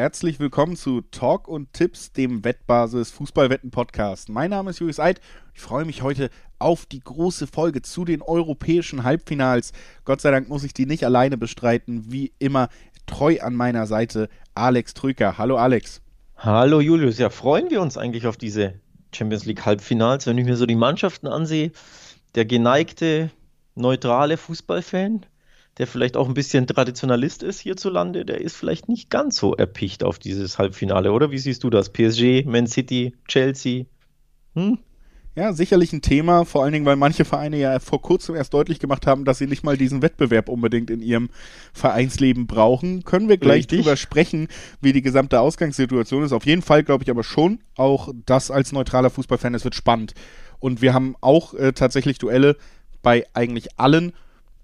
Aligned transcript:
Herzlich 0.00 0.40
willkommen 0.40 0.76
zu 0.76 1.02
Talk 1.02 1.46
und 1.46 1.74
Tipps, 1.74 2.10
dem 2.10 2.42
Wettbasis 2.42 3.10
Fußballwetten 3.10 3.70
Podcast. 3.70 4.30
Mein 4.30 4.48
Name 4.48 4.70
ist 4.70 4.78
Julius 4.80 4.98
Eid. 4.98 5.20
Ich 5.52 5.60
freue 5.60 5.84
mich 5.84 6.00
heute 6.00 6.30
auf 6.58 6.86
die 6.86 7.00
große 7.00 7.46
Folge 7.46 7.82
zu 7.82 8.06
den 8.06 8.22
europäischen 8.22 9.04
Halbfinals. 9.04 9.74
Gott 10.06 10.22
sei 10.22 10.30
Dank 10.30 10.48
muss 10.48 10.64
ich 10.64 10.72
die 10.72 10.86
nicht 10.86 11.04
alleine 11.04 11.36
bestreiten. 11.36 12.10
Wie 12.10 12.32
immer 12.38 12.70
treu 13.04 13.40
an 13.42 13.54
meiner 13.54 13.86
Seite 13.86 14.30
Alex 14.54 14.94
Trüker. 14.94 15.36
Hallo 15.36 15.58
Alex. 15.58 16.00
Hallo 16.34 16.80
Julius. 16.80 17.18
Ja, 17.18 17.28
freuen 17.28 17.68
wir 17.68 17.82
uns 17.82 17.98
eigentlich 17.98 18.26
auf 18.26 18.38
diese 18.38 18.80
Champions 19.12 19.44
League 19.44 19.66
Halbfinals, 19.66 20.26
wenn 20.26 20.38
ich 20.38 20.46
mir 20.46 20.56
so 20.56 20.64
die 20.64 20.76
Mannschaften 20.76 21.26
ansehe. 21.26 21.72
Der 22.36 22.46
geneigte, 22.46 23.30
neutrale 23.74 24.38
Fußballfan 24.38 25.26
der 25.80 25.86
vielleicht 25.86 26.18
auch 26.18 26.28
ein 26.28 26.34
bisschen 26.34 26.66
Traditionalist 26.66 27.42
ist 27.42 27.58
hierzulande, 27.58 28.26
der 28.26 28.42
ist 28.42 28.54
vielleicht 28.54 28.90
nicht 28.90 29.08
ganz 29.08 29.36
so 29.36 29.54
erpicht 29.54 30.04
auf 30.04 30.18
dieses 30.18 30.58
Halbfinale, 30.58 31.10
oder? 31.10 31.30
Wie 31.30 31.38
siehst 31.38 31.64
du 31.64 31.70
das? 31.70 31.90
PSG, 31.90 32.44
Man 32.44 32.66
City, 32.66 33.16
Chelsea? 33.26 33.86
Hm? 34.54 34.78
Ja, 35.34 35.54
sicherlich 35.54 35.94
ein 35.94 36.02
Thema, 36.02 36.44
vor 36.44 36.64
allen 36.64 36.74
Dingen, 36.74 36.84
weil 36.84 36.96
manche 36.96 37.24
Vereine 37.24 37.56
ja 37.56 37.78
vor 37.78 38.02
kurzem 38.02 38.34
erst 38.34 38.52
deutlich 38.52 38.78
gemacht 38.78 39.06
haben, 39.06 39.24
dass 39.24 39.38
sie 39.38 39.46
nicht 39.46 39.64
mal 39.64 39.78
diesen 39.78 40.02
Wettbewerb 40.02 40.50
unbedingt 40.50 40.90
in 40.90 41.00
ihrem 41.00 41.30
Vereinsleben 41.72 42.46
brauchen. 42.46 43.04
Können 43.04 43.30
wir 43.30 43.38
gleich 43.38 43.60
Richtig. 43.60 43.80
drüber 43.80 43.96
sprechen, 43.96 44.48
wie 44.82 44.92
die 44.92 45.00
gesamte 45.00 45.40
Ausgangssituation 45.40 46.24
ist. 46.24 46.32
Auf 46.32 46.44
jeden 46.44 46.60
Fall 46.60 46.84
glaube 46.84 47.04
ich 47.04 47.10
aber 47.10 47.24
schon, 47.24 47.60
auch 47.76 48.10
das 48.26 48.50
als 48.50 48.72
neutraler 48.72 49.08
Fußballfan, 49.08 49.54
es 49.54 49.64
wird 49.64 49.74
spannend. 49.74 50.12
Und 50.58 50.82
wir 50.82 50.92
haben 50.92 51.16
auch 51.22 51.54
äh, 51.54 51.72
tatsächlich 51.72 52.18
Duelle 52.18 52.58
bei 53.00 53.24
eigentlich 53.32 53.78
allen 53.78 54.12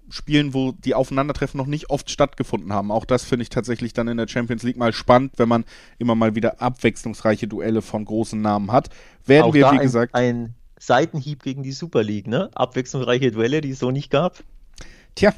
Spielen, 0.09 0.53
wo 0.53 0.71
die 0.71 0.95
Aufeinandertreffen 0.95 1.57
noch 1.57 1.67
nicht 1.67 1.89
oft 1.89 2.09
stattgefunden 2.09 2.73
haben. 2.73 2.91
Auch 2.91 3.05
das 3.05 3.23
finde 3.23 3.43
ich 3.43 3.49
tatsächlich 3.49 3.93
dann 3.93 4.07
in 4.07 4.17
der 4.17 4.27
Champions 4.27 4.63
League 4.63 4.77
mal 4.77 4.93
spannend, 4.93 5.33
wenn 5.37 5.49
man 5.49 5.65
immer 5.97 6.15
mal 6.15 6.35
wieder 6.35 6.61
abwechslungsreiche 6.61 7.47
Duelle 7.47 7.81
von 7.81 8.05
großen 8.05 8.41
Namen 8.41 8.71
hat. 8.71 8.89
Werden 9.25 9.43
Auch 9.43 9.53
wir, 9.53 9.65
wie 9.65 9.77
ein, 9.77 9.79
gesagt. 9.79 10.15
Ein 10.15 10.55
Seitenhieb 10.79 11.43
gegen 11.43 11.63
die 11.63 11.71
Super 11.71 12.03
League, 12.03 12.27
ne? 12.27 12.49
Abwechslungsreiche 12.53 13.31
Duelle, 13.31 13.61
die 13.61 13.71
es 13.71 13.79
so 13.79 13.91
nicht 13.91 14.09
gab. 14.09 14.43
Tja, 15.15 15.33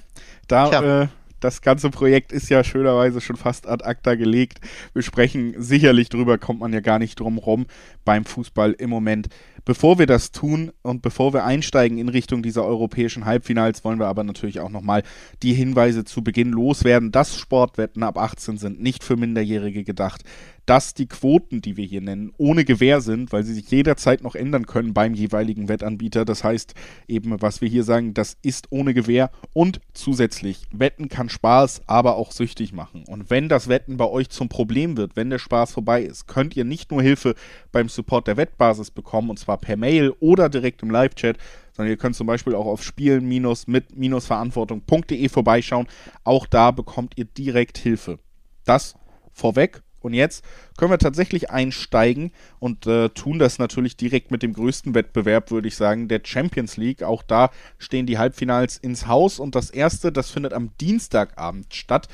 da 0.48 0.70
Tja. 0.70 1.02
Äh, 1.04 1.08
das 1.40 1.62
ganze 1.62 1.90
Projekt 1.90 2.32
ist 2.32 2.50
ja 2.50 2.64
schönerweise 2.64 3.22
schon 3.22 3.38
fast 3.38 3.68
ad 3.68 3.86
acta 3.86 4.16
gelegt. 4.16 4.60
Wir 4.94 5.02
sprechen 5.02 5.56
sicherlich 5.58 6.10
drüber, 6.10 6.38
kommt 6.38 6.60
man 6.60 6.74
ja 6.74 6.82
gar 6.82 7.00
nicht 7.00 7.20
drum 7.20 7.38
rum 7.38 7.66
beim 8.04 8.26
Fußball 8.26 8.74
im 8.74 8.90
Moment. 8.90 9.30
Bevor 9.70 10.00
wir 10.00 10.08
das 10.08 10.32
tun 10.32 10.72
und 10.82 11.04
bevor 11.04 11.32
wir 11.32 11.46
einsteigen 11.46 12.00
in 12.00 12.10
Richtung 12.10 12.42
dieser 12.42 12.66
europäischen 12.66 13.26
Halbfinals, 13.26 13.86
wollen 13.86 14.00
wir 14.00 14.08
aber 14.08 14.24
natürlich 14.24 14.62
auch 14.62 14.72
nochmal 14.72 15.04
die 15.44 15.54
Hinweise 15.54 16.06
zu 16.06 16.24
Beginn 16.24 16.50
loswerden, 16.50 17.12
dass 17.12 17.38
Sportwetten 17.38 18.02
ab 18.02 18.18
18 18.18 18.58
sind, 18.58 18.82
nicht 18.82 19.04
für 19.04 19.16
Minderjährige 19.16 19.84
gedacht 19.84 20.24
dass 20.70 20.94
die 20.94 21.08
Quoten, 21.08 21.64
die 21.64 21.78
wir 21.78 21.86
hier 21.86 22.00
nennen, 22.00 22.32
ohne 22.38 22.64
Gewähr 22.64 23.02
sind, 23.02 23.32
weil 23.34 23.44
sie 23.44 23.56
sich 23.56 23.72
jederzeit 23.72 24.22
noch 24.22 24.36
ändern 24.36 24.68
können 24.68 24.94
beim 24.94 25.16
jeweiligen 25.16 25.68
Wettanbieter. 25.68 26.26
Das 26.26 26.44
heißt 26.44 26.76
eben, 27.08 27.42
was 27.42 27.60
wir 27.60 27.68
hier 27.68 27.84
sagen, 27.84 28.14
das 28.14 28.38
ist 28.44 28.68
ohne 28.70 28.94
Gewähr 28.94 29.32
und 29.54 29.82
zusätzlich, 29.94 30.68
Wetten 30.72 31.10
kann 31.10 31.28
Spaß, 31.28 31.82
aber 31.88 32.18
auch 32.18 32.32
süchtig 32.32 32.72
machen. 32.72 33.04
Und 33.08 33.32
wenn 33.32 33.50
das 33.50 33.68
Wetten 33.68 33.98
bei 33.98 34.06
euch 34.06 34.30
zum 34.30 34.48
Problem 34.48 34.96
wird, 34.96 35.16
wenn 35.16 35.32
der 35.32 35.40
Spaß 35.40 35.72
vorbei 35.72 36.04
ist, 36.04 36.28
könnt 36.28 36.56
ihr 36.56 36.66
nicht 36.66 36.92
nur 36.92 37.02
Hilfe 37.02 37.34
beim 37.72 37.90
Support 37.90 38.28
der 38.28 38.38
Wettbasis 38.38 38.92
bekommen, 38.92 39.32
und 39.32 39.40
zwar 39.40 39.58
per 39.60 39.78
Mail 39.78 40.14
oder 40.20 40.50
direkt 40.50 40.84
im 40.84 40.92
Live-Chat, 40.92 41.38
sondern 41.74 41.92
ihr 41.92 41.98
könnt 41.98 42.16
zum 42.16 42.28
Beispiel 42.28 42.54
auch 42.56 42.66
auf 42.66 42.84
spielen-mit-verantwortung.de 42.84 45.30
vorbeischauen. 45.30 45.88
Auch 46.24 46.48
da 46.48 46.72
bekommt 46.72 47.14
ihr 47.18 47.26
direkt 47.26 47.78
Hilfe. 47.78 48.20
Das 48.66 48.96
vorweg 49.32 49.84
und 50.02 50.14
jetzt 50.14 50.44
können 50.78 50.92
wir 50.92 50.98
tatsächlich 50.98 51.52
einsteigen 51.52 52.32
und 52.60 52.88
äh, 52.88 53.10
tun 53.10 53.40
das 53.40 53.60
natürlich 53.60 53.98
direkt 53.98 54.32
mit 54.32 54.44
dem 54.44 54.54
größten 54.54 54.96
Wettbewerb, 54.96 55.52
würde 55.52 55.68
ich 55.68 55.76
sagen, 55.76 56.08
der 56.08 56.22
Champions 56.24 56.78
League. 56.78 57.04
Auch 57.04 57.22
da 57.22 57.52
stehen 57.78 58.06
die 58.06 58.18
Halbfinals 58.18 58.78
ins 58.78 59.08
Haus 59.08 59.40
und 59.40 59.56
das 59.56 59.70
erste, 59.70 60.12
das 60.12 60.30
findet 60.30 60.54
am 60.54 60.72
Dienstagabend 60.80 61.74
statt. 61.74 62.08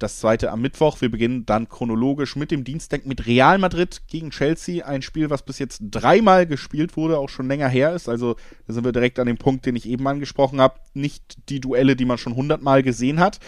Das 0.00 0.18
zweite 0.18 0.50
am 0.50 0.62
Mittwoch. 0.62 1.02
Wir 1.02 1.10
beginnen 1.10 1.44
dann 1.44 1.68
chronologisch 1.68 2.34
mit 2.34 2.50
dem 2.50 2.64
Dienstag 2.64 3.04
mit 3.04 3.26
Real 3.26 3.58
Madrid 3.58 4.00
gegen 4.06 4.30
Chelsea. 4.30 4.86
Ein 4.86 5.02
Spiel, 5.02 5.28
was 5.28 5.42
bis 5.42 5.58
jetzt 5.58 5.82
dreimal 5.82 6.46
gespielt 6.46 6.96
wurde, 6.96 7.18
auch 7.18 7.28
schon 7.28 7.48
länger 7.48 7.68
her 7.68 7.94
ist. 7.94 8.08
Also 8.08 8.36
da 8.66 8.72
sind 8.72 8.84
wir 8.86 8.92
direkt 8.92 9.18
an 9.18 9.26
dem 9.26 9.36
Punkt, 9.36 9.66
den 9.66 9.76
ich 9.76 9.86
eben 9.86 10.08
angesprochen 10.08 10.58
habe. 10.58 10.80
Nicht 10.94 11.50
die 11.50 11.60
Duelle, 11.60 11.96
die 11.96 12.06
man 12.06 12.16
schon 12.16 12.34
hundertmal 12.34 12.82
gesehen 12.82 13.20
hat. 13.20 13.40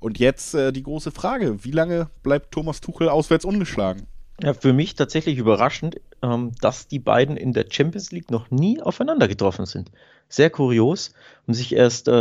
Und 0.00 0.18
jetzt 0.18 0.54
äh, 0.54 0.72
die 0.72 0.82
große 0.82 1.12
Frage: 1.12 1.62
Wie 1.62 1.70
lange 1.70 2.10
bleibt 2.24 2.50
Thomas 2.50 2.80
Tuchel 2.80 3.08
auswärts 3.08 3.44
ungeschlagen? 3.44 4.08
Ja, 4.42 4.54
für 4.54 4.72
mich 4.72 4.96
tatsächlich 4.96 5.38
überraschend, 5.38 6.00
ähm, 6.20 6.50
dass 6.60 6.88
die 6.88 6.98
beiden 6.98 7.36
in 7.36 7.52
der 7.52 7.66
Champions 7.70 8.10
League 8.10 8.32
noch 8.32 8.50
nie 8.50 8.82
aufeinander 8.82 9.28
getroffen 9.28 9.66
sind. 9.66 9.92
Sehr 10.28 10.50
kurios 10.50 11.12
und 11.46 11.54
sich 11.54 11.76
erst, 11.76 12.08
äh, 12.08 12.12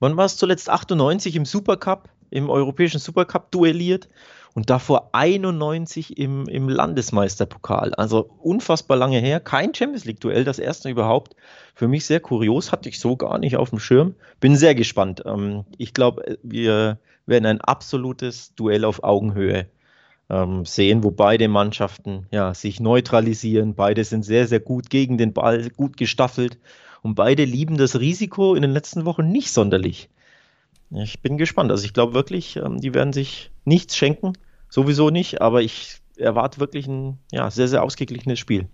wann 0.00 0.16
war 0.16 0.24
es 0.24 0.36
zuletzt, 0.36 0.68
98 0.68 1.36
im 1.36 1.44
Supercup, 1.44 2.08
im 2.32 2.50
europäischen 2.50 2.98
Supercup 2.98 3.50
duelliert 3.50 4.08
und 4.54 4.70
davor 4.70 5.10
91 5.12 6.18
im, 6.18 6.46
im 6.48 6.68
Landesmeisterpokal. 6.68 7.94
Also 7.94 8.30
unfassbar 8.42 8.96
lange 8.96 9.18
her. 9.18 9.40
Kein 9.40 9.74
Champions 9.74 10.04
League-Duell, 10.04 10.44
das 10.44 10.58
erste 10.58 10.90
überhaupt. 10.90 11.36
Für 11.74 11.88
mich 11.88 12.04
sehr 12.04 12.20
kurios, 12.20 12.72
hatte 12.72 12.88
ich 12.88 12.98
so 12.98 13.16
gar 13.16 13.38
nicht 13.38 13.56
auf 13.56 13.70
dem 13.70 13.78
Schirm. 13.78 14.14
Bin 14.40 14.56
sehr 14.56 14.74
gespannt. 14.74 15.22
Ähm, 15.24 15.64
ich 15.78 15.94
glaube, 15.94 16.38
wir 16.42 16.98
werden 17.26 17.46
ein 17.46 17.60
absolutes 17.60 18.54
Duell 18.54 18.84
auf 18.84 19.02
Augenhöhe 19.04 19.68
ähm, 20.28 20.64
sehen, 20.64 21.02
wo 21.02 21.10
beide 21.10 21.48
Mannschaften 21.48 22.26
ja, 22.30 22.52
sich 22.52 22.78
neutralisieren. 22.78 23.74
Beide 23.74 24.04
sind 24.04 24.24
sehr, 24.24 24.46
sehr 24.46 24.60
gut 24.60 24.90
gegen 24.90 25.16
den 25.16 25.32
Ball, 25.32 25.70
gut 25.70 25.96
gestaffelt. 25.96 26.58
Und 27.02 27.14
beide 27.14 27.44
lieben 27.44 27.78
das 27.78 27.98
Risiko 27.98 28.54
in 28.54 28.62
den 28.62 28.70
letzten 28.70 29.04
Wochen 29.06 29.28
nicht 29.28 29.50
sonderlich. 29.50 30.08
Ich 30.94 31.20
bin 31.20 31.38
gespannt. 31.38 31.70
Also 31.70 31.84
ich 31.84 31.94
glaube 31.94 32.14
wirklich, 32.14 32.56
ähm, 32.56 32.80
die 32.80 32.94
werden 32.94 33.12
sich 33.12 33.50
nichts 33.64 33.96
schenken. 33.96 34.32
Sowieso 34.68 35.10
nicht, 35.10 35.40
aber 35.40 35.62
ich 35.62 35.98
erwarte 36.16 36.60
wirklich 36.60 36.86
ein 36.86 37.18
ja, 37.30 37.50
sehr, 37.50 37.68
sehr 37.68 37.82
ausgeglichenes 37.82 38.38
Spiel. 38.38 38.68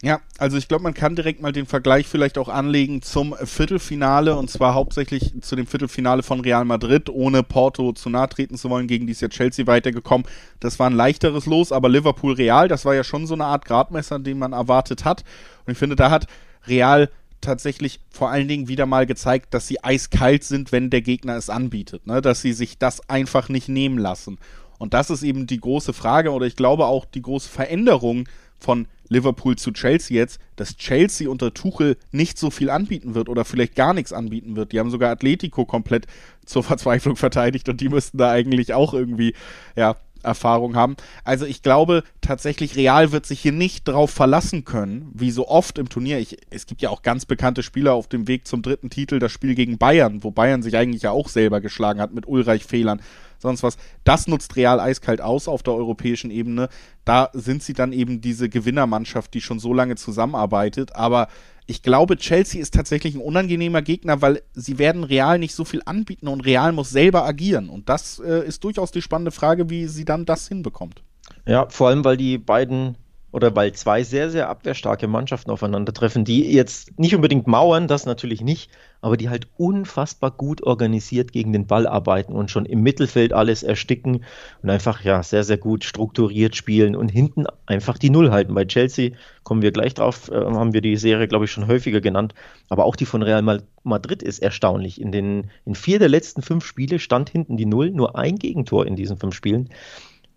Ja, 0.00 0.20
also 0.38 0.56
ich 0.56 0.68
glaube, 0.68 0.84
man 0.84 0.94
kann 0.94 1.16
direkt 1.16 1.42
mal 1.42 1.50
den 1.50 1.66
Vergleich 1.66 2.06
vielleicht 2.06 2.38
auch 2.38 2.48
anlegen 2.48 3.02
zum 3.02 3.34
Viertelfinale 3.34 4.36
und 4.36 4.48
zwar 4.48 4.74
hauptsächlich 4.74 5.34
zu 5.40 5.56
dem 5.56 5.66
Viertelfinale 5.66 6.22
von 6.22 6.38
Real 6.38 6.64
Madrid, 6.64 7.10
ohne 7.10 7.42
Porto 7.42 7.92
zu 7.92 8.08
nahe 8.08 8.28
treten 8.28 8.56
zu 8.56 8.70
wollen, 8.70 8.86
gegen 8.86 9.06
die 9.06 9.12
ist 9.12 9.22
ja 9.22 9.28
Chelsea 9.28 9.66
weitergekommen. 9.66 10.24
Das 10.60 10.78
war 10.78 10.88
ein 10.88 10.94
leichteres 10.94 11.46
Los, 11.46 11.72
aber 11.72 11.88
Liverpool 11.88 12.34
Real, 12.34 12.68
das 12.68 12.84
war 12.84 12.94
ja 12.94 13.02
schon 13.02 13.26
so 13.26 13.34
eine 13.34 13.46
Art 13.46 13.64
Gradmesser, 13.64 14.20
den 14.20 14.38
man 14.38 14.52
erwartet 14.52 15.04
hat. 15.04 15.24
Und 15.66 15.72
ich 15.72 15.78
finde, 15.78 15.96
da 15.96 16.12
hat 16.12 16.28
Real 16.68 17.10
tatsächlich 17.40 18.00
vor 18.10 18.30
allen 18.30 18.48
Dingen 18.48 18.68
wieder 18.68 18.86
mal 18.86 19.06
gezeigt, 19.06 19.54
dass 19.54 19.66
sie 19.66 19.82
eiskalt 19.82 20.44
sind, 20.44 20.72
wenn 20.72 20.90
der 20.90 21.02
Gegner 21.02 21.36
es 21.36 21.50
anbietet, 21.50 22.06
ne? 22.06 22.20
dass 22.20 22.42
sie 22.42 22.52
sich 22.52 22.78
das 22.78 23.08
einfach 23.08 23.48
nicht 23.48 23.68
nehmen 23.68 23.98
lassen. 23.98 24.38
Und 24.78 24.94
das 24.94 25.10
ist 25.10 25.22
eben 25.22 25.46
die 25.46 25.60
große 25.60 25.92
Frage 25.92 26.30
oder 26.30 26.46
ich 26.46 26.56
glaube 26.56 26.86
auch 26.86 27.04
die 27.04 27.22
große 27.22 27.48
Veränderung 27.48 28.28
von 28.58 28.86
Liverpool 29.08 29.56
zu 29.56 29.72
Chelsea 29.72 30.16
jetzt, 30.16 30.38
dass 30.56 30.76
Chelsea 30.76 31.30
unter 31.30 31.54
Tuchel 31.54 31.96
nicht 32.12 32.38
so 32.38 32.50
viel 32.50 32.70
anbieten 32.70 33.14
wird 33.14 33.28
oder 33.28 33.44
vielleicht 33.44 33.74
gar 33.74 33.94
nichts 33.94 34.12
anbieten 34.12 34.56
wird. 34.56 34.72
Die 34.72 34.78
haben 34.78 34.90
sogar 34.90 35.10
Atletico 35.10 35.64
komplett 35.64 36.06
zur 36.44 36.62
Verzweiflung 36.62 37.16
verteidigt 37.16 37.68
und 37.68 37.80
die 37.80 37.88
müssten 37.88 38.18
da 38.18 38.30
eigentlich 38.30 38.74
auch 38.74 38.94
irgendwie 38.94 39.34
ja, 39.76 39.96
Erfahrung 40.22 40.76
haben. 40.76 40.96
Also 41.24 41.46
ich 41.46 41.62
glaube 41.62 42.02
tatsächlich, 42.20 42.76
Real 42.76 43.12
wird 43.12 43.26
sich 43.26 43.40
hier 43.40 43.52
nicht 43.52 43.86
drauf 43.86 44.10
verlassen 44.10 44.64
können, 44.64 45.10
wie 45.14 45.30
so 45.30 45.48
oft 45.48 45.78
im 45.78 45.88
Turnier. 45.88 46.18
Ich, 46.18 46.36
es 46.50 46.66
gibt 46.66 46.82
ja 46.82 46.90
auch 46.90 47.02
ganz 47.02 47.26
bekannte 47.26 47.62
Spieler 47.62 47.94
auf 47.94 48.08
dem 48.08 48.28
Weg 48.28 48.46
zum 48.46 48.62
dritten 48.62 48.90
Titel, 48.90 49.18
das 49.18 49.32
Spiel 49.32 49.54
gegen 49.54 49.78
Bayern, 49.78 50.24
wo 50.24 50.30
Bayern 50.30 50.62
sich 50.62 50.76
eigentlich 50.76 51.02
ja 51.02 51.10
auch 51.10 51.28
selber 51.28 51.60
geschlagen 51.60 52.00
hat 52.00 52.12
mit 52.12 52.26
Ulreich-Fehlern, 52.26 53.00
sonst 53.38 53.62
was. 53.62 53.78
Das 54.04 54.26
nutzt 54.26 54.56
Real 54.56 54.80
eiskalt 54.80 55.20
aus 55.20 55.48
auf 55.48 55.62
der 55.62 55.74
europäischen 55.74 56.30
Ebene. 56.30 56.68
Da 57.04 57.30
sind 57.32 57.62
sie 57.62 57.72
dann 57.72 57.92
eben 57.92 58.20
diese 58.20 58.48
Gewinnermannschaft, 58.48 59.32
die 59.34 59.40
schon 59.40 59.58
so 59.58 59.72
lange 59.72 59.96
zusammenarbeitet, 59.96 60.94
aber 60.94 61.28
ich 61.70 61.82
glaube, 61.82 62.16
Chelsea 62.16 62.62
ist 62.62 62.72
tatsächlich 62.72 63.14
ein 63.14 63.20
unangenehmer 63.20 63.82
Gegner, 63.82 64.22
weil 64.22 64.42
sie 64.54 64.78
werden 64.78 65.04
Real 65.04 65.38
nicht 65.38 65.54
so 65.54 65.66
viel 65.66 65.82
anbieten 65.84 66.26
und 66.26 66.40
Real 66.40 66.72
muss 66.72 66.88
selber 66.88 67.26
agieren. 67.26 67.68
Und 67.68 67.90
das 67.90 68.20
äh, 68.20 68.46
ist 68.46 68.64
durchaus 68.64 68.90
die 68.90 69.02
spannende 69.02 69.32
Frage, 69.32 69.68
wie 69.68 69.86
sie 69.86 70.06
dann 70.06 70.24
das 70.24 70.48
hinbekommt. 70.48 71.02
Ja, 71.46 71.68
vor 71.68 71.88
allem, 71.88 72.04
weil 72.06 72.16
die 72.16 72.38
beiden 72.38 72.96
oder 73.30 73.54
weil 73.54 73.72
zwei 73.72 74.02
sehr, 74.02 74.30
sehr 74.30 74.48
abwehrstarke 74.48 75.06
Mannschaften 75.06 75.50
aufeinandertreffen, 75.50 76.24
die 76.24 76.50
jetzt 76.52 76.98
nicht 76.98 77.14
unbedingt 77.14 77.46
mauern, 77.46 77.86
das 77.86 78.06
natürlich 78.06 78.40
nicht, 78.40 78.70
aber 79.00 79.16
die 79.16 79.28
halt 79.28 79.48
unfassbar 79.58 80.30
gut 80.30 80.62
organisiert 80.62 81.32
gegen 81.32 81.52
den 81.52 81.66
Ball 81.66 81.86
arbeiten 81.86 82.32
und 82.32 82.50
schon 82.50 82.64
im 82.64 82.82
Mittelfeld 82.82 83.32
alles 83.32 83.62
ersticken 83.62 84.24
und 84.62 84.70
einfach 84.70 85.04
ja 85.04 85.22
sehr, 85.22 85.44
sehr 85.44 85.58
gut 85.58 85.84
strukturiert 85.84 86.56
spielen 86.56 86.96
und 86.96 87.10
hinten 87.10 87.44
einfach 87.66 87.98
die 87.98 88.10
Null 88.10 88.30
halten. 88.30 88.54
Bei 88.54 88.64
Chelsea 88.64 89.12
kommen 89.44 89.62
wir 89.62 89.72
gleich 89.72 89.94
drauf, 89.94 90.30
äh, 90.30 90.34
haben 90.34 90.72
wir 90.72 90.80
die 90.80 90.96
Serie, 90.96 91.28
glaube 91.28 91.44
ich, 91.44 91.52
schon 91.52 91.66
häufiger 91.66 92.00
genannt, 92.00 92.34
aber 92.70 92.86
auch 92.86 92.96
die 92.96 93.06
von 93.06 93.22
Real 93.22 93.60
Madrid 93.84 94.22
ist 94.22 94.38
erstaunlich. 94.38 95.00
In, 95.00 95.12
den, 95.12 95.50
in 95.66 95.74
vier 95.74 95.98
der 95.98 96.08
letzten 96.08 96.42
fünf 96.42 96.64
Spiele 96.64 96.98
stand 96.98 97.28
hinten 97.30 97.56
die 97.56 97.66
Null, 97.66 97.90
nur 97.90 98.16
ein 98.16 98.36
Gegentor 98.36 98.86
in 98.86 98.96
diesen 98.96 99.18
fünf 99.18 99.34
Spielen. 99.34 99.68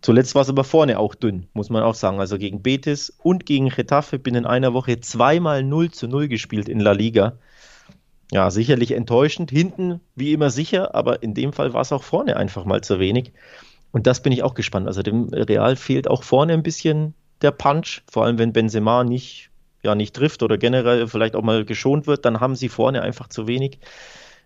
Zuletzt 0.01 0.33
war 0.33 0.42
es 0.42 0.50
aber 0.50 0.63
vorne 0.63 0.98
auch 0.98 1.13
dünn, 1.13 1.48
muss 1.53 1.69
man 1.69 1.83
auch 1.83 1.94
sagen. 1.94 2.19
Also 2.19 2.39
gegen 2.39 2.63
Betis 2.63 3.13
und 3.21 3.45
gegen 3.45 3.69
Getafe 3.69 4.18
bin 4.18 4.33
in 4.33 4.45
einer 4.45 4.74
Woche 4.74 5.00
zweimal 5.00 5.63
0 5.63 5.92
zu 5.92 6.07
0 6.07 6.27
gespielt 6.27 6.68
in 6.68 6.80
La 6.80 6.94
Liga. 6.94 7.38
Ja, 8.31 8.50
sicherlich 8.50 8.92
enttäuschend. 8.92 9.51
Hinten 9.51 10.00
wie 10.15 10.33
immer 10.33 10.50
sicher, 10.50 10.95
aber 10.95 11.21
in 11.21 11.33
dem 11.33 11.53
Fall 11.53 11.74
war 11.74 11.81
es 11.81 11.92
auch 11.92 12.03
vorne 12.03 12.38
einfach 12.38 12.65
mal 12.65 12.81
zu 12.81 13.00
wenig. 13.00 13.33
Und 13.92 14.07
das 14.07 14.24
bin 14.24 14.31
ich 14.31 14.42
auch 14.42 14.56
gespannt. 14.56 14.88
Also 14.88 15.03
dem 15.03 15.25
Real 15.25 15.75
fehlt 15.75 16.07
auch 16.07 16.24
vorne 16.24 16.53
ein 16.53 16.63
bisschen 16.63 17.13
der 17.42 17.51
Punch, 17.51 18.01
vor 18.09 18.25
allem 18.25 18.39
wenn 18.39 18.53
Benzema 18.53 19.03
nicht, 19.03 19.50
ja, 19.83 19.95
nicht 19.95 20.15
trifft 20.15 20.44
oder 20.44 20.57
generell 20.57 21.07
vielleicht 21.07 21.36
auch 21.36 21.44
mal 21.44 21.65
geschont 21.65 22.07
wird, 22.07 22.25
dann 22.25 22.39
haben 22.39 22.56
sie 22.56 22.69
vorne 22.69 23.01
einfach 23.01 23.27
zu 23.27 23.48
wenig 23.48 23.80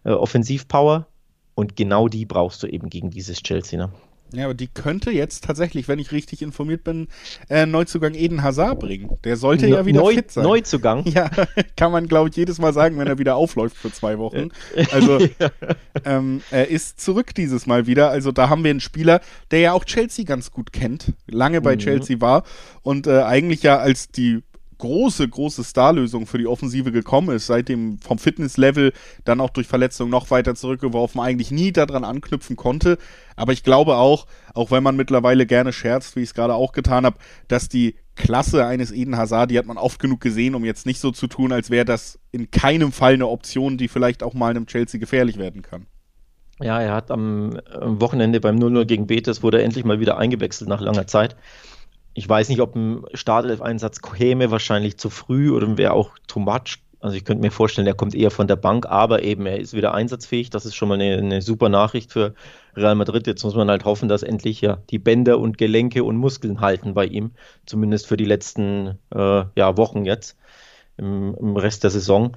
äh, 0.04 0.12
Offensivpower. 0.12 1.08
Und 1.54 1.78
genau 1.78 2.10
die 2.10 2.26
brauchst 2.26 2.64
du 2.64 2.68
eben 2.68 2.90
gegen 2.90 3.12
dieses 3.12 3.42
Chelsea. 3.42 3.80
Ne? 3.80 3.94
Ja, 4.36 4.46
aber 4.46 4.54
die 4.54 4.68
könnte 4.68 5.12
jetzt 5.12 5.44
tatsächlich, 5.44 5.88
wenn 5.88 6.00
ich 6.00 6.12
richtig 6.12 6.42
informiert 6.42 6.84
bin, 6.84 7.08
äh, 7.50 7.66
Neuzugang 7.66 8.14
Eden 8.14 8.44
Hazard 8.44 8.80
bringen. 8.80 9.18
Der 9.24 9.38
sollte 9.38 9.68
no, 9.68 9.76
ja 9.76 9.86
wieder 9.86 10.02
Neu, 10.02 10.16
fit 10.16 10.32
sein. 10.32 10.44
Neuzugang? 10.44 11.04
Ja, 11.16 11.30
kann 11.78 11.94
man, 11.94 12.08
glaube 12.08 12.30
ich, 12.30 12.36
jedes 12.36 12.60
Mal 12.60 12.74
sagen, 12.74 12.98
wenn 12.98 13.08
er 13.08 13.18
wieder 13.18 13.38
aufläuft 13.38 13.78
für 13.78 13.92
zwei 13.92 14.18
Wochen. 14.18 14.50
Also, 14.92 15.20
ähm, 16.06 16.42
er 16.52 16.68
ist 16.68 17.00
zurück 17.00 17.34
dieses 17.34 17.68
Mal 17.68 17.88
wieder. 17.88 18.10
Also, 18.10 18.34
da 18.34 18.50
haben 18.50 18.64
wir 18.64 18.72
einen 18.72 18.82
Spieler, 18.82 19.22
der 19.52 19.60
ja 19.60 19.72
auch 19.72 19.86
Chelsea 19.86 20.26
ganz 20.26 20.52
gut 20.52 20.74
kennt, 20.74 21.14
lange 21.28 21.62
bei 21.62 21.76
mhm. 21.76 21.80
Chelsea 21.80 22.20
war 22.20 22.44
und 22.82 23.08
äh, 23.08 23.22
eigentlich 23.22 23.64
ja 23.64 23.78
als 23.78 24.10
die 24.10 24.42
große, 24.78 25.28
große 25.28 25.64
Starlösung 25.64 26.28
für 26.28 26.38
die 26.38 26.48
Offensive 26.48 26.92
gekommen 26.92 27.36
ist, 27.36 27.48
seitdem 27.48 28.00
vom 28.00 28.18
Fitnesslevel 28.18 28.94
dann 29.24 29.42
auch 29.42 29.50
durch 29.50 29.68
Verletzungen 29.68 30.12
noch 30.12 30.32
weiter 30.32 30.56
zurückgeworfen, 30.56 31.22
eigentlich 31.22 31.52
nie 31.52 31.72
daran 31.72 32.04
anknüpfen 32.04 32.56
konnte. 32.56 32.98
Aber 33.36 33.54
ich 33.54 33.64
glaube 33.64 33.96
auch, 33.96 34.28
auch 34.54 34.72
wenn 34.72 34.84
man 34.84 34.96
mittlerweile 34.96 35.46
gerne 35.46 35.74
scherzt, 35.74 36.16
wie 36.16 36.22
ich 36.22 36.30
es 36.30 36.34
gerade 36.34 36.54
auch 36.54 36.72
getan 36.72 37.06
habe, 37.06 37.18
dass 37.48 37.70
die 37.70 37.96
Klasse 38.16 38.66
eines 38.66 38.92
Eden 38.92 39.18
Hazard, 39.18 39.52
die 39.52 39.58
hat 39.58 39.66
man 39.66 39.78
oft 39.78 40.00
genug 40.00 40.22
gesehen, 40.22 40.56
um 40.56 40.64
jetzt 40.64 40.86
nicht 40.86 41.00
so 41.00 41.12
zu 41.12 41.28
tun, 41.28 41.52
als 41.52 41.70
wäre 41.70 41.86
das 41.86 42.20
in 42.32 42.50
keinem 42.50 42.92
Fall 42.92 43.14
eine 43.14 43.28
Option, 43.28 43.78
die 43.78 43.88
vielleicht 43.88 44.24
auch 44.24 44.34
mal 44.34 44.52
einem 44.52 44.68
Chelsea 44.68 45.00
gefährlich 45.00 45.38
werden 45.38 45.62
kann. 45.62 45.88
Ja, 46.62 46.80
er 46.80 46.94
hat 46.94 47.12
am, 47.12 47.60
Wochenende 47.82 48.40
beim 48.40 48.56
0-0 48.56 48.86
gegen 48.86 49.08
Betis 49.08 49.44
wurde 49.44 49.60
er 49.60 49.66
endlich 49.66 49.84
mal 49.84 50.00
wieder 50.00 50.18
eingewechselt 50.18 50.70
nach 50.70 50.80
langer 50.80 51.06
Zeit 51.08 51.36
ich 52.16 52.28
weiß 52.28 52.48
nicht, 52.50 52.62
ob 52.62 52.76
ein 52.76 53.04
Startelf-Einsatz 53.14 54.02
käme, 54.02 54.50
wahrscheinlich 54.50 54.98
zu 54.98 55.10
früh 55.10 55.52
oder 55.52 55.78
wäre 55.78 55.94
auch 55.94 56.12
too 56.28 56.40
much. 56.40 56.80
Also 57.02 57.18
ich 57.18 57.26
könnte 57.26 57.42
mir 57.42 57.52
vorstellen, 57.52 57.86
er 57.86 57.94
kommt 57.94 58.16
eher 58.16 58.32
von 58.32 58.48
der 58.48 58.56
Bank, 58.56 58.86
aber 58.88 59.22
eben 59.22 59.46
er 59.46 59.60
ist 59.60 59.74
wieder 59.74 59.94
einsatzfähig. 59.94 60.50
Das 60.50 60.66
ist 60.66 60.76
schon 60.76 60.88
mal 60.88 60.96
eine, 60.96 61.18
eine, 61.18 61.42
super 61.42 61.68
Nachricht 61.68 62.14
für 62.14 62.34
Real 62.76 62.96
Madrid. 62.96 63.28
Jetzt 63.28 63.44
muss 63.44 63.54
man 63.54 63.70
halt 63.70 63.84
hoffen, 63.84 64.08
dass 64.08 64.24
endlich 64.24 64.62
ja 64.62 64.78
die 64.90 64.98
Bänder 64.98 65.40
und 65.40 65.58
Gelenke 65.58 66.06
und 66.06 66.16
Muskeln 66.16 66.62
halten 66.62 66.94
bei 66.94 67.06
ihm, 67.06 67.32
zumindest 67.66 68.08
für 68.08 68.18
die 68.18 68.26
letzten 68.26 68.98
äh, 69.14 69.44
ja, 69.56 69.78
Wochen 69.78 70.06
jetzt 70.06 70.38
im, 70.98 71.36
im 71.36 71.58
Rest 71.58 71.84
der 71.84 71.92
Saison. 71.92 72.32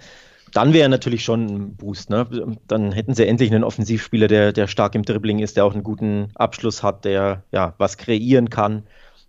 Dann 0.52 0.72
wäre 0.72 0.88
natürlich 0.88 1.22
schon 1.22 1.46
ein 1.46 1.76
Boost. 1.76 2.10
Ne? 2.10 2.26
Dann 2.66 2.90
hätten 2.90 3.14
sie 3.14 3.28
endlich 3.28 3.52
einen 3.52 3.64
Offensivspieler, 3.64 4.26
der, 4.26 4.52
der 4.52 4.66
stark 4.66 4.96
im 4.96 5.04
Dribbling 5.04 5.38
ist, 5.38 5.56
der 5.56 5.64
auch 5.64 5.72
einen 5.72 5.84
guten 5.84 6.30
Abschluss 6.34 6.82
hat, 6.82 7.04
der 7.04 7.44
ja 7.52 7.74
was 7.78 7.96
kreieren 7.96 8.50
kann 8.50 8.82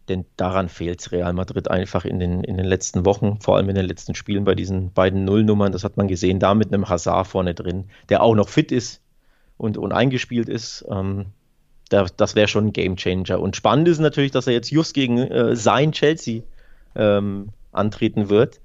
denn 0.09 0.25
daran 0.35 0.69
fehlt 0.69 1.11
Real 1.11 1.33
Madrid 1.33 1.69
einfach 1.69 2.05
in 2.05 2.19
den, 2.19 2.43
in 2.43 2.57
den 2.57 2.65
letzten 2.65 3.05
Wochen, 3.05 3.39
vor 3.39 3.57
allem 3.57 3.69
in 3.69 3.75
den 3.75 3.85
letzten 3.85 4.15
Spielen 4.15 4.43
bei 4.43 4.55
diesen 4.55 4.91
beiden 4.91 5.23
Nullnummern. 5.23 5.71
Das 5.71 5.83
hat 5.83 5.97
man 5.97 6.07
gesehen, 6.07 6.39
da 6.39 6.53
mit 6.53 6.73
einem 6.73 6.89
Hazard 6.89 7.27
vorne 7.27 7.53
drin, 7.53 7.85
der 8.09 8.23
auch 8.23 8.35
noch 8.35 8.49
fit 8.49 8.71
ist 8.71 9.01
und, 9.57 9.77
und 9.77 9.91
eingespielt 9.91 10.49
ist. 10.49 10.85
Ähm, 10.89 11.27
da, 11.89 12.05
das 12.17 12.35
wäre 12.35 12.47
schon 12.47 12.67
ein 12.67 12.73
Gamechanger. 12.73 13.39
Und 13.39 13.55
spannend 13.55 13.87
ist 13.87 13.99
natürlich, 13.99 14.31
dass 14.31 14.47
er 14.47 14.53
jetzt 14.53 14.71
just 14.71 14.93
gegen 14.93 15.17
äh, 15.17 15.55
sein 15.55 15.91
Chelsea 15.91 16.43
ähm, 16.95 17.49
antreten 17.71 18.29
wird. 18.29 18.59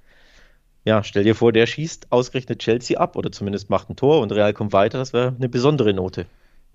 Ja, 0.84 1.02
stell 1.02 1.24
dir 1.24 1.34
vor, 1.34 1.52
der 1.52 1.66
schießt 1.66 2.08
ausgerechnet 2.10 2.58
Chelsea 2.58 2.98
ab 2.98 3.16
oder 3.16 3.32
zumindest 3.32 3.70
macht 3.70 3.88
ein 3.88 3.96
Tor 3.96 4.20
und 4.20 4.32
Real 4.32 4.52
kommt 4.52 4.72
weiter. 4.72 4.98
Das 4.98 5.12
wäre 5.12 5.34
eine 5.36 5.48
besondere 5.48 5.94
Note. 5.94 6.26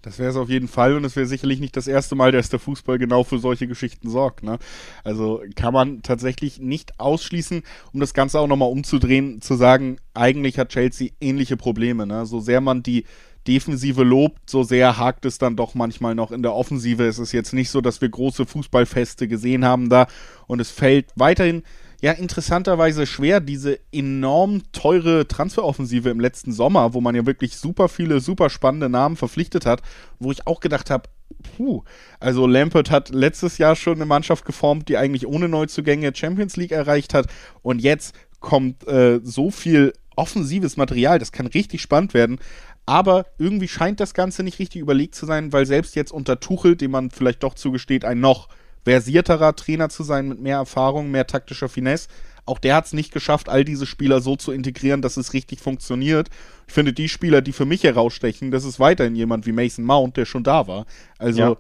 Das 0.01 0.19
wäre 0.19 0.30
es 0.30 0.36
auf 0.36 0.50
jeden 0.50 0.68
Fall 0.68 0.96
und 0.96 1.04
es 1.04 1.16
wäre 1.16 1.25
sicherlich 1.25 1.60
nicht 1.60 1.75
das 1.75 1.88
erste 1.88 2.16
Mal, 2.16 2.31
dass 2.31 2.50
der 2.50 2.60
Fußball 2.60 2.98
genau 2.98 3.24
für 3.24 3.40
solche 3.40 3.68
Geschichten 3.68 4.10
sorgt. 4.10 4.44
Ne? 4.44 4.60
Also 5.04 5.42
kann 5.56 5.74
man 5.74 6.01
tatsächlich 6.01 6.60
nicht 6.60 7.00
ausschließen, 7.00 7.63
um 7.94 8.00
das 8.00 8.13
Ganze 8.13 8.40
auch 8.40 8.48
nochmal 8.48 8.72
umzudrehen, 8.72 9.42
zu 9.42 9.56
sagen, 9.56 9.98
eigentlich 10.13 10.57
hat 10.57 10.69
Chelsea 10.69 11.10
ähnliche 11.19 11.57
Probleme. 11.57 12.07
Ne? 12.07 12.25
So 12.25 12.40
sehr 12.40 12.62
man 12.62 12.84
die 12.84 13.06
Defensive 13.48 14.04
lobt, 14.04 14.50
so 14.50 14.63
sehr 14.63 14.98
hakt 14.98 15.25
es 15.25 15.38
dann 15.38 15.56
doch 15.56 15.74
manchmal 15.74 16.16
noch 16.16 16.31
in 16.31 16.44
der 16.44 16.54
Offensive. 16.54 17.06
Es 17.06 17.19
ist 17.19 17.31
jetzt 17.31 17.54
nicht 17.54 17.69
so, 17.69 17.81
dass 17.81 18.01
wir 18.01 18.10
große 18.10 18.46
Fußballfeste 18.46 19.28
gesehen 19.28 19.66
haben 19.66 19.90
da 19.90 20.07
und 20.48 20.60
es 20.60 20.72
fällt 20.72 21.07
weiterhin 21.16 21.63
ja 22.01 22.12
interessanterweise 22.12 23.06
schwer, 23.06 23.40
diese 23.40 23.80
enorm 23.92 24.63
teure 24.72 25.28
Transferoffensive 25.28 26.10
im 26.10 26.19
letzten 26.19 26.51
Sommer, 26.51 26.94
wo 26.94 27.01
man 27.01 27.16
ja 27.16 27.25
wirklich 27.25 27.57
super 27.57 27.90
viele, 27.90 28.19
super 28.19 28.50
spannende 28.50 28.90
Namen 28.90 29.16
verpflichtet 29.16 29.66
hat, 29.66 29.81
wo 30.19 30.31
ich 30.31 30.48
auch 30.48 30.60
gedacht 30.60 30.90
habe, 30.90 31.10
puh, 31.57 31.84
also 32.19 32.48
Lampert 32.48 32.90
hat 32.90 33.10
letztes 33.10 33.57
Jahr 33.57 33.75
schon 33.75 33.96
eine 33.96 34.06
Mannschaft 34.06 34.46
geformt, 34.46 34.90
die 34.90 34.98
eigentlich 34.98 35.28
ohne 35.28 35.50
Neuzugänge 35.50 36.16
Champions 36.16 36.56
League 36.56 36.72
erreicht 36.72 37.13
hat 37.13 37.28
und 37.62 37.80
jetzt 37.80 38.16
kommt 38.40 38.88
äh, 38.88 39.19
so 39.24 39.51
viel 39.51 39.94
offensives 40.16 40.78
Material, 40.78 41.19
das 41.19 41.31
kann 41.31 41.48
richtig 41.48 41.81
spannend 41.81 42.13
werden. 42.13 42.40
Aber 42.86 43.28
irgendwie 43.38 43.68
scheint 43.68 44.00
das 44.00 44.13
Ganze 44.13 44.44
nicht 44.44 44.60
richtig 44.60 44.81
überlegt 44.81 45.16
zu 45.16 45.25
sein, 45.25 45.54
weil 45.54 45.66
selbst 45.66 45.96
jetzt 45.96 46.12
unter 46.12 46.40
Tuchel, 46.40 46.75
dem 46.75 46.92
man 46.92 47.12
vielleicht 47.12 47.44
doch 47.44 47.54
zugesteht, 47.54 48.04
ein 48.04 48.19
noch 48.19 48.50
versierterer 48.84 49.56
Trainer 49.56 49.90
zu 49.90 50.04
sein 50.04 50.28
mit 50.28 50.40
mehr 50.40 50.58
Erfahrung, 50.58 51.12
mehr 51.12 51.28
taktischer 51.28 51.70
Finesse. 51.70 52.08
Auch 52.46 52.58
der 52.58 52.76
hat 52.76 52.88
es 52.88 52.94
nicht 52.94 53.14
geschafft, 53.14 53.48
all 53.48 53.64
diese 53.64 53.86
Spieler 53.86 54.22
so 54.22 54.36
zu 54.36 54.52
integrieren, 54.52 55.04
dass 55.04 55.18
es 55.18 55.34
richtig 55.34 55.60
funktioniert. 55.60 56.30
Ich 56.68 56.74
finde, 56.74 56.94
die 56.94 57.08
Spieler, 57.08 57.42
die 57.42 57.52
für 57.52 57.66
mich 57.66 57.84
herausstechen, 57.84 58.50
das 58.50 58.64
ist 58.64 58.80
weiterhin 58.80 59.16
jemand 59.16 59.46
wie 59.46 59.52
Mason 59.52 59.86
Mount, 59.86 60.18
der 60.18 60.26
schon 60.26 60.44
da 60.44 60.68
war. 60.68 60.88
Also 61.20 61.40
ja. 61.40 61.58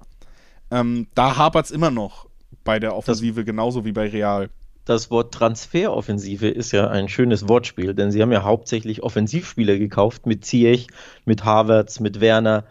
ähm, 0.71 1.07
da 1.13 1.37
hapert 1.37 1.65
es 1.65 1.71
immer 1.71 1.91
noch 1.91 2.27
bei 2.63 2.79
der 2.79 2.95
Offensive, 2.95 3.41
das, 3.41 3.45
genauso 3.45 3.85
wie 3.85 3.91
bei 3.91 4.07
Real. 4.07 4.49
Das 4.85 5.11
Wort 5.11 5.31
Transferoffensive 5.35 6.47
ist 6.47 6.71
ja 6.71 6.89
ein 6.89 7.07
schönes 7.07 7.47
Wortspiel, 7.47 7.93
denn 7.93 8.11
sie 8.11 8.23
haben 8.23 8.31
ja 8.31 8.41
hauptsächlich 8.41 9.03
Offensivspieler 9.03 9.77
gekauft 9.77 10.25
mit 10.25 10.43
Ziyech, 10.43 10.87
mit 11.25 11.45
Havertz, 11.45 11.99
mit 11.99 12.19
Werner, 12.19 12.65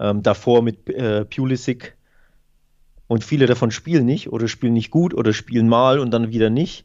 ähm, 0.00 0.22
davor 0.22 0.62
mit 0.62 0.88
äh, 0.88 1.26
Pulisic 1.26 1.97
und 3.08 3.24
viele 3.24 3.46
davon 3.46 3.70
spielen 3.70 4.06
nicht 4.06 4.30
oder 4.30 4.46
spielen 4.46 4.74
nicht 4.74 4.90
gut 4.90 5.14
oder 5.14 5.32
spielen 5.32 5.68
mal 5.68 5.98
und 5.98 6.12
dann 6.12 6.30
wieder 6.30 6.50
nicht. 6.50 6.84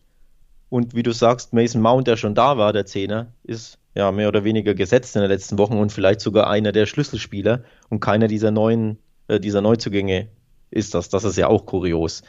Und 0.70 0.96
wie 0.96 1.03
du 1.03 1.12
sagst, 1.12 1.53
Mason 1.53 1.82
Mount, 1.82 2.08
der 2.08 2.18
schon 2.18 2.34
da 2.34 2.58
war, 2.58 2.74
der 2.74 2.88
Zehner, 2.88 3.27
ist 3.44 3.77
ja 3.94 4.12
mehr 4.12 4.30
oder 4.30 4.44
weniger 4.44 4.74
gesetzt 4.74 5.15
in 5.15 5.22
den 5.22 5.30
letzten 5.30 5.60
Wochen 5.60 5.77
und 5.77 5.92
vielleicht 5.92 6.22
sogar 6.22 6.50
einer 6.50 6.72
der 6.72 6.88
Schlüsselspieler 6.88 7.63
und 7.89 8.00
keiner 8.00 8.27
dieser 8.27 8.50
neuen, 8.50 8.98
äh, 9.27 9.39
dieser 9.39 9.62
Neuzugänge 9.62 10.30
ist 10.72 10.96
das. 10.96 11.10
Das 11.10 11.25
ist 11.25 11.38
ja 11.38 11.48
auch 11.48 11.68
kurios. 11.68 12.24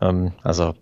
Ähm, 0.00 0.32
also 0.42 0.74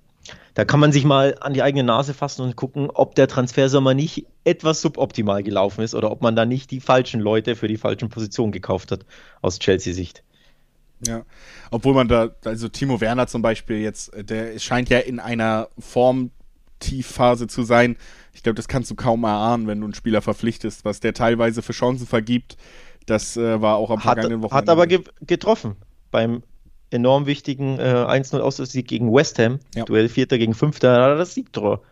da 0.52 0.64
kann 0.64 0.80
man 0.80 0.92
sich 0.92 1.04
mal 1.04 1.36
an 1.40 1.54
die 1.54 1.62
eigene 1.62 1.84
Nase 1.84 2.12
fassen 2.12 2.42
und 2.42 2.56
gucken, 2.56 2.90
ob 2.92 3.14
der 3.14 3.28
Transfersommer 3.28 3.94
nicht 3.94 4.26
etwas 4.44 4.82
suboptimal 4.82 5.42
gelaufen 5.42 5.82
ist 5.82 5.94
oder 5.94 6.10
ob 6.10 6.20
man 6.20 6.36
da 6.36 6.44
nicht 6.44 6.72
die 6.72 6.80
falschen 6.80 7.20
Leute 7.20 7.54
für 7.54 7.68
die 7.68 7.76
falschen 7.76 8.08
Positionen 8.08 8.52
gekauft 8.52 8.90
hat 8.90 9.06
aus 9.40 9.60
Chelsea-Sicht. 9.60 10.24
Ja, 11.06 11.24
obwohl 11.70 11.94
man 11.94 12.08
da, 12.08 12.30
also 12.44 12.68
Timo 12.68 13.00
Werner 13.00 13.26
zum 13.26 13.42
Beispiel 13.42 13.78
jetzt, 13.78 14.12
äh, 14.14 14.24
der 14.24 14.58
scheint 14.58 14.88
ja 14.88 14.98
in 14.98 15.20
einer 15.20 15.68
Formtiefphase 15.78 17.46
zu 17.46 17.62
sein. 17.62 17.96
Ich 18.32 18.42
glaube, 18.42 18.56
das 18.56 18.68
kannst 18.68 18.90
du 18.90 18.94
kaum 18.94 19.24
erahnen, 19.24 19.66
wenn 19.66 19.80
du 19.80 19.86
einen 19.86 19.94
Spieler 19.94 20.22
verpflichtest, 20.22 20.84
was 20.84 21.00
der 21.00 21.14
teilweise 21.14 21.62
für 21.62 21.72
Chancen 21.72 22.06
vergibt. 22.06 22.56
Das 23.06 23.36
äh, 23.36 23.60
war 23.60 23.76
auch 23.76 23.90
am 23.90 24.00
vergangenen 24.00 24.42
Wochenende. 24.42 24.56
Hat 24.56 24.68
aber 24.68 24.86
ge 24.86 25.02
getroffen 25.20 25.76
beim 26.10 26.42
enorm 26.90 27.26
wichtigen 27.26 27.78
äh, 27.78 27.82
1-0 27.82 28.38
Auswärtssieg 28.38 28.88
gegen 28.88 29.12
West 29.12 29.38
Ham. 29.38 29.60
Ja. 29.74 29.84
Duell 29.84 30.08
Vierter 30.08 30.38
gegen 30.38 30.54
Fünfter, 30.54 30.92
hat 30.92 31.10
er 31.10 31.16
das 31.16 31.34
Siegtor 31.34 31.82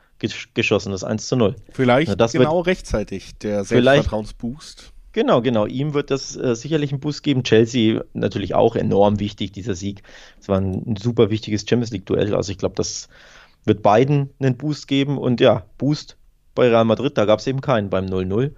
geschossen, 0.55 0.93
das 0.93 1.05
1 1.05 1.31
0. 1.31 1.57
Vielleicht 1.71 2.15
Na, 2.17 2.27
genau 2.27 2.61
rechtzeitig, 2.61 3.37
der 3.39 3.65
Selbstvertrauensboost. 3.65 4.93
Genau, 5.17 5.41
genau. 5.41 5.65
Ihm 5.65 5.95
wird 5.95 6.11
das 6.11 6.37
äh, 6.37 6.55
sicherlich 6.55 6.93
einen 6.93 7.01
Boost 7.01 7.23
geben. 7.23 7.43
Chelsea 7.43 8.05
natürlich 8.13 8.55
auch 8.55 8.77
enorm 8.77 9.19
wichtig, 9.19 9.51
dieser 9.51 9.75
Sieg. 9.75 10.03
Es 10.39 10.47
war 10.51 10.61
ein, 10.61 10.83
ein 10.87 10.97
super 10.97 11.31
wichtiges 11.31 11.63
Champions 11.67 11.91
League-Duell. 11.91 12.35
Also 12.35 12.53
ich 12.53 12.59
glaube, 12.59 12.75
das 12.75 13.09
wird 13.65 13.83
beiden 13.83 14.29
einen 14.39 14.59
Boost 14.59 14.87
geben. 14.89 15.17
Und 15.17 15.41
ja, 15.41 15.65
Boost 15.79 16.19
bei 16.55 16.69
Real 16.69 16.85
Madrid, 16.85 17.17
da 17.17 17.25
gab 17.25 17.39
es 17.39 17.47
eben 17.47 17.63
keinen 17.63 17.89
beim 17.89 18.05
0-0. 18.05 18.53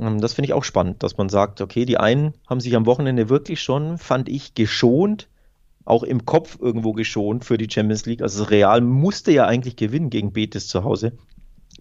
Ähm, 0.00 0.18
das 0.18 0.32
finde 0.32 0.46
ich 0.46 0.54
auch 0.54 0.64
spannend, 0.64 1.02
dass 1.02 1.18
man 1.18 1.28
sagt, 1.28 1.60
okay, 1.60 1.84
die 1.84 1.98
einen 1.98 2.32
haben 2.46 2.60
sich 2.60 2.74
am 2.74 2.86
Wochenende 2.86 3.28
wirklich 3.28 3.60
schon, 3.60 3.98
fand 3.98 4.30
ich, 4.30 4.54
geschont, 4.54 5.28
auch 5.84 6.04
im 6.04 6.24
Kopf 6.24 6.56
irgendwo 6.58 6.94
geschont 6.94 7.44
für 7.44 7.58
die 7.58 7.68
Champions 7.70 8.06
League. 8.06 8.22
Also 8.22 8.44
Real 8.44 8.80
musste 8.80 9.30
ja 9.30 9.44
eigentlich 9.44 9.76
gewinnen 9.76 10.08
gegen 10.08 10.32
Betis 10.32 10.68
zu 10.68 10.84
Hause. 10.84 11.18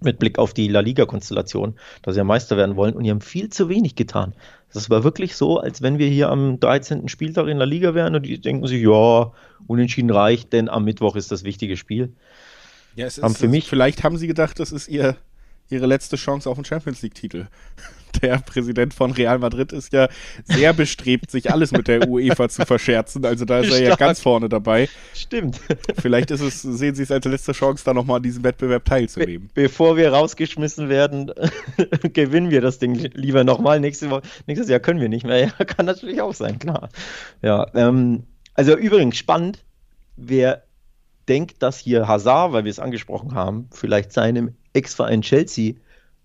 Mit 0.01 0.19
Blick 0.19 0.39
auf 0.39 0.53
die 0.53 0.67
La 0.67 0.79
Liga-Konstellation, 0.79 1.75
dass 2.01 2.15
sie 2.15 2.19
ja 2.19 2.23
Meister 2.23 2.57
werden 2.57 2.75
wollen 2.75 2.95
und 2.95 3.03
die 3.03 3.11
haben 3.11 3.21
viel 3.21 3.49
zu 3.49 3.69
wenig 3.69 3.95
getan. 3.95 4.33
Das 4.73 4.89
war 4.89 5.03
wirklich 5.03 5.35
so, 5.35 5.59
als 5.59 5.81
wenn 5.81 5.99
wir 5.99 6.07
hier 6.07 6.29
am 6.29 6.59
13. 6.59 7.07
Spieltag 7.07 7.47
in 7.47 7.57
La 7.57 7.65
Liga 7.65 7.93
wären 7.93 8.15
und 8.15 8.25
die 8.25 8.39
denken 8.39 8.65
sich, 8.67 8.81
ja, 8.81 9.31
unentschieden 9.67 10.09
reicht, 10.09 10.53
denn 10.53 10.69
am 10.69 10.85
Mittwoch 10.85 11.15
ist 11.15 11.31
das 11.31 11.43
wichtige 11.43 11.77
Spiel. 11.77 12.13
Ja, 12.95 13.05
es 13.05 13.17
ist, 13.17 13.37
für 13.37 13.47
mich, 13.47 13.67
vielleicht 13.67 14.03
haben 14.03 14.17
sie 14.17 14.27
gedacht, 14.27 14.59
das 14.59 14.71
ist 14.71 14.87
ihr, 14.87 15.15
ihre 15.71 15.85
letzte 15.85 16.15
Chance 16.15 16.49
auf 16.49 16.57
einen 16.57 16.65
Champions 16.65 17.01
League-Titel 17.01 17.47
der 18.21 18.39
Präsident 18.39 18.93
von 18.93 19.11
Real 19.11 19.39
Madrid 19.39 19.71
ist 19.71 19.93
ja 19.93 20.09
sehr 20.43 20.73
bestrebt, 20.73 21.31
sich 21.31 21.51
alles 21.51 21.71
mit 21.71 21.87
der 21.87 22.07
UEFA 22.07 22.49
zu 22.49 22.65
verscherzen. 22.65 23.25
Also 23.25 23.45
da 23.45 23.59
ist 23.59 23.67
Stark. 23.67 23.81
er 23.81 23.89
ja 23.89 23.95
ganz 23.95 24.19
vorne 24.19 24.49
dabei. 24.49 24.89
Stimmt. 25.13 25.59
Vielleicht 26.01 26.31
ist 26.31 26.41
es, 26.41 26.61
sehen 26.61 26.95
Sie 26.95 27.03
es 27.03 27.11
als 27.11 27.25
letzte 27.25 27.53
Chance, 27.53 27.83
da 27.85 27.93
nochmal 27.93 28.17
an 28.17 28.23
diesem 28.23 28.43
Wettbewerb 28.43 28.85
teilzunehmen. 28.85 29.49
Be 29.53 29.63
bevor 29.63 29.97
wir 29.97 30.11
rausgeschmissen 30.11 30.89
werden, 30.89 31.31
gewinnen 32.13 32.49
wir 32.49 32.61
das 32.61 32.79
Ding 32.79 32.95
lieber 32.95 33.43
nochmal. 33.43 33.79
Nächste 33.79 34.21
nächstes 34.47 34.69
Jahr 34.69 34.79
können 34.79 34.99
wir 34.99 35.09
nicht 35.09 35.25
mehr. 35.25 35.31
Ja, 35.41 35.65
kann 35.65 35.87
natürlich 35.87 36.21
auch 36.21 36.33
sein, 36.33 36.59
klar. 36.59 36.89
Ja, 37.41 37.65
ähm, 37.73 38.23
also 38.53 38.77
übrigens 38.77 39.17
spannend, 39.17 39.63
wer 40.15 40.63
denkt, 41.27 41.63
dass 41.63 41.79
hier 41.79 42.07
Hazard, 42.07 42.51
weil 42.53 42.63
wir 42.63 42.69
es 42.69 42.79
angesprochen 42.79 43.33
haben, 43.33 43.69
vielleicht 43.71 44.11
seinem 44.11 44.55
Ex-Verein 44.73 45.21
Chelsea 45.21 45.73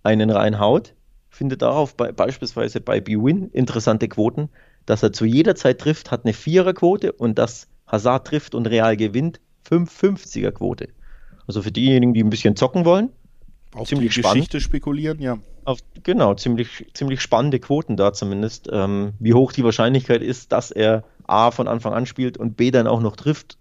einen 0.02 0.30
reinhaut, 0.30 0.94
findet 1.28 1.62
darauf 1.62 1.96
bei, 1.96 2.12
beispielsweise 2.12 2.80
bei 2.80 3.00
BWin 3.00 3.50
interessante 3.50 4.08
Quoten, 4.08 4.48
dass 4.86 5.02
er 5.02 5.12
zu 5.12 5.24
jeder 5.24 5.54
Zeit 5.56 5.80
trifft, 5.80 6.10
hat 6.10 6.24
eine 6.24 6.32
Viererquote 6.32 7.12
und 7.12 7.38
dass 7.38 7.68
Hazard 7.86 8.26
trifft 8.26 8.54
und 8.54 8.66
Real 8.66 8.96
gewinnt, 8.96 9.40
550er 9.68 10.52
Quote. 10.52 10.88
Also 11.46 11.62
für 11.62 11.72
diejenigen, 11.72 12.14
die 12.14 12.22
ein 12.22 12.30
bisschen 12.30 12.56
zocken 12.56 12.84
wollen, 12.84 13.10
auf 13.74 13.88
ziemlich 13.88 14.14
die 14.14 14.20
spannend. 14.20 14.36
Geschichte 14.36 14.60
spekulieren, 14.60 15.20
ja. 15.20 15.38
Auf, 15.64 15.80
genau, 16.02 16.34
ziemlich, 16.34 16.86
ziemlich 16.94 17.20
spannende 17.20 17.58
Quoten 17.58 17.96
da 17.96 18.12
zumindest. 18.12 18.68
Ähm, 18.72 19.14
wie 19.18 19.34
hoch 19.34 19.52
die 19.52 19.64
Wahrscheinlichkeit 19.64 20.22
ist, 20.22 20.52
dass 20.52 20.70
er 20.70 21.04
A 21.26 21.50
von 21.50 21.66
Anfang 21.68 21.92
an 21.92 22.06
spielt 22.06 22.38
und 22.38 22.56
B 22.56 22.70
dann 22.70 22.86
auch 22.86 23.00
noch 23.00 23.16
trifft, 23.16 23.58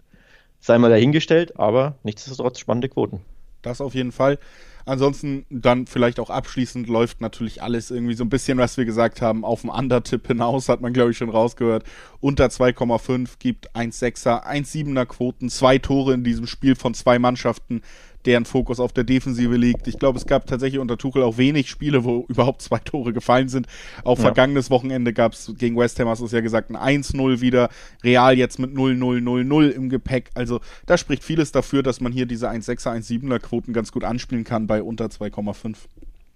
sei 0.60 0.78
mal 0.78 0.90
dahingestellt, 0.90 1.60
aber 1.60 1.98
nichtsdestotrotz 2.04 2.60
spannende 2.60 2.90
Quoten. 2.90 3.22
Das 3.62 3.82
auf 3.82 3.96
jeden 3.96 4.12
Fall. 4.12 4.38
Ansonsten 4.86 5.46
dann 5.50 5.88
vielleicht 5.88 6.20
auch 6.20 6.30
abschließend 6.30 6.88
läuft 6.88 7.20
natürlich 7.20 7.64
alles 7.64 7.90
irgendwie 7.90 8.14
so 8.14 8.24
ein 8.24 8.30
bisschen, 8.30 8.60
was 8.60 8.78
wir 8.78 8.86
gesagt 8.86 9.20
haben, 9.20 9.44
auf 9.44 9.62
dem 9.62 9.72
Undertipp 9.72 10.28
hinaus, 10.28 10.70
hat 10.70 10.82
man 10.82 10.94
glaube 10.94 11.12
ich 11.12 11.18
schon 11.18 11.30
rausgehört. 11.30 11.84
Unter 12.20 12.46
2,5 12.46 13.32
gibt 13.40 13.76
1,6er, 13.76 14.46
1,7er 14.46 15.06
Quoten, 15.06 15.50
zwei 15.50 15.80
Tore 15.80 16.14
in 16.14 16.24
diesem 16.24 16.46
Spiel 16.46 16.76
von 16.76 16.94
zwei 16.94 17.18
Mannschaften, 17.18 17.82
deren 18.26 18.46
Fokus 18.46 18.80
auf 18.80 18.94
der 18.94 19.04
Defensive 19.04 19.56
liegt. 19.56 19.88
Ich 19.88 20.00
glaube, 20.00 20.18
es 20.18 20.26
gab 20.26 20.46
tatsächlich 20.48 20.80
unter 20.80 20.98
Tuchel 20.98 21.24
auch 21.24 21.38
wenig 21.38 21.70
Spiele, 21.70 22.04
wo 22.04 22.26
überhaupt 22.30 22.62
zwei 22.62 22.80
Tore 22.80 23.14
gefallen 23.14 23.50
sind. 23.50 23.68
Auch 24.04 24.18
ja. 24.18 24.24
vergangenes 24.24 24.70
Wochenende 24.70 25.14
gab 25.14 25.34
es 25.34 25.54
gegen 25.58 25.78
West 25.78 26.00
Ham, 26.00 26.08
hast 26.08 26.20
du 26.20 26.26
es 26.26 26.32
ja 26.32 26.42
gesagt, 26.42 26.72
ein 26.72 27.04
1-0 27.04 27.42
wieder. 27.42 27.70
Real 28.04 28.38
jetzt 28.38 28.60
mit 28.60 28.72
0-0-0-0 28.72 29.70
im 29.70 29.90
Gepäck. 29.90 30.32
Also 30.34 30.60
da 30.86 30.98
spricht 30.98 31.24
vieles 31.24 31.52
dafür, 31.52 31.84
dass 31.84 32.02
man 32.02 32.12
hier 32.12 32.26
diese 32.26 32.50
1-6er, 32.50 32.96
1-7er 32.98 33.40
Quoten 33.40 33.74
ganz 33.74 33.92
gut 33.92 34.04
anspielen 34.04 34.44
kann 34.44 34.68
bei 34.68 34.82
unter 34.82 35.06
2,5. 35.06 35.76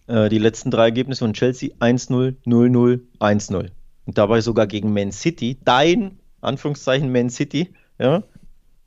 Äh, 0.07 0.29
die 0.29 0.39
letzten 0.39 0.71
drei 0.71 0.85
Ergebnisse 0.85 1.25
von 1.25 1.33
Chelsea 1.33 1.69
1-0, 1.79 2.35
0-0, 2.45 2.99
1-0. 3.19 3.69
Und 4.05 4.17
dabei 4.17 4.41
sogar 4.41 4.65
gegen 4.65 4.91
Man 4.93 5.11
City, 5.11 5.57
dein 5.63 6.17
Anführungszeichen 6.41 7.11
Man 7.11 7.29
City, 7.29 7.69
ja, 7.99 8.23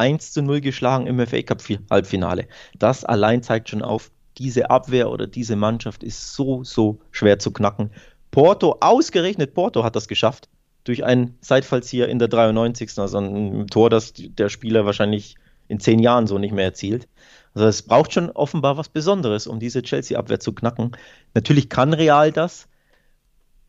1 0.03 0.33
zu 0.33 0.43
0 0.43 0.61
geschlagen 0.61 1.07
im 1.07 1.25
FA 1.25 1.43
Cup 1.43 1.63
Halbfinale. 1.89 2.49
Das 2.77 3.05
allein 3.05 3.45
zeigt 3.45 3.69
schon 3.69 3.83
auf, 3.83 4.11
diese 4.37 4.69
Abwehr 4.69 5.11
oder 5.11 5.29
diese 5.29 5.55
Mannschaft 5.55 6.03
ist 6.03 6.35
so, 6.35 6.65
so 6.65 6.99
schwer 7.13 7.39
zu 7.39 7.53
knacken. 7.53 7.93
Porto, 8.33 8.79
ausgerechnet 8.81 9.55
Porto 9.55 9.85
hat 9.85 9.95
das 9.95 10.09
geschafft. 10.09 10.49
Durch 10.83 11.05
einen 11.05 11.39
Seitfallzieher 11.41 12.09
in 12.09 12.19
der 12.19 12.27
93. 12.27 12.99
Also 12.99 13.19
ein 13.19 13.69
Tor, 13.69 13.91
das 13.91 14.15
der 14.17 14.49
Spieler 14.49 14.85
wahrscheinlich 14.85 15.37
in 15.69 15.79
zehn 15.79 16.01
Jahren 16.01 16.27
so 16.27 16.37
nicht 16.39 16.53
mehr 16.53 16.65
erzielt. 16.65 17.07
Also 17.55 17.69
es 17.69 17.83
braucht 17.83 18.13
schon 18.13 18.31
offenbar 18.31 18.77
was 18.77 18.89
Besonderes, 18.89 19.47
um 19.47 19.61
diese 19.61 19.83
Chelsea-Abwehr 19.83 20.41
zu 20.41 20.53
knacken. 20.53 20.97
Natürlich 21.35 21.69
kann 21.69 21.95
Real 21.95 22.33
das, 22.33 22.67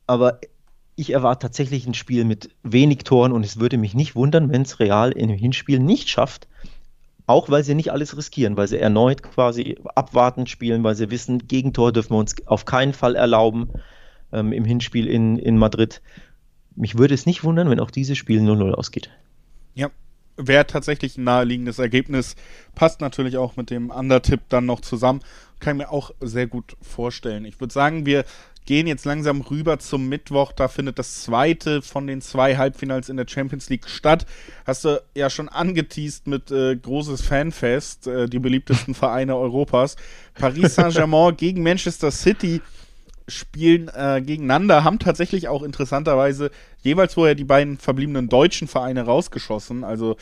aber 0.08 0.40
ich 0.96 1.12
erwarte 1.12 1.48
tatsächlich 1.48 1.88
ein 1.88 1.94
Spiel 1.94 2.26
mit 2.26 2.50
wenig 2.64 3.00
Toren 3.00 3.32
und 3.32 3.44
es 3.44 3.60
würde 3.60 3.78
mich 3.78 3.94
nicht 3.94 4.16
wundern, 4.16 4.52
wenn 4.52 4.62
es 4.62 4.80
Real 4.80 5.12
im 5.12 5.30
Hinspiel 5.30 5.80
nicht 5.80 6.10
schafft. 6.10 6.48
Auch 7.26 7.50
weil 7.50 7.64
sie 7.64 7.74
nicht 7.74 7.92
alles 7.92 8.18
riskieren, 8.18 8.58
weil 8.58 8.68
sie 8.68 8.78
erneut 8.78 9.24
quasi 9.24 9.78
abwartend 9.96 10.50
spielen, 10.50 10.84
weil 10.84 10.96
sie 10.96 11.10
wissen, 11.10 11.48
Gegentor 11.48 11.94
dürfen 11.94 12.12
wir 12.12 12.18
uns 12.18 12.36
auf 12.46 12.66
keinen 12.66 12.94
Fall 12.94 13.16
erlauben 13.16 13.70
ähm, 14.34 14.52
im 14.52 14.66
Hinspiel 14.66 15.08
in, 15.08 15.38
in 15.38 15.58
Madrid. 15.58 16.02
Mich 16.76 16.98
würde 16.98 17.14
es 17.14 17.26
nicht 17.26 17.44
wundern, 17.44 17.70
wenn 17.70 17.80
auch 17.80 17.92
dieses 17.92 18.18
Spiel 18.18 18.42
0-0 18.42 18.74
ausgeht. 18.74 19.10
Ja, 19.74 19.90
wäre 20.36 20.68
tatsächlich 20.68 21.18
ein 21.18 21.24
naheliegendes 21.24 21.80
Ergebnis. 21.80 22.36
Passt 22.76 23.00
natürlich 23.00 23.38
auch 23.38 23.56
mit 23.56 23.70
dem 23.70 23.90
Undertipp 23.90 24.42
dann 24.50 24.66
noch 24.66 24.82
zusammen. 24.82 25.22
Kann 25.60 25.78
ich 25.78 25.86
mir 25.86 25.92
auch 25.92 26.12
sehr 26.20 26.48
gut 26.48 26.76
vorstellen. 26.82 27.46
Ich 27.46 27.60
würde 27.62 27.74
sagen, 27.74 28.06
wir 28.06 28.26
gehen 28.66 28.88
jetzt 28.88 29.06
langsam 29.06 29.42
rüber 29.42 29.80
zum 29.80 30.08
Mittwoch. 30.08 30.52
Da 30.52 30.68
findet 30.68 31.00
das 31.00 31.24
zweite 31.24 31.82
von 31.82 32.08
den 32.08 32.22
zwei 32.22 32.58
Halbfinals 32.58 33.10
in 33.10 33.18
der 33.18 33.28
Champions 33.28 33.70
League 33.70 33.88
statt. 33.88 34.26
Hast 34.66 34.86
du 34.86 35.02
ja 35.16 35.30
schon 35.30 35.50
angeteased 35.50 36.28
mit 36.28 36.52
äh, 36.52 36.76
großes 36.76 37.22
Fanfest, 37.22 38.08
äh, 38.08 38.28
die 38.28 38.40
beliebtesten 38.40 38.94
Vereine 38.94 39.36
Europas. 39.36 39.96
Paris 40.36 40.76
Saint-Germain 40.76 41.36
gegen 41.38 41.64
Manchester 41.64 42.12
City 42.12 42.62
spielen 43.28 43.90
äh, 43.90 44.22
gegeneinander, 44.22 44.84
haben 44.84 45.00
tatsächlich 45.00 45.48
auch 45.48 45.64
interessanterweise 45.64 46.52
jeweils 46.82 47.14
vorher 47.14 47.36
die 47.36 47.46
beiden 47.46 47.78
verbliebenen 47.78 48.28
deutschen 48.28 48.68
Vereine 48.68 49.04
rausgeschossen. 49.04 49.84
Also 49.84 50.18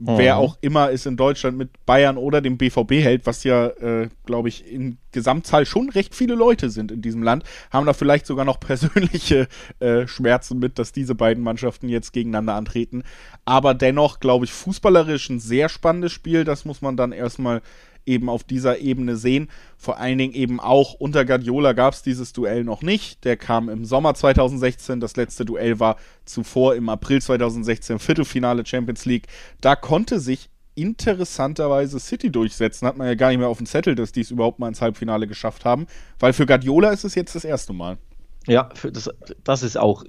Mhm. 0.00 0.16
Wer 0.16 0.38
auch 0.38 0.56
immer 0.62 0.90
es 0.90 1.04
in 1.04 1.18
Deutschland 1.18 1.58
mit 1.58 1.84
Bayern 1.84 2.16
oder 2.16 2.40
dem 2.40 2.56
BVB 2.56 2.92
hält, 2.92 3.26
was 3.26 3.44
ja, 3.44 3.66
äh, 3.66 4.08
glaube 4.24 4.48
ich, 4.48 4.66
in 4.66 4.96
Gesamtzahl 5.12 5.66
schon 5.66 5.90
recht 5.90 6.14
viele 6.14 6.34
Leute 6.34 6.70
sind 6.70 6.90
in 6.90 7.02
diesem 7.02 7.22
Land, 7.22 7.44
haben 7.70 7.84
da 7.84 7.92
vielleicht 7.92 8.24
sogar 8.24 8.46
noch 8.46 8.58
persönliche 8.60 9.46
äh, 9.78 10.06
Schmerzen 10.06 10.58
mit, 10.58 10.78
dass 10.78 10.92
diese 10.92 11.14
beiden 11.14 11.44
Mannschaften 11.44 11.90
jetzt 11.90 12.12
gegeneinander 12.12 12.54
antreten. 12.54 13.02
Aber 13.44 13.74
dennoch, 13.74 14.20
glaube 14.20 14.46
ich, 14.46 14.52
fußballerisch 14.52 15.28
ein 15.28 15.38
sehr 15.38 15.68
spannendes 15.68 16.12
Spiel. 16.12 16.44
Das 16.44 16.64
muss 16.64 16.80
man 16.80 16.96
dann 16.96 17.12
erstmal 17.12 17.60
eben 18.06 18.28
auf 18.28 18.44
dieser 18.44 18.78
Ebene 18.78 19.16
sehen. 19.16 19.48
Vor 19.76 19.98
allen 19.98 20.18
Dingen 20.18 20.34
eben 20.34 20.60
auch 20.60 20.94
unter 20.94 21.24
Guardiola 21.24 21.72
gab 21.72 21.94
es 21.94 22.02
dieses 22.02 22.32
Duell 22.32 22.64
noch 22.64 22.82
nicht. 22.82 23.24
Der 23.24 23.36
kam 23.36 23.68
im 23.68 23.84
Sommer 23.84 24.14
2016. 24.14 25.00
Das 25.00 25.16
letzte 25.16 25.44
Duell 25.44 25.80
war 25.80 25.96
zuvor 26.24 26.74
im 26.74 26.88
April 26.88 27.20
2016 27.20 27.98
Viertelfinale 27.98 28.64
Champions 28.66 29.04
League. 29.04 29.26
Da 29.60 29.76
konnte 29.76 30.20
sich 30.20 30.50
interessanterweise 30.74 31.98
City 32.00 32.30
durchsetzen. 32.30 32.86
Hat 32.86 32.96
man 32.96 33.06
ja 33.06 33.14
gar 33.14 33.28
nicht 33.28 33.38
mehr 33.38 33.48
auf 33.48 33.58
dem 33.58 33.66
Zettel, 33.66 33.94
dass 33.94 34.12
die 34.12 34.20
es 34.20 34.30
überhaupt 34.30 34.58
mal 34.58 34.68
ins 34.68 34.80
Halbfinale 34.80 35.26
geschafft 35.26 35.64
haben. 35.64 35.86
Weil 36.18 36.32
für 36.32 36.46
Guardiola 36.46 36.90
ist 36.90 37.04
es 37.04 37.14
jetzt 37.14 37.34
das 37.34 37.44
erste 37.44 37.72
Mal. 37.72 37.98
Ja, 38.46 38.70
das, 38.90 39.10
das 39.44 39.62
ist 39.62 39.76
auch 39.76 40.04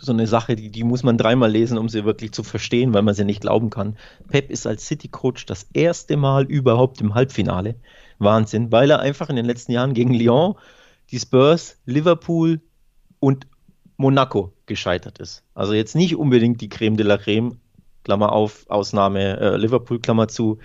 so 0.00 0.12
eine 0.12 0.26
Sache, 0.26 0.56
die, 0.56 0.70
die 0.70 0.84
muss 0.84 1.02
man 1.02 1.18
dreimal 1.18 1.50
lesen, 1.50 1.78
um 1.78 1.88
sie 1.88 2.04
wirklich 2.04 2.32
zu 2.32 2.42
verstehen, 2.42 2.94
weil 2.94 3.02
man 3.02 3.14
sie 3.14 3.24
nicht 3.24 3.40
glauben 3.40 3.70
kann. 3.70 3.96
Pep 4.28 4.50
ist 4.50 4.66
als 4.66 4.86
City-Coach 4.86 5.46
das 5.46 5.68
erste 5.72 6.16
Mal 6.16 6.44
überhaupt 6.44 7.00
im 7.00 7.14
Halbfinale. 7.14 7.76
Wahnsinn, 8.18 8.72
weil 8.72 8.90
er 8.90 9.00
einfach 9.00 9.28
in 9.28 9.36
den 9.36 9.44
letzten 9.44 9.72
Jahren 9.72 9.94
gegen 9.94 10.14
Lyon, 10.14 10.54
die 11.10 11.18
Spurs, 11.18 11.78
Liverpool 11.84 12.60
und 13.20 13.46
Monaco 13.96 14.52
gescheitert 14.66 15.18
ist. 15.18 15.44
Also 15.54 15.72
jetzt 15.72 15.94
nicht 15.94 16.16
unbedingt 16.16 16.60
die 16.60 16.68
Creme 16.68 16.96
de 16.96 17.06
la 17.06 17.18
Creme, 17.18 17.58
Klammer 18.04 18.32
auf, 18.32 18.64
Ausnahme 18.68 19.38
äh, 19.38 19.56
Liverpool, 19.56 20.00
Klammer 20.00 20.28
zu, 20.28 20.58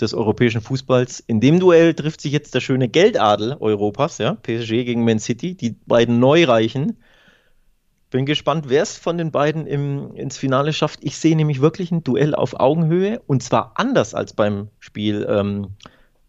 des 0.00 0.14
europäischen 0.14 0.60
Fußballs. 0.60 1.20
In 1.20 1.40
dem 1.40 1.60
Duell 1.60 1.94
trifft 1.94 2.20
sich 2.20 2.32
jetzt 2.32 2.54
der 2.54 2.60
schöne 2.60 2.88
Geldadel 2.88 3.56
Europas, 3.58 4.18
ja, 4.18 4.34
PSG 4.34 4.84
gegen 4.84 5.04
Man 5.04 5.18
City, 5.18 5.54
die 5.54 5.76
beiden 5.86 6.18
Neureichen 6.18 6.98
bin 8.10 8.26
gespannt, 8.26 8.68
wer 8.68 8.82
es 8.82 8.96
von 8.96 9.18
den 9.18 9.30
beiden 9.30 9.66
im, 9.66 10.14
ins 10.14 10.38
Finale 10.38 10.72
schafft. 10.72 11.00
Ich 11.02 11.16
sehe 11.18 11.36
nämlich 11.36 11.60
wirklich 11.60 11.90
ein 11.90 12.04
Duell 12.04 12.34
auf 12.34 12.58
Augenhöhe 12.58 13.20
und 13.26 13.42
zwar 13.42 13.72
anders 13.76 14.14
als 14.14 14.32
beim 14.32 14.68
Spiel 14.78 15.26
ähm, 15.28 15.68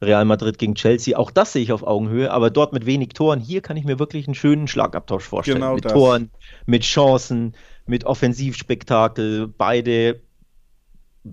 Real 0.01 0.25
Madrid 0.25 0.57
gegen 0.57 0.75
Chelsea. 0.75 1.17
Auch 1.17 1.31
das 1.31 1.53
sehe 1.53 1.63
ich 1.63 1.71
auf 1.71 1.83
Augenhöhe, 1.83 2.31
aber 2.31 2.49
dort 2.49 2.73
mit 2.73 2.85
wenig 2.85 3.09
Toren. 3.09 3.39
Hier 3.39 3.61
kann 3.61 3.77
ich 3.77 3.85
mir 3.85 3.99
wirklich 3.99 4.27
einen 4.27 4.35
schönen 4.35 4.67
Schlagabtausch 4.67 5.23
vorstellen. 5.23 5.59
Genau 5.59 5.75
mit 5.75 5.85
das. 5.85 5.93
Toren, 5.93 6.29
mit 6.65 6.83
Chancen, 6.83 7.55
mit 7.85 8.05
Offensivspektakel. 8.05 9.47
Beide 9.47 10.19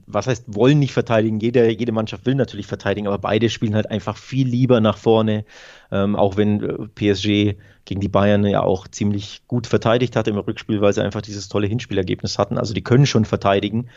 was 0.07 0.27
heißt, 0.27 0.45
wollen 0.55 0.79
nicht 0.79 0.93
verteidigen. 0.93 1.41
Jede, 1.41 1.71
jede 1.71 1.93
Mannschaft 1.93 2.27
will 2.27 2.35
natürlich 2.35 2.67
verteidigen, 2.67 3.07
aber 3.07 3.19
beide 3.19 3.51
spielen 3.51 3.75
halt 3.75 3.91
einfach 3.91 4.17
viel 4.17 4.47
lieber 4.47 4.81
nach 4.81 4.99
vorne. 4.99 5.45
Ähm, 5.91 6.17
auch 6.17 6.37
wenn 6.37 6.63
äh, 6.63 6.89
PSG 6.95 7.59
gegen 7.85 8.01
die 8.01 8.09
Bayern 8.09 8.45
ja 8.47 8.63
auch 8.63 8.89
ziemlich 8.89 9.43
gut 9.47 9.67
verteidigt 9.67 10.17
hat 10.17 10.29
im 10.29 10.39
Rückspiel, 10.39 10.81
weil 10.81 10.93
sie 10.93 11.03
einfach 11.03 11.23
dieses 11.23 11.49
tolle 11.49 11.67
Hinspielergebnis 11.67 12.39
hatten. 12.39 12.59
Also 12.59 12.75
die 12.75 12.83
können 12.83 13.07
schon 13.07 13.25
verteidigen, 13.25 13.89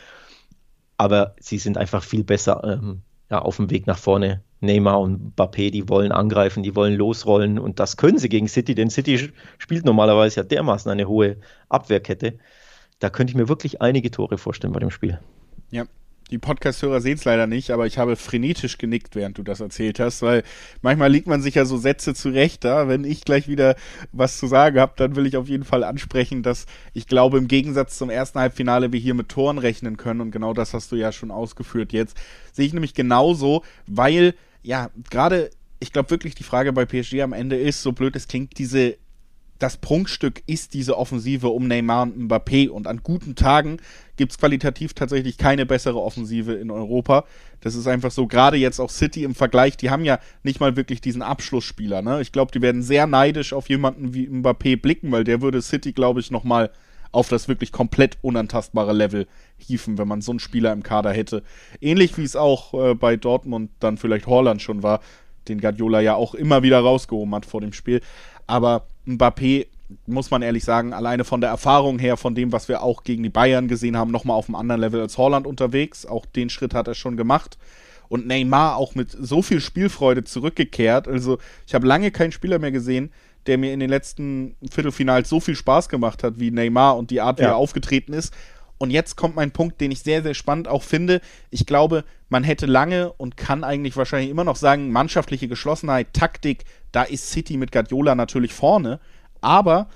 aber 0.96 1.34
sie 1.40 1.58
sind 1.58 1.78
einfach 1.78 2.02
viel 2.02 2.24
besser 2.24 2.62
ähm, 2.64 3.02
ja, 3.30 3.40
auf 3.40 3.56
dem 3.56 3.70
Weg 3.70 3.86
nach 3.86 3.98
vorne 3.98 4.42
Neymar 4.60 5.00
und 5.00 5.36
Mbappé, 5.36 5.70
die 5.70 5.88
wollen 5.88 6.12
angreifen, 6.12 6.62
die 6.62 6.74
wollen 6.74 6.94
losrollen 6.94 7.58
und 7.58 7.78
das 7.78 7.96
können 7.96 8.18
sie 8.18 8.28
gegen 8.28 8.48
City, 8.48 8.74
denn 8.74 8.90
City 8.90 9.30
spielt 9.58 9.84
normalerweise 9.84 10.40
ja 10.40 10.44
dermaßen 10.44 10.90
eine 10.90 11.06
hohe 11.06 11.36
Abwehrkette. 11.68 12.38
Da 12.98 13.10
könnte 13.10 13.30
ich 13.30 13.36
mir 13.36 13.48
wirklich 13.48 13.80
einige 13.80 14.10
Tore 14.10 14.38
vorstellen 14.38 14.72
bei 14.72 14.80
dem 14.80 14.90
Spiel. 14.90 15.20
Ja, 15.70 15.84
die 16.30 16.38
Podcast-Hörer 16.38 17.00
sehen 17.00 17.16
es 17.16 17.24
leider 17.24 17.46
nicht, 17.46 17.70
aber 17.70 17.86
ich 17.86 17.96
habe 17.96 18.16
frenetisch 18.16 18.76
genickt, 18.76 19.16
während 19.16 19.38
du 19.38 19.42
das 19.42 19.60
erzählt 19.60 19.98
hast, 19.98 20.20
weil 20.20 20.42
manchmal 20.82 21.10
liegt 21.10 21.26
man 21.26 21.40
sich 21.40 21.54
ja 21.54 21.64
so 21.64 21.78
Sätze 21.78 22.14
zurecht 22.14 22.64
da. 22.64 22.86
Wenn 22.86 23.04
ich 23.04 23.24
gleich 23.24 23.48
wieder 23.48 23.76
was 24.12 24.38
zu 24.38 24.46
sagen 24.46 24.78
habe, 24.78 24.92
dann 24.96 25.16
will 25.16 25.26
ich 25.26 25.36
auf 25.38 25.48
jeden 25.48 25.64
Fall 25.64 25.84
ansprechen, 25.84 26.42
dass 26.42 26.66
ich 26.92 27.06
glaube, 27.06 27.38
im 27.38 27.48
Gegensatz 27.48 27.96
zum 27.96 28.10
ersten 28.10 28.40
Halbfinale 28.40 28.92
wir 28.92 29.00
hier 29.00 29.14
mit 29.14 29.30
Toren 29.30 29.58
rechnen 29.58 29.96
können 29.96 30.20
und 30.20 30.30
genau 30.30 30.52
das 30.52 30.74
hast 30.74 30.92
du 30.92 30.96
ja 30.96 31.12
schon 31.12 31.30
ausgeführt 31.30 31.92
jetzt. 31.92 32.16
Sehe 32.52 32.66
ich 32.66 32.74
nämlich 32.74 32.94
genauso, 32.94 33.62
weil, 33.86 34.34
ja, 34.62 34.90
gerade, 35.08 35.50
ich 35.80 35.92
glaube 35.92 36.10
wirklich, 36.10 36.34
die 36.34 36.44
Frage 36.44 36.72
bei 36.74 36.84
PSG 36.84 37.22
am 37.22 37.32
Ende 37.32 37.56
ist, 37.56 37.82
so 37.82 37.92
blöd 37.92 38.16
es 38.16 38.28
klingt, 38.28 38.58
diese 38.58 38.98
das 39.58 39.76
Prunkstück 39.76 40.42
ist 40.46 40.74
diese 40.74 40.96
Offensive 40.96 41.48
um 41.48 41.66
Neymar 41.66 42.04
und 42.04 42.16
Mbappé. 42.16 42.68
Und 42.68 42.86
an 42.86 43.00
guten 43.02 43.34
Tagen 43.34 43.78
gibt 44.16 44.32
es 44.32 44.38
qualitativ 44.38 44.94
tatsächlich 44.94 45.36
keine 45.36 45.66
bessere 45.66 46.00
Offensive 46.00 46.52
in 46.52 46.70
Europa. 46.70 47.24
Das 47.60 47.74
ist 47.74 47.88
einfach 47.88 48.10
so, 48.10 48.26
gerade 48.26 48.56
jetzt 48.56 48.78
auch 48.78 48.90
City 48.90 49.24
im 49.24 49.34
Vergleich, 49.34 49.76
die 49.76 49.90
haben 49.90 50.04
ja 50.04 50.18
nicht 50.44 50.60
mal 50.60 50.76
wirklich 50.76 51.00
diesen 51.00 51.22
Abschlussspieler. 51.22 52.02
Ne? 52.02 52.20
Ich 52.20 52.30
glaube, 52.30 52.52
die 52.52 52.62
werden 52.62 52.82
sehr 52.82 53.06
neidisch 53.06 53.52
auf 53.52 53.68
jemanden 53.68 54.14
wie 54.14 54.28
Mbappé 54.28 54.80
blicken, 54.80 55.10
weil 55.10 55.24
der 55.24 55.42
würde 55.42 55.60
City, 55.60 55.92
glaube 55.92 56.20
ich, 56.20 56.30
nochmal 56.30 56.70
auf 57.10 57.28
das 57.28 57.48
wirklich 57.48 57.72
komplett 57.72 58.18
unantastbare 58.22 58.92
Level 58.92 59.26
hieven, 59.56 59.98
wenn 59.98 60.08
man 60.08 60.20
so 60.20 60.30
einen 60.30 60.40
Spieler 60.40 60.72
im 60.72 60.82
Kader 60.82 61.10
hätte. 61.12 61.42
Ähnlich 61.80 62.16
wie 62.18 62.22
es 62.22 62.36
auch 62.36 62.74
äh, 62.74 62.94
bei 62.94 63.16
Dortmund 63.16 63.70
dann 63.80 63.96
vielleicht 63.96 64.26
Holland 64.26 64.62
schon 64.62 64.82
war, 64.82 65.00
den 65.48 65.60
Guardiola 65.60 66.00
ja 66.00 66.14
auch 66.14 66.34
immer 66.34 66.62
wieder 66.62 66.80
rausgehoben 66.80 67.34
hat 67.34 67.46
vor 67.46 67.60
dem 67.60 67.72
Spiel. 67.72 68.02
Aber 68.46 68.86
Mbappé, 69.08 69.66
muss 70.06 70.30
man 70.30 70.42
ehrlich 70.42 70.64
sagen, 70.64 70.92
alleine 70.92 71.24
von 71.24 71.40
der 71.40 71.50
Erfahrung 71.50 71.98
her, 71.98 72.16
von 72.16 72.34
dem, 72.34 72.52
was 72.52 72.68
wir 72.68 72.82
auch 72.82 73.04
gegen 73.04 73.22
die 73.22 73.30
Bayern 73.30 73.68
gesehen 73.68 73.96
haben, 73.96 74.10
nochmal 74.10 74.36
auf 74.36 74.48
einem 74.48 74.56
anderen 74.56 74.82
Level 74.82 75.00
als 75.00 75.16
Holland 75.16 75.46
unterwegs. 75.46 76.04
Auch 76.04 76.26
den 76.26 76.50
Schritt 76.50 76.74
hat 76.74 76.88
er 76.88 76.94
schon 76.94 77.16
gemacht. 77.16 77.56
Und 78.08 78.26
Neymar 78.26 78.76
auch 78.76 78.94
mit 78.94 79.10
so 79.10 79.42
viel 79.42 79.60
Spielfreude 79.60 80.24
zurückgekehrt. 80.24 81.08
Also, 81.08 81.38
ich 81.66 81.74
habe 81.74 81.86
lange 81.86 82.10
keinen 82.10 82.32
Spieler 82.32 82.58
mehr 82.58 82.72
gesehen, 82.72 83.10
der 83.46 83.58
mir 83.58 83.72
in 83.72 83.80
den 83.80 83.90
letzten 83.90 84.56
Viertelfinals 84.70 85.28
so 85.28 85.40
viel 85.40 85.56
Spaß 85.56 85.88
gemacht 85.88 86.22
hat 86.22 86.38
wie 86.38 86.50
Neymar 86.50 86.96
und 86.96 87.10
die 87.10 87.20
Art, 87.20 87.38
wie 87.38 87.44
ja. 87.44 87.50
er 87.50 87.56
aufgetreten 87.56 88.12
ist. 88.12 88.32
Und 88.78 88.90
jetzt 88.90 89.16
kommt 89.16 89.34
mein 89.34 89.50
Punkt, 89.50 89.80
den 89.80 89.90
ich 89.90 90.00
sehr, 90.00 90.22
sehr 90.22 90.34
spannend 90.34 90.68
auch 90.68 90.84
finde. 90.84 91.20
Ich 91.50 91.66
glaube, 91.66 92.04
man 92.28 92.44
hätte 92.44 92.66
lange 92.66 93.12
und 93.12 93.36
kann 93.36 93.64
eigentlich 93.64 93.96
wahrscheinlich 93.96 94.30
immer 94.30 94.44
noch 94.44 94.56
sagen, 94.56 94.92
mannschaftliche 94.92 95.48
Geschlossenheit, 95.48 96.12
Taktik, 96.12 96.64
da 96.92 97.02
ist 97.02 97.30
City 97.30 97.56
mit 97.56 97.72
Guardiola 97.72 98.14
natürlich 98.14 98.52
vorne. 98.52 99.00
Aber 99.40 99.88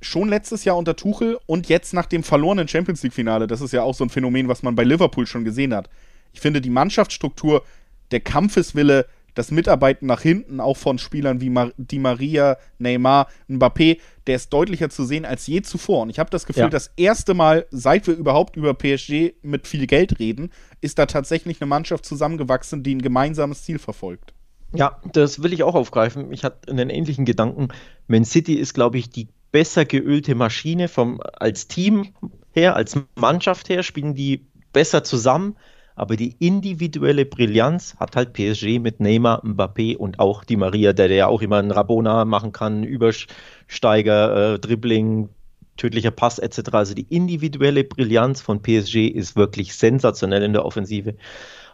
schon 0.00 0.28
letztes 0.28 0.64
Jahr 0.64 0.76
unter 0.76 0.96
Tuchel 0.96 1.38
und 1.46 1.68
jetzt 1.68 1.94
nach 1.94 2.06
dem 2.06 2.22
verlorenen 2.22 2.68
Champions 2.68 3.02
League-Finale, 3.02 3.46
das 3.46 3.60
ist 3.60 3.72
ja 3.72 3.82
auch 3.82 3.94
so 3.94 4.04
ein 4.04 4.10
Phänomen, 4.10 4.48
was 4.48 4.62
man 4.62 4.74
bei 4.74 4.84
Liverpool 4.84 5.26
schon 5.26 5.44
gesehen 5.44 5.74
hat. 5.74 5.88
Ich 6.32 6.40
finde, 6.40 6.60
die 6.60 6.70
Mannschaftsstruktur, 6.70 7.64
der 8.10 8.20
Kampfeswille, 8.20 9.06
das 9.34 9.50
Mitarbeiten 9.50 10.06
nach 10.06 10.20
hinten, 10.20 10.60
auch 10.60 10.76
von 10.76 10.98
Spielern 10.98 11.40
wie 11.40 11.50
Mar 11.50 11.72
Di 11.76 11.98
Maria, 11.98 12.56
Neymar, 12.78 13.28
Mbappé, 13.48 13.98
der 14.26 14.36
ist 14.36 14.52
deutlicher 14.52 14.90
zu 14.90 15.04
sehen 15.04 15.24
als 15.24 15.46
je 15.46 15.62
zuvor. 15.62 16.02
Und 16.02 16.10
ich 16.10 16.18
habe 16.18 16.30
das 16.30 16.46
Gefühl, 16.46 16.64
ja. 16.64 16.68
das 16.68 16.92
erste 16.96 17.34
Mal, 17.34 17.66
seit 17.70 18.06
wir 18.06 18.14
überhaupt 18.14 18.56
über 18.56 18.74
PSG 18.74 19.34
mit 19.42 19.66
viel 19.66 19.86
Geld 19.86 20.18
reden, 20.20 20.50
ist 20.80 20.98
da 20.98 21.06
tatsächlich 21.06 21.60
eine 21.60 21.68
Mannschaft 21.68 22.04
zusammengewachsen, 22.04 22.82
die 22.82 22.94
ein 22.94 23.02
gemeinsames 23.02 23.64
Ziel 23.64 23.78
verfolgt. 23.78 24.33
Ja, 24.74 24.98
das 25.12 25.42
will 25.42 25.52
ich 25.52 25.62
auch 25.62 25.74
aufgreifen. 25.74 26.32
Ich 26.32 26.44
hatte 26.44 26.70
einen 26.70 26.90
ähnlichen 26.90 27.24
Gedanken. 27.24 27.68
Man 28.08 28.24
City 28.24 28.54
ist, 28.54 28.74
glaube 28.74 28.98
ich, 28.98 29.08
die 29.08 29.28
besser 29.52 29.84
geölte 29.84 30.34
Maschine 30.34 30.88
vom, 30.88 31.20
als 31.34 31.68
Team 31.68 32.08
her, 32.52 32.74
als 32.76 32.98
Mannschaft 33.14 33.68
her, 33.68 33.82
spielen 33.82 34.14
die 34.14 34.46
besser 34.72 35.04
zusammen 35.04 35.56
aber 35.96 36.16
die 36.16 36.34
individuelle 36.40 37.24
Brillanz 37.24 37.96
hat 37.98 38.16
halt 38.16 38.32
PSG 38.32 38.80
mit 38.80 39.00
Neymar, 39.00 39.44
Mbappé 39.44 39.96
und 39.96 40.18
auch 40.18 40.44
die 40.44 40.56
Maria, 40.56 40.92
der, 40.92 41.08
der 41.08 41.16
ja 41.16 41.26
auch 41.28 41.40
immer 41.40 41.58
einen 41.58 41.70
Rabona 41.70 42.24
machen 42.24 42.52
kann, 42.52 42.82
Übersteiger, 42.82 44.54
äh, 44.54 44.58
Dribbling, 44.58 45.28
tödlicher 45.76 46.10
Pass 46.10 46.38
etc. 46.38 46.70
Also 46.72 46.94
die 46.94 47.06
individuelle 47.14 47.84
Brillanz 47.84 48.40
von 48.40 48.60
PSG 48.60 49.06
ist 49.06 49.36
wirklich 49.36 49.74
sensationell 49.76 50.42
in 50.42 50.52
der 50.52 50.64
Offensive. 50.64 51.14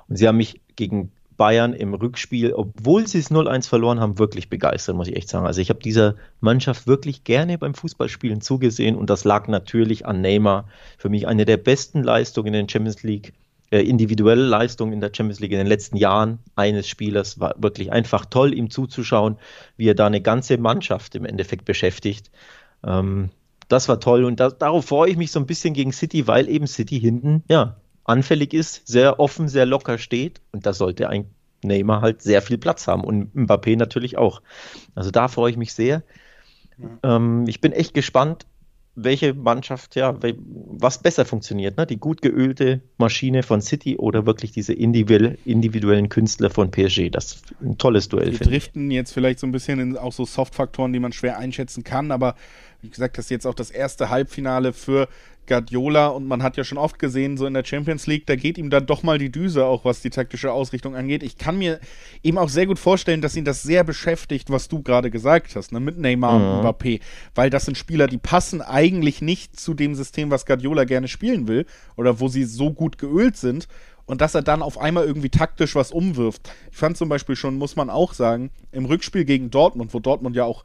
Und 0.09 0.17
sie 0.17 0.29
haben 0.29 0.37
mich 0.37 0.61
gegen 0.77 1.13
Bayern 1.41 1.73
im 1.73 1.95
Rückspiel, 1.95 2.53
obwohl 2.53 3.07
sie 3.07 3.19
es 3.19 3.31
0-1 3.31 3.67
verloren 3.67 3.99
haben, 3.99 4.19
wirklich 4.19 4.51
begeistert, 4.51 4.95
muss 4.95 5.09
ich 5.09 5.17
echt 5.17 5.31
sagen. 5.31 5.47
Also 5.47 5.63
ich 5.63 5.71
habe 5.71 5.81
dieser 5.81 6.17
Mannschaft 6.41 6.87
wirklich 6.87 7.25
gerne 7.25 7.57
beim 7.57 7.73
Fußballspielen 7.73 8.43
zugesehen 8.43 8.95
und 8.95 9.09
das 9.09 9.25
lag 9.25 9.49
natürlich 9.49 10.05
an 10.05 10.21
Neymar. 10.21 10.69
Für 10.99 11.09
mich 11.09 11.27
eine 11.27 11.47
der 11.47 11.57
besten 11.57 12.03
Leistungen 12.03 12.49
in 12.49 12.67
der 12.67 12.71
Champions 12.71 13.03
League 13.05 13.33
äh, 13.71 13.81
individuelle 13.81 14.45
Leistung 14.45 14.93
in 14.93 15.01
der 15.01 15.13
Champions 15.15 15.41
League 15.41 15.53
in 15.53 15.57
den 15.57 15.67
letzten 15.67 15.97
Jahren 15.97 16.41
eines 16.57 16.87
Spielers 16.87 17.41
war 17.41 17.55
wirklich 17.57 17.91
einfach 17.91 18.27
toll, 18.27 18.53
ihm 18.53 18.69
zuzuschauen, 18.69 19.39
wie 19.79 19.89
er 19.89 19.95
da 19.95 20.09
eine 20.09 20.21
ganze 20.21 20.59
Mannschaft 20.59 21.15
im 21.15 21.25
Endeffekt 21.25 21.65
beschäftigt. 21.65 22.31
Ähm, 22.85 23.31
das 23.69 23.89
war 23.89 23.99
toll 23.99 24.25
und 24.25 24.41
da, 24.41 24.51
darauf 24.51 24.85
freue 24.85 25.09
ich 25.09 25.17
mich 25.17 25.33
so 25.33 25.41
ein 25.41 25.47
bisschen 25.47 25.73
gegen 25.73 25.93
City, 25.93 26.27
weil 26.27 26.51
eben 26.51 26.67
City 26.67 27.01
hinten 27.01 27.45
ja 27.49 27.80
anfällig 28.05 28.55
ist, 28.55 28.87
sehr 28.87 29.21
offen, 29.21 29.49
sehr 29.49 29.67
locker 29.67 29.99
steht 29.99 30.41
und 30.53 30.67
da 30.67 30.73
sollte 30.73 31.09
ein 31.09 31.27
Neymar 31.63 32.01
halt 32.01 32.23
sehr 32.23 32.43
viel 32.43 32.59
Platz 32.59 32.87
haben 32.87 33.05
und 33.05 33.35
Mbappé 33.35 33.77
natürlich 33.77 34.17
auch. 34.17 34.43
Also 34.95 35.11
da 35.11 35.29
freue 35.29 35.51
ich 35.51 35.57
mich 35.57 35.75
sehr. 35.75 36.03
Ja. 36.79 37.17
Ähm, 37.17 37.45
ich 37.47 37.61
bin 37.61 37.73
echt 37.73 37.95
gespannt, 37.95 38.47
welche 38.95 39.35
Mannschaft, 39.35 39.95
ja, 39.97 40.19
was 40.45 40.99
besser 40.99 41.25
funktioniert, 41.25 41.77
ne? 41.77 41.87
Die 41.87 41.99
gut 41.99 42.23
geölte 42.23 42.83
Maschine 42.99 43.43
von 43.43 43.61
City 43.61 43.97
oder 43.97 44.27
wirklich 44.27 44.53
diese 44.53 44.73
individuellen 44.73 46.09
Künstler 46.09 46.51
von 46.51 46.71
PSG. 46.71 47.11
Das 47.11 47.33
ist 47.33 47.45
ein 47.63 47.79
tolles 47.79 48.09
Duell. 48.09 48.33
Wir 48.33 48.39
driften 48.39 48.91
jetzt 48.91 49.13
vielleicht 49.13 49.39
so 49.39 49.47
ein 49.47 49.53
bisschen 49.53 49.79
in 49.79 49.97
auch 49.97 50.13
so 50.13 50.25
Soft-Faktoren, 50.25 50.93
die 50.93 50.99
man 50.99 51.13
schwer 51.13 51.39
einschätzen 51.39 51.85
kann, 51.85 52.11
aber 52.11 52.35
wie 52.83 52.91
gesagt, 52.91 53.19
das 53.19 53.27
ist 53.27 53.31
jetzt 53.31 53.47
auch 53.47 53.55
das 53.55 53.71
erste 53.71 54.11
Halbfinale 54.11 54.73
für 54.73 55.09
Guardiola 55.47 56.07
und 56.09 56.27
man 56.29 56.43
hat 56.43 56.57
ja 56.57 56.65
schon 56.65 56.79
oft 56.79 56.99
gesehen, 56.99 57.37
so 57.37 57.45
in 57.45 57.55
der 57.55 57.65
Champions 57.65 58.07
League, 58.07 58.27
da 58.27 58.37
geht 58.37 58.57
ihm 58.57 58.71
dann 58.71 58.87
doch 58.87 59.03
mal 59.03 59.19
die 59.19 59.33
Düse, 59.33 59.65
auch 59.65 59.85
was 59.85 60.01
die 60.01 60.11
taktische 60.11 60.53
Ausrichtung 60.53 60.95
angeht. 60.95 61.23
Ich 61.25 61.39
kann 61.39 61.59
mir 61.59 61.81
eben 62.23 62.39
auch 62.39 62.49
sehr 62.49 62.67
gut 62.67 62.79
vorstellen, 62.79 63.21
dass 63.21 63.37
ihn 63.37 63.45
das 63.45 63.63
sehr 63.63 63.83
beschäftigt, 63.83 64.51
was 64.51 64.69
du 64.69 64.83
gerade 64.83 65.11
gesagt 65.11 65.57
hast, 65.57 65.73
ne, 65.73 65.81
mit 65.81 65.99
Neymar 65.99 66.39
mhm. 66.39 66.45
und 66.45 66.67
Mbappé, 66.67 67.01
weil 67.35 67.51
das 67.51 67.65
sind 67.65 67.77
Spieler, 67.77 68.07
die 68.07 68.19
passen 68.19 68.63
eigentlich 68.63 69.23
nicht 69.23 69.59
zu 69.59 69.75
dem 69.75 69.95
System, 69.97 70.31
was 70.31 70.47
Guardiola 70.47 70.85
gerne 70.85 71.09
spielen 71.09 71.49
will 71.49 71.67
oder 71.97 72.21
wo 72.21 72.29
sie 72.29 72.45
so 72.45 72.73
gut 72.73 72.97
geölt 72.99 73.37
sind 73.37 73.67
und 74.07 74.21
dass 74.21 74.35
er 74.35 74.43
dann 74.43 74.63
auf 74.63 74.79
einmal 74.79 75.05
irgendwie 75.05 75.31
taktisch 75.31 75.75
was 75.75 75.91
umwirft. 75.91 76.51
Ich 76.71 76.77
fand 76.77 76.97
zum 76.97 77.09
Beispiel 77.09 77.37
schon, 77.37 77.57
muss 77.57 77.77
man 77.77 77.91
auch 77.91 78.13
sagen, 78.13 78.51
im 78.71 78.85
Rückspiel 78.85 79.25
gegen 79.25 79.51
Dortmund, 79.51 79.95
wo 79.95 79.99
Dortmund 79.99 80.37
ja 80.37 80.45
auch 80.45 80.65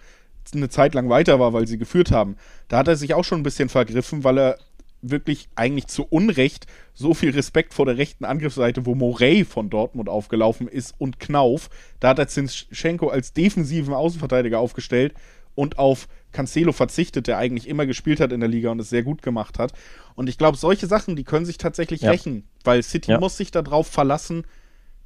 eine 0.54 0.70
Zeit 0.70 0.94
lang 0.94 1.10
weiter 1.10 1.40
war, 1.40 1.54
weil 1.54 1.68
sie 1.68 1.78
geführt 1.78 2.12
haben, 2.12 2.36
da 2.68 2.78
hat 2.78 2.88
er 2.88 2.96
sich 2.96 3.14
auch 3.14 3.24
schon 3.24 3.40
ein 3.40 3.44
bisschen 3.44 3.70
vergriffen, 3.70 4.24
weil 4.24 4.38
er 4.38 4.58
wirklich 5.02 5.50
eigentlich 5.56 5.88
zu 5.88 6.04
Unrecht 6.04 6.68
so 6.94 7.14
viel 7.14 7.32
Respekt 7.32 7.74
vor 7.74 7.86
der 7.86 7.98
rechten 7.98 8.26
Angriffsseite, 8.26 8.86
wo 8.86 8.96
Morey 8.96 9.46
von 9.46 9.70
Dortmund 9.70 10.10
aufgelaufen 10.10 10.68
ist 10.68 10.94
und 10.98 11.20
Knauf. 11.20 11.70
Da 12.00 12.10
hat 12.10 12.20
er 12.20 12.28
Zinschenko 12.28 13.10
als 13.10 13.34
defensiven 13.34 13.94
Außenverteidiger 13.94 14.60
aufgestellt 14.60 15.14
und 15.54 15.80
auf 15.80 16.08
Cancelo 16.32 16.74
verzichtet, 16.74 17.28
der 17.28 17.38
eigentlich 17.38 17.68
immer 17.68 17.86
gespielt 17.86 18.20
hat 18.20 18.32
in 18.32 18.42
der 18.42 18.50
Liga 18.50 18.70
und 18.72 18.80
es 18.80 18.90
sehr 18.90 19.04
gut 19.04 19.22
gemacht 19.22 19.58
hat. 19.58 19.72
Und 20.16 20.28
ich 20.28 20.38
glaube, 20.38 20.58
solche 20.58 20.88
Sachen, 20.88 21.16
die 21.16 21.24
können 21.24 21.46
sich 21.46 21.58
tatsächlich 21.58 22.02
ja. 22.02 22.12
rächen, 22.12 22.48
weil 22.64 22.84
City 22.84 23.12
ja. 23.12 23.20
muss 23.20 23.38
sich 23.38 23.52
darauf 23.52 23.88
verlassen, 23.88 24.46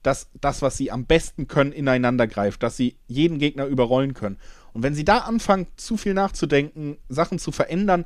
dass 0.02 0.30
das, 0.40 0.62
was 0.62 0.78
sie 0.78 0.92
am 0.92 1.06
besten 1.06 1.48
können, 1.48 1.72
ineinander 1.72 2.26
greift, 2.26 2.64
dass 2.64 2.78
sie 2.78 2.96
jeden 3.08 3.38
Gegner 3.38 3.66
überrollen 3.66 4.14
können. 4.14 4.38
Und 4.74 4.84
wenn 4.84 4.96
sie 4.96 5.06
da 5.06 5.20
anfangen, 5.20 5.68
zu 5.76 5.98
viel 5.98 6.14
nachzudenken, 6.14 6.98
Sachen 7.10 7.40
zu 7.40 7.52
verändern, 7.52 8.06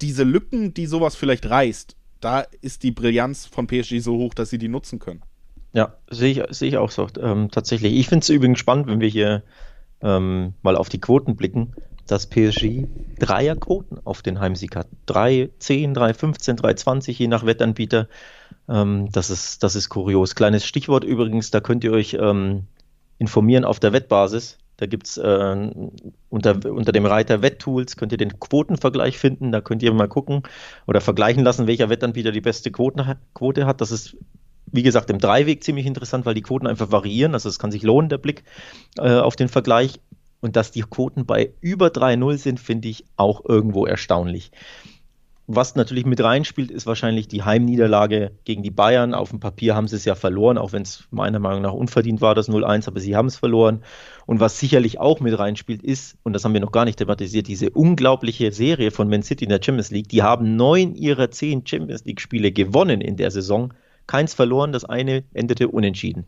diese 0.00 0.24
Lücken, 0.24 0.74
die 0.74 0.86
sowas 0.86 1.16
vielleicht 1.16 1.48
reißt, 1.48 1.96
da 2.20 2.40
ist 2.60 2.82
die 2.82 2.90
Brillanz 2.90 3.46
von 3.46 3.66
PSG 3.66 4.00
so 4.00 4.16
hoch, 4.16 4.34
dass 4.34 4.50
sie 4.50 4.58
die 4.58 4.68
nutzen 4.68 4.98
können. 4.98 5.22
Ja, 5.72 5.94
sehe 6.10 6.32
ich, 6.32 6.56
seh 6.56 6.68
ich 6.68 6.78
auch 6.78 6.90
so. 6.90 7.06
Ähm, 7.20 7.50
tatsächlich. 7.50 7.94
Ich 7.94 8.08
finde 8.08 8.22
es 8.22 8.28
übrigens 8.30 8.58
spannend, 8.58 8.86
wenn 8.86 9.00
wir 9.00 9.08
hier 9.08 9.42
ähm, 10.00 10.54
mal 10.62 10.76
auf 10.76 10.88
die 10.88 11.00
Quoten 11.00 11.36
blicken, 11.36 11.74
dass 12.06 12.28
PSG 12.28 12.86
Dreierquoten 13.18 14.00
auf 14.04 14.22
den 14.22 14.40
Heimsieg 14.40 14.76
hat. 14.76 14.88
3, 15.06 15.50
10, 15.58 15.94
3, 15.94 16.14
15, 16.14 16.56
3, 16.56 16.74
20, 16.74 17.18
je 17.18 17.26
nach 17.26 17.44
Wettanbieter. 17.44 18.08
Ähm, 18.68 19.10
das, 19.12 19.30
ist, 19.30 19.62
das 19.62 19.76
ist 19.76 19.88
kurios. 19.88 20.34
Kleines 20.34 20.64
Stichwort 20.64 21.04
übrigens, 21.04 21.50
da 21.50 21.60
könnt 21.60 21.84
ihr 21.84 21.92
euch 21.92 22.16
ähm, 22.18 22.64
informieren 23.18 23.64
auf 23.64 23.80
der 23.80 23.92
Wettbasis. 23.92 24.58
Da 24.76 24.86
gibt 24.86 25.06
es 25.06 25.16
äh, 25.16 25.70
unter, 26.28 26.70
unter 26.70 26.92
dem 26.92 27.06
Reiter 27.06 27.42
Wetttools 27.42 27.96
könnt 27.96 28.12
ihr 28.12 28.18
den 28.18 28.38
Quotenvergleich 28.38 29.18
finden. 29.18 29.52
Da 29.52 29.60
könnt 29.60 29.82
ihr 29.82 29.92
mal 29.92 30.08
gucken 30.08 30.42
oder 30.86 31.00
vergleichen 31.00 31.44
lassen, 31.44 31.66
welcher 31.66 31.88
Wettanbieter 31.88 32.32
die 32.32 32.40
beste 32.40 32.70
Quoten, 32.70 33.02
Quote 33.34 33.66
hat. 33.66 33.80
Das 33.80 33.90
ist 33.90 34.16
wie 34.72 34.82
gesagt, 34.82 35.10
im 35.10 35.18
Dreiweg 35.18 35.62
ziemlich 35.62 35.86
interessant, 35.86 36.26
weil 36.26 36.34
die 36.34 36.42
Quoten 36.42 36.66
einfach 36.66 36.90
variieren. 36.90 37.34
Also 37.34 37.48
es 37.48 37.58
kann 37.58 37.70
sich 37.70 37.82
lohnen, 37.82 38.08
der 38.08 38.18
Blick 38.18 38.44
äh, 38.98 39.14
auf 39.18 39.36
den 39.36 39.48
Vergleich. 39.48 40.00
Und 40.40 40.54
dass 40.54 40.70
die 40.70 40.82
Quoten 40.82 41.24
bei 41.24 41.54
über 41.60 41.86
3-0 41.86 42.36
sind, 42.36 42.60
finde 42.60 42.88
ich 42.88 43.04
auch 43.16 43.44
irgendwo 43.44 43.86
erstaunlich. 43.86 44.52
Was 45.48 45.76
natürlich 45.76 46.06
mit 46.06 46.20
reinspielt, 46.20 46.72
ist 46.72 46.86
wahrscheinlich 46.86 47.28
die 47.28 47.44
Heimniederlage 47.44 48.32
gegen 48.44 48.64
die 48.64 48.72
Bayern. 48.72 49.14
Auf 49.14 49.30
dem 49.30 49.38
Papier 49.38 49.76
haben 49.76 49.86
sie 49.86 49.94
es 49.94 50.04
ja 50.04 50.16
verloren, 50.16 50.58
auch 50.58 50.72
wenn 50.72 50.82
es 50.82 51.06
meiner 51.12 51.38
Meinung 51.38 51.62
nach 51.62 51.72
unverdient 51.72 52.20
war, 52.20 52.34
das 52.34 52.48
0-1, 52.48 52.88
aber 52.88 52.98
sie 52.98 53.14
haben 53.14 53.26
es 53.26 53.36
verloren. 53.36 53.84
Und 54.26 54.40
was 54.40 54.58
sicherlich 54.58 54.98
auch 54.98 55.20
mit 55.20 55.38
reinspielt, 55.38 55.84
ist, 55.84 56.16
und 56.24 56.32
das 56.32 56.44
haben 56.44 56.52
wir 56.52 56.60
noch 56.60 56.72
gar 56.72 56.84
nicht 56.84 56.98
thematisiert, 56.98 57.46
diese 57.46 57.70
unglaubliche 57.70 58.50
Serie 58.50 58.90
von 58.90 59.08
Man 59.08 59.22
City 59.22 59.44
in 59.44 59.50
der 59.50 59.62
Champions 59.62 59.92
League. 59.92 60.08
Die 60.08 60.24
haben 60.24 60.56
neun 60.56 60.96
ihrer 60.96 61.30
zehn 61.30 61.64
Champions 61.64 62.04
League-Spiele 62.04 62.50
gewonnen 62.50 63.00
in 63.00 63.16
der 63.16 63.30
Saison. 63.30 63.72
Keins 64.08 64.34
verloren, 64.34 64.72
das 64.72 64.84
eine 64.84 65.22
endete 65.32 65.68
unentschieden. 65.68 66.26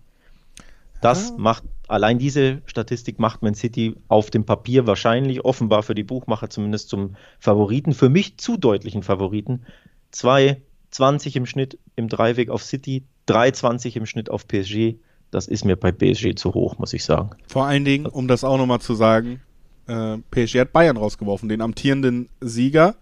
Das 1.00 1.32
ah. 1.32 1.34
macht, 1.38 1.64
allein 1.86 2.18
diese 2.18 2.62
Statistik 2.66 3.18
macht 3.18 3.42
Man 3.42 3.54
City 3.54 3.94
auf 4.08 4.30
dem 4.30 4.44
Papier 4.44 4.86
wahrscheinlich, 4.86 5.44
offenbar 5.44 5.82
für 5.82 5.94
die 5.94 6.02
Buchmacher 6.02 6.50
zumindest 6.50 6.88
zum 6.88 7.16
Favoriten, 7.38 7.94
für 7.94 8.08
mich 8.08 8.38
zu 8.38 8.56
deutlichen 8.56 9.02
Favoriten. 9.02 9.64
2,20 10.12 11.36
im 11.36 11.46
Schnitt 11.46 11.78
im 11.96 12.08
Dreiweg 12.08 12.50
auf 12.50 12.62
City, 12.62 13.04
3,20 13.28 13.96
im 13.96 14.06
Schnitt 14.06 14.30
auf 14.30 14.46
PSG. 14.46 14.96
Das 15.30 15.46
ist 15.46 15.64
mir 15.64 15.76
bei 15.76 15.92
PSG 15.92 16.34
zu 16.34 16.54
hoch, 16.54 16.78
muss 16.78 16.92
ich 16.94 17.04
sagen. 17.04 17.30
Vor 17.46 17.66
allen 17.66 17.84
Dingen, 17.84 18.06
um 18.06 18.28
das 18.28 18.44
auch 18.44 18.56
nochmal 18.56 18.80
zu 18.80 18.94
sagen, 18.94 19.40
äh, 19.86 20.18
PSG 20.30 20.60
hat 20.60 20.72
Bayern 20.72 20.96
rausgeworfen, 20.96 21.48
den 21.48 21.60
amtierenden 21.60 22.28
Sieger 22.40 22.96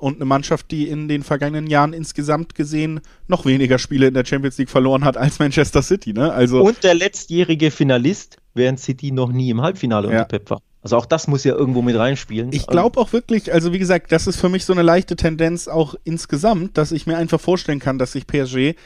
und 0.00 0.16
eine 0.16 0.24
Mannschaft, 0.24 0.70
die 0.70 0.88
in 0.88 1.08
den 1.08 1.22
vergangenen 1.22 1.66
Jahren 1.66 1.92
insgesamt 1.92 2.54
gesehen 2.54 3.00
noch 3.28 3.44
weniger 3.44 3.78
Spiele 3.78 4.08
in 4.08 4.14
der 4.14 4.24
Champions 4.24 4.58
League 4.58 4.70
verloren 4.70 5.04
hat 5.04 5.16
als 5.16 5.38
Manchester 5.38 5.82
City. 5.82 6.12
Ne? 6.12 6.32
Also 6.32 6.62
und 6.62 6.82
der 6.82 6.94
letztjährige 6.94 7.70
Finalist, 7.70 8.38
während 8.54 8.80
City 8.80 9.12
noch 9.12 9.30
nie 9.30 9.50
im 9.50 9.60
Halbfinale 9.62 10.08
ja. 10.08 10.22
unter 10.22 10.24
Pep 10.24 10.50
war. 10.50 10.62
Also 10.82 10.96
auch 10.96 11.04
das 11.04 11.28
muss 11.28 11.44
ja 11.44 11.54
irgendwo 11.54 11.82
mit 11.82 11.96
reinspielen. 11.96 12.52
Ich 12.52 12.66
glaube 12.66 12.98
auch 12.98 13.12
wirklich, 13.12 13.52
also 13.52 13.72
wie 13.72 13.78
gesagt, 13.78 14.12
das 14.12 14.26
ist 14.26 14.40
für 14.40 14.48
mich 14.48 14.64
so 14.64 14.72
eine 14.72 14.82
leichte 14.82 15.14
Tendenz 15.14 15.68
auch 15.68 15.94
insgesamt, 16.04 16.78
dass 16.78 16.90
ich 16.90 17.06
mir 17.06 17.18
einfach 17.18 17.40
vorstellen 17.40 17.80
kann, 17.80 17.98
dass 17.98 18.12
sich 18.12 18.26
PSG 18.26 18.76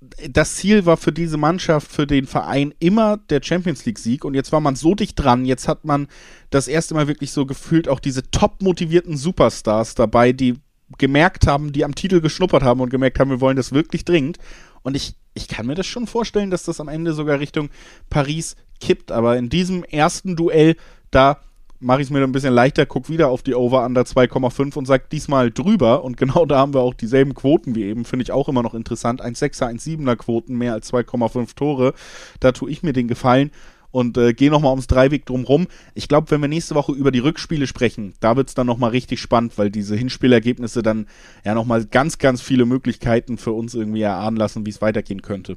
das 0.00 0.56
Ziel 0.56 0.86
war 0.86 0.96
für 0.96 1.12
diese 1.12 1.36
Mannschaft, 1.36 1.90
für 1.90 2.06
den 2.06 2.26
Verein 2.26 2.74
immer 2.78 3.16
der 3.16 3.42
Champions 3.42 3.84
League-Sieg 3.84 4.24
und 4.24 4.34
jetzt 4.34 4.52
war 4.52 4.60
man 4.60 4.76
so 4.76 4.94
dicht 4.94 5.14
dran. 5.16 5.44
Jetzt 5.44 5.68
hat 5.68 5.84
man 5.84 6.08
das 6.50 6.68
erste 6.68 6.94
Mal 6.94 7.08
wirklich 7.08 7.32
so 7.32 7.46
gefühlt 7.46 7.88
auch 7.88 8.00
diese 8.00 8.30
top 8.30 8.62
motivierten 8.62 9.16
Superstars 9.16 9.94
dabei, 9.94 10.32
die 10.32 10.54
gemerkt 10.98 11.46
haben, 11.46 11.72
die 11.72 11.84
am 11.84 11.94
Titel 11.94 12.20
geschnuppert 12.20 12.62
haben 12.62 12.80
und 12.80 12.90
gemerkt 12.90 13.18
haben, 13.18 13.30
wir 13.30 13.40
wollen 13.40 13.56
das 13.56 13.72
wirklich 13.72 14.04
dringend. 14.04 14.38
Und 14.82 14.94
ich, 14.94 15.14
ich 15.34 15.48
kann 15.48 15.66
mir 15.66 15.74
das 15.74 15.86
schon 15.86 16.06
vorstellen, 16.06 16.50
dass 16.50 16.62
das 16.62 16.80
am 16.80 16.88
Ende 16.88 17.12
sogar 17.12 17.40
Richtung 17.40 17.70
Paris 18.08 18.56
kippt. 18.80 19.10
Aber 19.10 19.36
in 19.36 19.48
diesem 19.48 19.82
ersten 19.82 20.36
Duell, 20.36 20.76
da 21.10 21.40
mache 21.80 22.00
ich 22.00 22.08
es 22.08 22.10
mir 22.10 22.22
ein 22.22 22.32
bisschen 22.32 22.54
leichter, 22.54 22.86
guck 22.86 23.08
wieder 23.08 23.28
auf 23.28 23.42
die 23.42 23.54
Over-Under 23.54 24.02
2,5 24.02 24.76
und 24.76 24.86
sag 24.86 25.10
diesmal 25.10 25.50
drüber. 25.50 26.04
Und 26.04 26.16
genau 26.16 26.46
da 26.46 26.58
haben 26.58 26.74
wir 26.74 26.80
auch 26.80 26.94
dieselben 26.94 27.34
Quoten 27.34 27.74
wie 27.74 27.84
eben. 27.84 28.04
Finde 28.04 28.22
ich 28.22 28.32
auch 28.32 28.48
immer 28.48 28.62
noch 28.62 28.74
interessant. 28.74 29.20
Ein 29.20 29.34
6er, 29.34 29.66
ein 29.66 29.78
7er 29.78 30.16
Quoten, 30.16 30.56
mehr 30.56 30.72
als 30.72 30.92
2,5 30.92 31.54
Tore. 31.54 31.94
Da 32.40 32.52
tue 32.52 32.70
ich 32.70 32.82
mir 32.82 32.92
den 32.92 33.08
Gefallen 33.08 33.50
und 33.90 34.18
äh, 34.18 34.34
gehe 34.34 34.50
nochmal 34.50 34.72
ums 34.72 34.88
Dreiweg 34.88 35.24
drumrum. 35.24 35.68
Ich 35.94 36.08
glaube, 36.08 36.30
wenn 36.30 36.42
wir 36.42 36.48
nächste 36.48 36.74
Woche 36.74 36.92
über 36.92 37.10
die 37.10 37.18
Rückspiele 37.18 37.66
sprechen, 37.66 38.14
da 38.20 38.36
wird 38.36 38.48
es 38.48 38.54
dann 38.54 38.66
nochmal 38.66 38.90
richtig 38.90 39.20
spannend, 39.20 39.56
weil 39.56 39.70
diese 39.70 39.96
Hinspielergebnisse 39.96 40.82
dann 40.82 41.06
ja 41.44 41.54
nochmal 41.54 41.86
ganz, 41.86 42.18
ganz 42.18 42.42
viele 42.42 42.66
Möglichkeiten 42.66 43.38
für 43.38 43.52
uns 43.52 43.74
irgendwie 43.74 44.02
erahnen 44.02 44.36
lassen, 44.36 44.66
wie 44.66 44.70
es 44.70 44.82
weitergehen 44.82 45.22
könnte. 45.22 45.56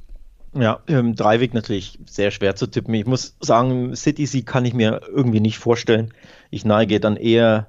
Ja, 0.54 0.80
ähm, 0.88 1.16
Dreiweg 1.16 1.54
natürlich 1.54 2.00
sehr 2.08 2.32
schwer 2.32 2.56
zu 2.56 2.68
tippen. 2.68 2.94
Ich 2.96 3.06
muss 3.06 3.36
sagen, 3.40 3.96
City-Sieg 3.96 4.46
kann 4.46 4.66
ich 4.66 4.74
mir 4.74 5.02
irgendwie 5.08 5.40
nicht 5.40 5.60
vorstellen. 5.60 6.12
Ich 6.50 6.66
neige 6.66 7.00
dann 7.00 7.18
eher 7.18 7.68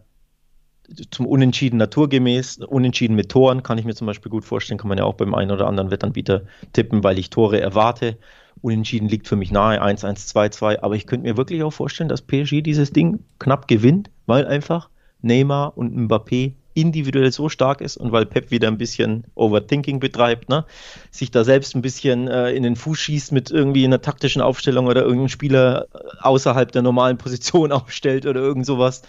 zum 1.10 1.26
Unentschieden 1.26 1.76
naturgemäß. 1.76 2.58
Unentschieden 2.58 3.16
mit 3.16 3.30
Toren 3.30 3.62
kann 3.62 3.78
ich 3.78 3.84
mir 3.84 3.94
zum 3.94 4.06
Beispiel 4.06 4.30
gut 4.30 4.44
vorstellen. 4.44 4.78
Kann 4.78 4.88
man 4.88 4.98
ja 4.98 5.04
auch 5.04 5.14
beim 5.14 5.34
einen 5.34 5.50
oder 5.50 5.66
anderen 5.66 5.90
Wettanbieter 5.90 6.42
tippen, 6.72 7.04
weil 7.04 7.18
ich 7.18 7.30
Tore 7.30 7.60
erwarte. 7.60 8.18
Unentschieden 8.62 9.08
liegt 9.08 9.28
für 9.28 9.36
mich 9.36 9.52
nahe, 9.52 9.82
1-1, 9.82 10.28
2-2. 10.34 10.80
Aber 10.82 10.96
ich 10.96 11.06
könnte 11.06 11.28
mir 11.28 11.36
wirklich 11.36 11.62
auch 11.62 11.72
vorstellen, 11.72 12.08
dass 12.08 12.22
PSG 12.22 12.62
dieses 12.62 12.92
Ding 12.92 13.20
knapp 13.38 13.68
gewinnt, 13.68 14.10
weil 14.26 14.46
einfach 14.46 14.88
Neymar 15.22 15.76
und 15.76 15.94
Mbappé 15.96 16.54
individuell 16.74 17.32
so 17.32 17.48
stark 17.48 17.80
ist 17.80 17.96
und 17.96 18.12
weil 18.12 18.26
Pep 18.26 18.50
wieder 18.50 18.68
ein 18.68 18.78
bisschen 18.78 19.24
Overthinking 19.34 20.00
betreibt, 20.00 20.48
ne? 20.48 20.64
sich 21.10 21.30
da 21.30 21.44
selbst 21.44 21.74
ein 21.74 21.82
bisschen 21.82 22.28
äh, 22.28 22.52
in 22.52 22.62
den 22.62 22.76
Fuß 22.76 22.98
schießt 22.98 23.32
mit 23.32 23.50
irgendwie 23.50 23.84
einer 23.84 24.00
taktischen 24.00 24.42
Aufstellung 24.42 24.86
oder 24.86 25.02
irgendein 25.02 25.28
Spieler 25.28 25.86
äh, 25.92 25.98
außerhalb 26.20 26.70
der 26.70 26.82
normalen 26.82 27.18
Position 27.18 27.72
aufstellt 27.72 28.26
oder 28.26 28.40
irgend 28.40 28.66
sowas, 28.66 29.02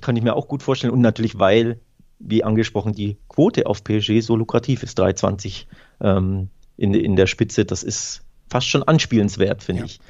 kann 0.00 0.16
ich 0.16 0.22
mir 0.22 0.34
auch 0.34 0.48
gut 0.48 0.62
vorstellen. 0.62 0.92
Und 0.92 1.00
natürlich, 1.00 1.38
weil, 1.38 1.78
wie 2.18 2.42
angesprochen, 2.42 2.94
die 2.94 3.18
Quote 3.28 3.66
auf 3.66 3.84
PSG 3.84 4.20
so 4.20 4.36
lukrativ 4.36 4.82
ist, 4.82 4.98
3,20 4.98 5.66
ähm, 6.00 6.48
in, 6.76 6.94
in 6.94 7.16
der 7.16 7.26
Spitze, 7.26 7.64
das 7.64 7.82
ist 7.82 8.22
fast 8.48 8.68
schon 8.68 8.82
anspielenswert, 8.82 9.62
finde 9.62 9.80
ja. 9.80 9.86
ich. 9.86 10.00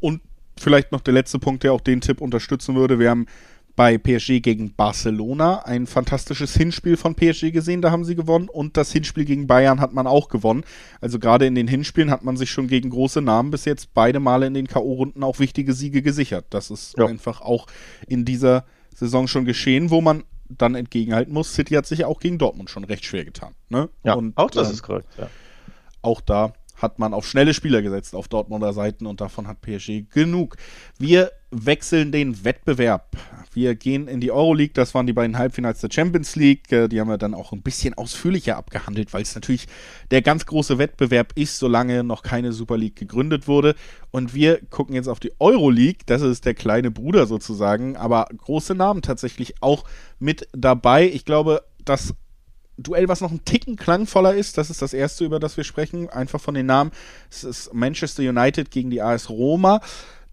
Und 0.00 0.22
vielleicht 0.58 0.92
noch 0.92 1.00
der 1.00 1.14
letzte 1.14 1.38
Punkt, 1.38 1.62
der 1.62 1.72
auch 1.72 1.80
den 1.80 2.00
Tipp 2.00 2.20
unterstützen 2.20 2.74
würde. 2.74 2.98
Wir 2.98 3.10
haben 3.10 3.26
bei 3.74 3.96
PSG 3.96 4.40
gegen 4.40 4.74
Barcelona 4.74 5.60
ein 5.64 5.86
fantastisches 5.86 6.54
Hinspiel 6.54 6.96
von 6.96 7.14
PSG 7.14 7.52
gesehen, 7.52 7.82
da 7.82 7.90
haben 7.90 8.04
sie 8.04 8.14
gewonnen 8.14 8.48
und 8.48 8.76
das 8.76 8.92
Hinspiel 8.92 9.24
gegen 9.24 9.46
Bayern 9.46 9.80
hat 9.80 9.92
man 9.92 10.06
auch 10.06 10.28
gewonnen. 10.28 10.64
Also 11.00 11.18
gerade 11.18 11.46
in 11.46 11.54
den 11.54 11.68
Hinspielen 11.68 12.10
hat 12.10 12.22
man 12.22 12.36
sich 12.36 12.50
schon 12.50 12.68
gegen 12.68 12.90
große 12.90 13.22
Namen 13.22 13.50
bis 13.50 13.64
jetzt 13.64 13.94
beide 13.94 14.20
Male 14.20 14.46
in 14.46 14.54
den 14.54 14.68
KO-Runden 14.68 15.22
auch 15.22 15.38
wichtige 15.38 15.72
Siege 15.72 16.02
gesichert. 16.02 16.46
Das 16.50 16.70
ist 16.70 16.96
ja. 16.98 17.06
einfach 17.06 17.40
auch 17.40 17.66
in 18.06 18.24
dieser 18.24 18.64
Saison 18.94 19.26
schon 19.26 19.44
geschehen, 19.44 19.90
wo 19.90 20.00
man 20.00 20.24
dann 20.48 20.74
entgegenhalten 20.74 21.32
muss. 21.32 21.54
City 21.54 21.74
hat 21.74 21.86
sich 21.86 22.00
ja 22.00 22.06
auch 22.06 22.20
gegen 22.20 22.38
Dortmund 22.38 22.70
schon 22.70 22.84
recht 22.84 23.04
schwer 23.04 23.24
getan. 23.24 23.54
Ne? 23.68 23.88
Ja, 24.04 24.14
und, 24.14 24.36
auch 24.36 24.50
das 24.50 24.68
äh, 24.68 24.72
ist 24.72 24.82
korrekt. 24.82 25.08
Ja. 25.18 25.28
Auch 26.02 26.20
da 26.20 26.52
hat 26.82 26.98
man 26.98 27.14
auf 27.14 27.26
schnelle 27.26 27.54
Spieler 27.54 27.80
gesetzt 27.80 28.14
auf 28.14 28.28
Dortmunder 28.28 28.72
Seiten 28.72 29.06
und 29.06 29.20
davon 29.20 29.46
hat 29.46 29.60
PSG 29.60 30.10
genug. 30.10 30.56
Wir 30.98 31.32
wechseln 31.52 32.12
den 32.12 32.44
Wettbewerb. 32.44 33.16
Wir 33.52 33.74
gehen 33.74 34.08
in 34.08 34.20
die 34.20 34.32
Euroleague, 34.32 34.72
das 34.72 34.94
waren 34.94 35.06
die 35.06 35.12
beiden 35.12 35.36
Halbfinals 35.36 35.80
der 35.80 35.90
Champions 35.92 36.34
League. 36.36 36.72
Äh, 36.72 36.88
die 36.88 36.98
haben 36.98 37.08
wir 37.08 37.18
dann 37.18 37.34
auch 37.34 37.52
ein 37.52 37.62
bisschen 37.62 37.94
ausführlicher 37.94 38.56
abgehandelt, 38.56 39.12
weil 39.12 39.22
es 39.22 39.34
natürlich 39.34 39.66
der 40.10 40.22
ganz 40.22 40.46
große 40.46 40.78
Wettbewerb 40.78 41.32
ist, 41.34 41.58
solange 41.58 42.02
noch 42.02 42.22
keine 42.22 42.52
Super 42.52 42.78
League 42.78 42.96
gegründet 42.96 43.46
wurde. 43.46 43.74
Und 44.10 44.34
wir 44.34 44.60
gucken 44.70 44.94
jetzt 44.94 45.08
auf 45.08 45.20
die 45.20 45.32
Euroleague, 45.38 46.00
das 46.06 46.22
ist 46.22 46.46
der 46.46 46.54
kleine 46.54 46.90
Bruder 46.90 47.26
sozusagen, 47.26 47.96
aber 47.96 48.28
große 48.36 48.74
Namen 48.74 49.02
tatsächlich 49.02 49.54
auch 49.60 49.84
mit 50.18 50.48
dabei. 50.52 51.06
Ich 51.06 51.26
glaube, 51.26 51.62
dass 51.84 52.14
Duell, 52.78 53.08
was 53.08 53.20
noch 53.20 53.30
ein 53.30 53.44
Ticken 53.44 53.76
klangvoller 53.76 54.34
ist, 54.34 54.56
das 54.58 54.70
ist 54.70 54.80
das 54.80 54.94
erste, 54.94 55.24
über 55.24 55.38
das 55.38 55.56
wir 55.56 55.64
sprechen, 55.64 56.08
einfach 56.08 56.40
von 56.40 56.54
den 56.54 56.66
Namen. 56.66 56.90
Es 57.30 57.44
ist 57.44 57.74
Manchester 57.74 58.22
United 58.22 58.70
gegen 58.70 58.90
die 58.90 59.02
AS 59.02 59.28
Roma. 59.28 59.80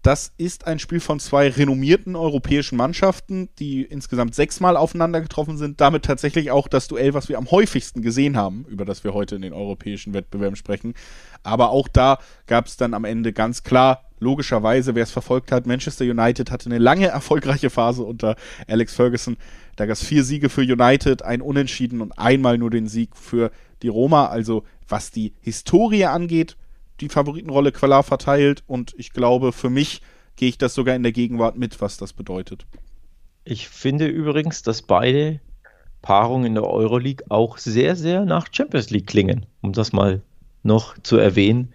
Das 0.02 0.32
ist 0.38 0.66
ein 0.66 0.78
Spiel 0.78 1.00
von 1.00 1.20
zwei 1.20 1.48
renommierten 1.48 2.16
europäischen 2.16 2.76
Mannschaften, 2.76 3.50
die 3.58 3.82
insgesamt 3.82 4.34
sechsmal 4.34 4.78
aufeinander 4.78 5.20
getroffen 5.20 5.58
sind. 5.58 5.80
Damit 5.82 6.06
tatsächlich 6.06 6.50
auch 6.50 6.68
das 6.68 6.88
Duell, 6.88 7.12
was 7.12 7.28
wir 7.28 7.36
am 7.36 7.50
häufigsten 7.50 8.00
gesehen 8.00 8.34
haben, 8.34 8.64
über 8.68 8.86
das 8.86 9.04
wir 9.04 9.12
heute 9.12 9.36
in 9.36 9.42
den 9.42 9.52
europäischen 9.52 10.14
Wettbewerben 10.14 10.56
sprechen. 10.56 10.94
Aber 11.42 11.70
auch 11.70 11.86
da 11.86 12.18
gab 12.46 12.66
es 12.66 12.78
dann 12.78 12.94
am 12.94 13.04
Ende 13.04 13.34
ganz 13.34 13.62
klar, 13.62 14.04
logischerweise, 14.20 14.94
wer 14.94 15.02
es 15.02 15.10
verfolgt 15.10 15.52
hat, 15.52 15.66
Manchester 15.66 16.04
United 16.04 16.50
hatte 16.50 16.66
eine 16.66 16.78
lange 16.78 17.06
erfolgreiche 17.08 17.68
Phase 17.68 18.02
unter 18.02 18.36
Alex 18.68 18.94
Ferguson. 18.94 19.36
Da 19.76 19.84
gab 19.84 19.94
es 19.94 20.04
vier 20.04 20.24
Siege 20.24 20.48
für 20.48 20.62
United, 20.62 21.22
ein 21.22 21.42
Unentschieden 21.42 22.00
und 22.00 22.12
einmal 22.18 22.56
nur 22.56 22.70
den 22.70 22.86
Sieg 22.86 23.16
für 23.16 23.50
die 23.82 23.88
Roma. 23.88 24.26
Also 24.26 24.64
was 24.88 25.10
die 25.10 25.34
Historie 25.40 26.06
angeht, 26.06 26.56
die 27.00 27.08
Favoritenrolle 27.08 27.72
klar 27.72 28.02
verteilt 28.02 28.62
und 28.66 28.94
ich 28.96 29.12
glaube, 29.12 29.52
für 29.52 29.70
mich 29.70 30.02
gehe 30.36 30.48
ich 30.48 30.58
das 30.58 30.74
sogar 30.74 30.94
in 30.94 31.02
der 31.02 31.12
Gegenwart 31.12 31.56
mit, 31.56 31.80
was 31.80 31.96
das 31.96 32.12
bedeutet. 32.12 32.66
Ich 33.44 33.68
finde 33.68 34.06
übrigens, 34.06 34.62
dass 34.62 34.82
beide 34.82 35.40
Paarungen 36.02 36.46
in 36.46 36.54
der 36.54 36.64
Euroleague 36.64 37.24
auch 37.28 37.58
sehr, 37.58 37.96
sehr 37.96 38.24
nach 38.24 38.48
Champions 38.50 38.90
League 38.90 39.06
klingen, 39.06 39.46
um 39.60 39.72
das 39.72 39.92
mal 39.92 40.22
noch 40.62 40.98
zu 40.98 41.16
erwähnen. 41.16 41.74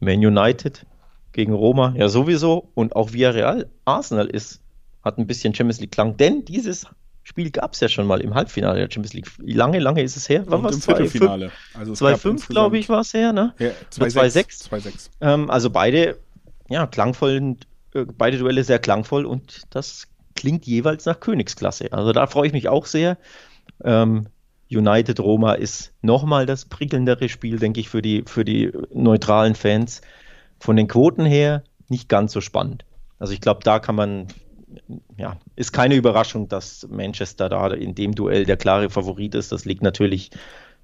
Man 0.00 0.24
United 0.24 0.86
gegen 1.32 1.52
Roma, 1.52 1.94
ja 1.96 2.08
sowieso, 2.08 2.70
und 2.74 2.96
auch 2.96 3.12
Villarreal, 3.12 3.68
Arsenal 3.84 4.26
ist, 4.26 4.60
hat 5.02 5.18
ein 5.18 5.26
bisschen 5.26 5.54
Champions 5.54 5.80
League 5.80 5.92
Klang, 5.92 6.16
denn 6.16 6.44
dieses 6.44 6.86
Spiel 7.26 7.50
gab 7.50 7.72
es 7.72 7.80
ja 7.80 7.88
schon 7.88 8.06
mal 8.06 8.20
im 8.20 8.36
Halbfinale 8.36 8.78
der 8.78 8.88
Champions 8.88 9.12
League. 9.12 9.26
Lange, 9.38 9.80
lange 9.80 10.00
ist 10.00 10.16
es 10.16 10.28
her? 10.28 10.44
Wann 10.46 10.62
war 10.62 10.70
es? 10.70 10.84
Viertelfinale. 10.84 11.50
2-5, 11.74 12.28
also 12.28 12.46
glaube 12.48 12.78
ich, 12.78 12.88
war 12.88 13.00
es 13.00 13.12
her, 13.12 13.32
ne? 13.32 13.52
Ja, 13.58 13.72
2-6. 13.92 15.10
Ähm, 15.20 15.50
also 15.50 15.70
beide, 15.70 16.18
ja, 16.68 16.86
klangvoll, 16.86 17.56
äh, 17.94 18.04
beide 18.16 18.38
Duelle 18.38 18.62
sehr 18.62 18.78
klangvoll 18.78 19.26
und 19.26 19.62
das 19.70 20.06
klingt 20.36 20.66
jeweils 20.66 21.04
nach 21.04 21.18
Königsklasse. 21.18 21.92
Also 21.92 22.12
da 22.12 22.28
freue 22.28 22.46
ich 22.46 22.52
mich 22.52 22.68
auch 22.68 22.86
sehr. 22.86 23.18
Ähm, 23.82 24.28
United 24.70 25.18
Roma 25.18 25.54
ist 25.54 25.92
nochmal 26.02 26.46
das 26.46 26.66
prickelndere 26.66 27.28
Spiel, 27.28 27.58
denke 27.58 27.80
ich, 27.80 27.88
für 27.88 28.02
die, 28.02 28.22
für 28.24 28.44
die 28.44 28.70
neutralen 28.94 29.56
Fans. 29.56 30.00
Von 30.60 30.76
den 30.76 30.86
Quoten 30.86 31.24
her 31.24 31.64
nicht 31.88 32.08
ganz 32.08 32.32
so 32.32 32.40
spannend. 32.40 32.84
Also 33.18 33.32
ich 33.32 33.40
glaube, 33.40 33.64
da 33.64 33.80
kann 33.80 33.96
man, 33.96 34.28
ja, 35.16 35.36
ist 35.56 35.72
keine 35.72 35.94
Überraschung, 35.94 36.48
dass 36.48 36.86
Manchester 36.90 37.48
da 37.48 37.68
in 37.68 37.94
dem 37.94 38.14
Duell 38.14 38.44
der 38.44 38.56
klare 38.56 38.90
Favorit 38.90 39.34
ist. 39.34 39.52
Das 39.52 39.64
liegt 39.64 39.82
natürlich 39.82 40.30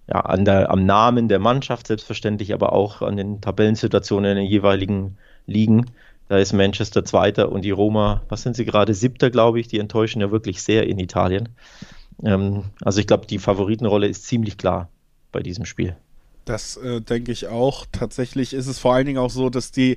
ja, 0.09 0.20
an 0.20 0.44
der, 0.44 0.70
am 0.70 0.85
Namen 0.85 1.28
der 1.28 1.38
Mannschaft 1.38 1.87
selbstverständlich, 1.87 2.52
aber 2.52 2.72
auch 2.72 3.02
an 3.02 3.16
den 3.16 3.40
Tabellensituationen 3.40 4.33
in 4.33 4.37
den 4.38 4.46
jeweiligen 4.46 5.16
Ligen. 5.46 5.87
Da 6.28 6.38
ist 6.38 6.52
Manchester 6.52 7.05
Zweiter 7.05 7.52
und 7.52 7.62
die 7.62 7.70
Roma, 7.70 8.22
was 8.28 8.42
sind 8.42 8.57
sie 8.57 8.64
gerade? 8.64 8.94
Siebter, 8.94 9.31
glaube 9.31 9.61
ich. 9.61 9.68
Die 9.68 9.78
enttäuschen 9.78 10.20
ja 10.20 10.31
wirklich 10.31 10.62
sehr 10.62 10.87
in 10.87 10.98
Italien. 10.98 11.50
Ähm, 12.24 12.64
also 12.83 13.00
ich 13.00 13.07
glaube, 13.07 13.26
die 13.26 13.38
Favoritenrolle 13.38 14.07
ist 14.07 14.26
ziemlich 14.26 14.57
klar 14.57 14.88
bei 15.31 15.42
diesem 15.42 15.64
Spiel. 15.64 15.96
Das 16.44 16.76
äh, 16.76 17.00
denke 17.00 17.33
ich 17.33 17.46
auch. 17.46 17.87
Tatsächlich 17.92 18.52
ist 18.55 18.66
es 18.66 18.78
vor 18.78 18.94
allen 18.94 19.07
Dingen 19.07 19.18
auch 19.18 19.31
so, 19.31 19.50
dass 19.50 19.70
die 19.70 19.96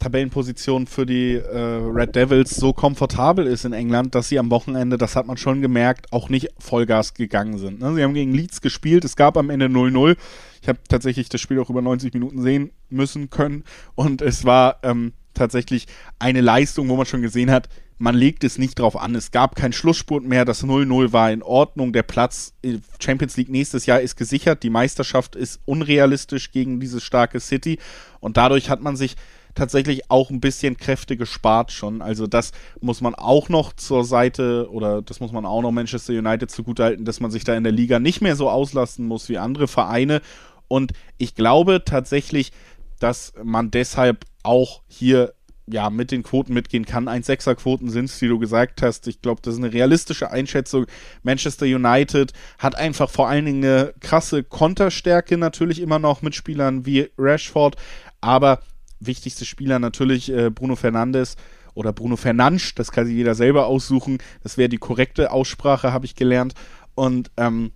Tabellenposition 0.00 0.86
für 0.86 1.06
die 1.06 1.34
äh, 1.34 1.58
Red 1.58 2.16
Devils 2.16 2.56
so 2.56 2.72
komfortabel 2.72 3.46
ist 3.46 3.64
in 3.64 3.72
England, 3.72 4.14
dass 4.14 4.28
sie 4.28 4.38
am 4.38 4.50
Wochenende, 4.50 4.98
das 4.98 5.14
hat 5.14 5.26
man 5.26 5.36
schon 5.36 5.62
gemerkt, 5.62 6.12
auch 6.12 6.28
nicht 6.28 6.48
Vollgas 6.58 7.14
gegangen 7.14 7.58
sind. 7.58 7.80
Ne? 7.80 7.94
Sie 7.94 8.02
haben 8.02 8.14
gegen 8.14 8.32
Leeds 8.32 8.60
gespielt, 8.60 9.04
es 9.04 9.14
gab 9.14 9.36
am 9.36 9.50
Ende 9.50 9.66
0-0. 9.66 10.16
Ich 10.62 10.68
habe 10.68 10.80
tatsächlich 10.88 11.28
das 11.28 11.40
Spiel 11.40 11.60
auch 11.60 11.70
über 11.70 11.82
90 11.82 12.12
Minuten 12.12 12.42
sehen 12.42 12.70
müssen 12.88 13.30
können 13.30 13.64
und 13.94 14.22
es 14.22 14.44
war 14.44 14.78
ähm, 14.82 15.12
tatsächlich 15.34 15.86
eine 16.18 16.40
Leistung, 16.40 16.88
wo 16.88 16.96
man 16.96 17.06
schon 17.06 17.22
gesehen 17.22 17.50
hat, 17.50 17.68
man 18.00 18.14
legt 18.14 18.44
es 18.44 18.56
nicht 18.56 18.78
drauf 18.78 18.96
an. 18.96 19.14
Es 19.14 19.30
gab 19.30 19.56
keinen 19.56 19.74
Schlussspurt 19.74 20.24
mehr. 20.24 20.46
Das 20.46 20.64
0-0 20.64 21.12
war 21.12 21.30
in 21.30 21.42
Ordnung. 21.42 21.92
Der 21.92 22.02
Platz 22.02 22.54
Champions 22.98 23.36
League 23.36 23.50
nächstes 23.50 23.84
Jahr 23.84 24.00
ist 24.00 24.16
gesichert. 24.16 24.62
Die 24.62 24.70
Meisterschaft 24.70 25.36
ist 25.36 25.60
unrealistisch 25.66 26.50
gegen 26.50 26.80
dieses 26.80 27.04
starke 27.04 27.40
City. 27.40 27.78
Und 28.18 28.38
dadurch 28.38 28.70
hat 28.70 28.80
man 28.80 28.96
sich 28.96 29.16
tatsächlich 29.54 30.10
auch 30.10 30.30
ein 30.30 30.40
bisschen 30.40 30.76
Kräfte 30.76 31.16
gespart 31.16 31.72
schon. 31.72 32.02
Also 32.02 32.26
das 32.26 32.52
muss 32.80 33.00
man 33.00 33.14
auch 33.14 33.48
noch 33.48 33.72
zur 33.72 34.04
Seite 34.04 34.68
oder 34.70 35.02
das 35.02 35.20
muss 35.20 35.32
man 35.32 35.46
auch 35.46 35.62
noch 35.62 35.72
Manchester 35.72 36.12
United 36.12 36.50
zugutehalten, 36.50 37.04
dass 37.04 37.20
man 37.20 37.30
sich 37.30 37.44
da 37.44 37.54
in 37.54 37.64
der 37.64 37.72
Liga 37.72 37.98
nicht 37.98 38.20
mehr 38.20 38.36
so 38.36 38.50
auslassen 38.50 39.06
muss 39.06 39.28
wie 39.28 39.38
andere 39.38 39.68
Vereine. 39.68 40.20
Und 40.68 40.92
ich 41.18 41.34
glaube 41.34 41.82
tatsächlich, 41.84 42.52
dass 42.98 43.32
man 43.42 43.70
deshalb 43.70 44.24
auch 44.42 44.82
hier 44.86 45.34
ja, 45.72 45.90
mit 45.90 46.10
den 46.10 46.22
Quoten 46.22 46.52
mitgehen 46.52 46.84
kann. 46.84 47.08
1,6er-Quoten 47.08 47.90
sind 47.90 48.06
es, 48.06 48.18
die 48.18 48.28
du 48.28 48.38
gesagt 48.38 48.82
hast. 48.82 49.06
Ich 49.06 49.22
glaube, 49.22 49.40
das 49.42 49.54
ist 49.54 49.60
eine 49.60 49.72
realistische 49.72 50.30
Einschätzung. 50.30 50.86
Manchester 51.22 51.66
United 51.66 52.32
hat 52.58 52.74
einfach 52.74 53.10
vor 53.10 53.28
allen 53.28 53.46
Dingen 53.46 53.64
eine 53.64 53.94
krasse 54.00 54.42
Konterstärke 54.42 55.36
natürlich 55.36 55.80
immer 55.80 55.98
noch 55.98 56.22
mit 56.22 56.34
Spielern 56.34 56.86
wie 56.86 57.10
Rashford, 57.16 57.76
aber 58.20 58.60
wichtigste 59.00 59.44
Spieler 59.44 59.78
natürlich 59.78 60.32
äh, 60.32 60.50
Bruno 60.50 60.76
Fernandes 60.76 61.36
oder 61.74 61.92
Bruno 61.92 62.16
Fernansch, 62.16 62.74
das 62.74 62.92
kann 62.92 63.06
sich 63.06 63.14
jeder 63.14 63.34
selber 63.34 63.66
aussuchen. 63.66 64.18
Das 64.42 64.58
wäre 64.58 64.68
die 64.68 64.78
korrekte 64.78 65.30
Aussprache, 65.30 65.92
habe 65.92 66.04
ich 66.04 66.14
gelernt. 66.14 66.54
Und 66.94 67.30
ähm, 67.36 67.72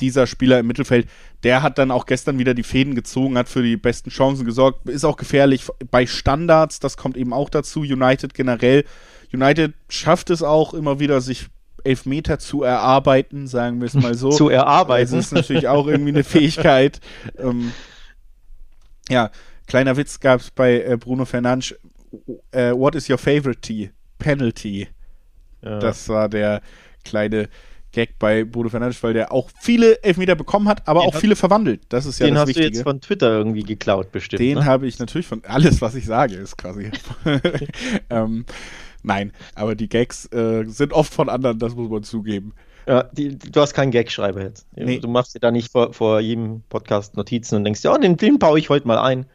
dieser 0.00 0.26
Spieler 0.26 0.58
im 0.58 0.66
Mittelfeld, 0.66 1.08
der 1.42 1.62
hat 1.62 1.78
dann 1.78 1.90
auch 1.90 2.06
gestern 2.06 2.38
wieder 2.38 2.54
die 2.54 2.62
Fäden 2.62 2.94
gezogen, 2.94 3.38
hat 3.38 3.48
für 3.48 3.62
die 3.62 3.76
besten 3.76 4.10
Chancen 4.10 4.44
gesorgt, 4.44 4.88
ist 4.88 5.04
auch 5.04 5.16
gefährlich 5.16 5.64
bei 5.90 6.06
Standards, 6.06 6.80
das 6.80 6.96
kommt 6.96 7.16
eben 7.16 7.32
auch 7.32 7.48
dazu. 7.48 7.80
United 7.80 8.34
generell, 8.34 8.84
United 9.32 9.74
schafft 9.88 10.30
es 10.30 10.42
auch 10.42 10.74
immer 10.74 11.00
wieder, 11.00 11.20
sich 11.20 11.46
Elfmeter 11.84 12.38
zu 12.38 12.62
erarbeiten, 12.62 13.46
sagen 13.46 13.80
wir 13.80 13.86
es 13.86 13.94
mal 13.94 14.14
so. 14.14 14.30
zu 14.32 14.48
erarbeiten. 14.48 15.14
Das 15.14 15.26
ist 15.26 15.32
natürlich 15.32 15.68
auch 15.68 15.86
irgendwie 15.86 16.10
eine 16.10 16.24
Fähigkeit. 16.24 17.00
ähm, 17.38 17.72
ja, 19.08 19.30
kleiner 19.66 19.96
Witz 19.96 20.20
gab 20.20 20.40
es 20.40 20.50
bei 20.50 20.82
äh, 20.82 20.96
Bruno 20.98 21.24
Fernandes. 21.24 21.74
Uh, 22.54 22.72
what 22.72 22.94
is 22.94 23.10
your 23.10 23.18
favorite 23.18 23.60
tea? 23.60 23.90
Penalty. 24.18 24.88
Ja. 25.62 25.78
Das 25.78 26.08
war 26.08 26.28
der 26.28 26.62
kleine 27.04 27.48
Gag 27.96 28.18
bei 28.18 28.44
Bodo 28.44 28.68
Fernandes, 28.68 29.02
weil 29.02 29.14
der 29.14 29.32
auch 29.32 29.50
viele 29.58 30.02
Elfmeter 30.02 30.34
bekommen 30.34 30.68
hat, 30.68 30.86
aber 30.86 31.00
den 31.00 31.08
auch 31.08 31.14
hat, 31.14 31.20
viele 31.20 31.34
verwandelt. 31.34 31.82
Das 31.88 32.04
ist 32.04 32.18
ja 32.18 32.26
den 32.26 32.34
das 32.34 32.48
Wichtige. 32.48 32.66
Den 32.66 32.68
hast 32.68 32.74
du 32.74 32.78
jetzt 32.78 32.82
von 32.84 33.00
Twitter 33.00 33.30
irgendwie 33.30 33.62
geklaut, 33.62 34.12
bestimmt. 34.12 34.40
Den 34.40 34.58
ne? 34.58 34.64
habe 34.66 34.86
ich 34.86 34.98
natürlich 34.98 35.26
von 35.26 35.42
alles, 35.46 35.80
was 35.80 35.94
ich 35.94 36.04
sage, 36.04 36.34
ist 36.34 36.58
quasi. 36.58 36.90
ähm, 38.10 38.44
nein, 39.02 39.32
aber 39.54 39.74
die 39.74 39.88
Gags 39.88 40.26
äh, 40.26 40.64
sind 40.66 40.92
oft 40.92 41.12
von 41.12 41.30
anderen, 41.30 41.58
das 41.58 41.74
muss 41.74 41.88
man 41.88 42.02
zugeben. 42.02 42.52
Ja, 42.86 43.04
die, 43.04 43.36
du 43.36 43.60
hast 43.60 43.72
keinen 43.72 43.92
Gagschreiber 43.92 44.42
jetzt. 44.42 44.66
Nee. 44.76 44.98
Du 44.98 45.08
machst 45.08 45.34
dir 45.34 45.40
da 45.40 45.50
nicht 45.50 45.72
vor, 45.72 45.92
vor 45.94 46.20
jedem 46.20 46.62
Podcast 46.68 47.16
Notizen 47.16 47.56
und 47.56 47.64
denkst, 47.64 47.82
ja, 47.82 47.96
den, 47.96 48.16
den 48.16 48.38
baue 48.38 48.58
ich 48.58 48.68
heute 48.68 48.86
mal 48.86 48.98
ein. 48.98 49.26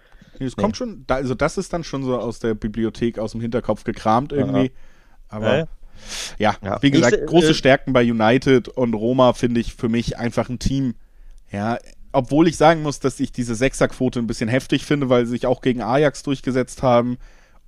Nee, 0.42 0.48
es 0.48 0.58
nee. 0.58 0.64
kommt 0.64 0.76
schon, 0.76 1.06
also 1.08 1.36
das 1.36 1.60
ist 1.60 1.72
dann 1.72 1.84
schon 1.84 2.04
so 2.04 2.18
aus 2.18 2.40
der 2.40 2.56
Bibliothek, 2.56 3.20
aus 3.20 3.34
dem 3.34 3.42
Hinterkopf 3.42 3.84
gekramt 3.84 4.34
irgendwie. 4.34 4.72
Aha. 5.30 5.38
Aber 5.38 5.58
ja, 5.58 5.68
ja, 6.40 6.56
ja. 6.64 6.82
wie 6.82 6.90
gesagt, 6.90 7.16
ich, 7.16 7.28
große 7.28 7.52
äh, 7.52 7.54
Stärken 7.54 7.94
bei 7.94 8.02
United 8.02 8.68
und 8.68 8.96
Roma 8.96 9.34
finde 9.34 9.60
ich 9.60 9.76
für 9.76 9.88
mich 9.88 10.18
einfach 10.18 10.50
ein 10.50 10.58
Team. 10.58 10.96
Ja, 11.52 11.78
obwohl 12.12 12.48
ich 12.48 12.58
sagen 12.58 12.82
muss, 12.82 13.00
dass 13.00 13.20
ich 13.20 13.32
diese 13.32 13.54
Sechserquote 13.54 14.18
ein 14.18 14.26
bisschen 14.26 14.50
heftig 14.50 14.84
finde, 14.84 15.10
weil 15.10 15.26
sie 15.26 15.32
sich 15.34 15.46
auch 15.46 15.62
gegen 15.62 15.84
Ajax 15.84 16.24
durchgesetzt 16.24 16.82
haben. 16.82 17.20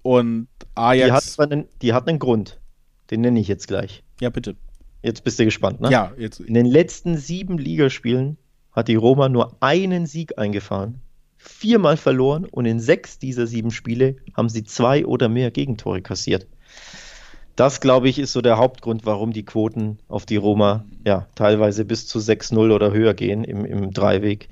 Und 0.02 0.48
Ajax. 0.74 1.36
Die 1.36 1.42
hat, 1.44 1.52
einen, 1.52 1.68
die 1.84 1.94
hat 1.94 2.08
einen 2.08 2.18
Grund. 2.18 2.60
Den 3.12 3.22
nenne 3.22 3.40
ich 3.40 3.48
jetzt 3.48 3.68
gleich. 3.68 4.04
Ja, 4.20 4.32
bitte. 4.32 4.56
Jetzt 5.04 5.24
bist 5.24 5.38
du 5.38 5.46
gespannt, 5.46 5.80
ne? 5.80 5.92
Ja, 5.92 6.12
jetzt. 6.18 6.40
In 6.40 6.56
den 6.56 6.66
letzten 6.66 7.18
sieben 7.18 7.60
Ligaspielen 7.60 8.38
hat 8.72 8.88
die 8.88 8.96
Roma 8.96 9.30
nur 9.30 9.58
einen 9.62 10.08
Sieg 10.08 10.40
eingefahren, 10.40 11.02
viermal 11.44 11.98
verloren 11.98 12.46
und 12.46 12.66
in 12.66 12.80
sechs 12.80 13.20
dieser 13.20 13.48
sieben 13.48 13.72
Spiele 13.72 14.16
haben 14.36 14.50
sie 14.50 14.64
zwei 14.64 15.06
oder 15.06 15.30
mehr 15.30 15.52
Gegentore 15.52 16.02
kassiert 16.02 16.48
das, 17.56 17.82
glaube 17.82 18.10
ich, 18.10 18.20
ist 18.20 18.34
so 18.34 18.42
der 18.42 18.58
Hauptgrund, 18.58 19.06
warum 19.06 19.32
die 19.32 19.46
Quoten 19.46 20.00
auf 20.08 20.26
die 20.26 20.38
Roma 20.38 20.86
ja 21.06 21.28
teilweise 21.36 21.86
bis 21.86 22.08
zu 22.08 22.20
6-0 22.20 22.74
oder 22.74 22.92
höher 22.92 23.14
gehen 23.14 23.44
im, 23.44 23.66
im 23.66 23.92
Dreiweg. 23.92 24.50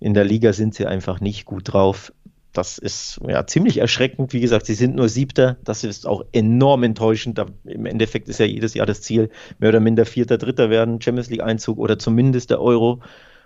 In 0.00 0.14
der 0.14 0.24
Liga 0.24 0.52
sind 0.52 0.74
sie 0.74 0.86
einfach 0.86 1.20
nicht 1.20 1.44
gut 1.44 1.72
drauf. 1.72 2.12
Das 2.52 2.78
ist 2.78 3.20
ja 3.28 3.46
ziemlich 3.46 3.78
erschreckend. 3.78 4.32
Wie 4.32 4.40
gesagt, 4.40 4.66
sie 4.66 4.74
sind 4.74 4.96
nur 4.96 5.08
Siebter. 5.08 5.58
Das 5.62 5.84
ist 5.84 6.06
auch 6.06 6.24
enorm 6.32 6.82
enttäuschend. 6.82 7.40
Im 7.64 7.86
Endeffekt 7.86 8.28
ist 8.28 8.40
ja 8.40 8.46
jedes 8.46 8.74
Jahr 8.74 8.86
das 8.86 9.02
Ziel, 9.02 9.30
mehr 9.58 9.68
oder 9.68 9.80
minder 9.80 10.06
Vierter, 10.06 10.38
Dritter 10.38 10.68
werden, 10.70 11.00
Champions 11.00 11.30
League 11.30 11.42
Einzug 11.42 11.78
oder 11.78 11.98
zumindest 11.98 12.50
der 12.50 12.60
Euro, 12.60 13.00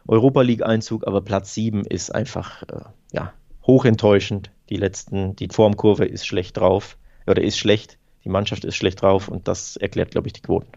Europa 0.06 0.42
League 0.42 0.64
Einzug. 0.64 1.06
Aber 1.06 1.20
Platz 1.20 1.54
7 1.54 1.84
ist 1.84 2.14
einfach 2.14 2.62
äh, 2.64 2.82
ja, 3.12 3.32
hochenttäuschend. 3.66 4.50
Die 4.68 4.76
letzten, 4.76 5.36
die 5.36 5.48
Formkurve 5.48 6.04
ist 6.04 6.26
schlecht 6.26 6.56
drauf 6.56 6.96
oder 7.26 7.42
ist 7.42 7.58
schlecht 7.58 7.98
die 8.24 8.28
Mannschaft 8.28 8.64
ist 8.64 8.76
schlecht 8.76 9.02
drauf 9.02 9.28
und 9.28 9.48
das 9.48 9.76
erklärt, 9.76 10.10
glaube 10.10 10.28
ich, 10.28 10.32
die 10.34 10.42
Quoten. 10.42 10.72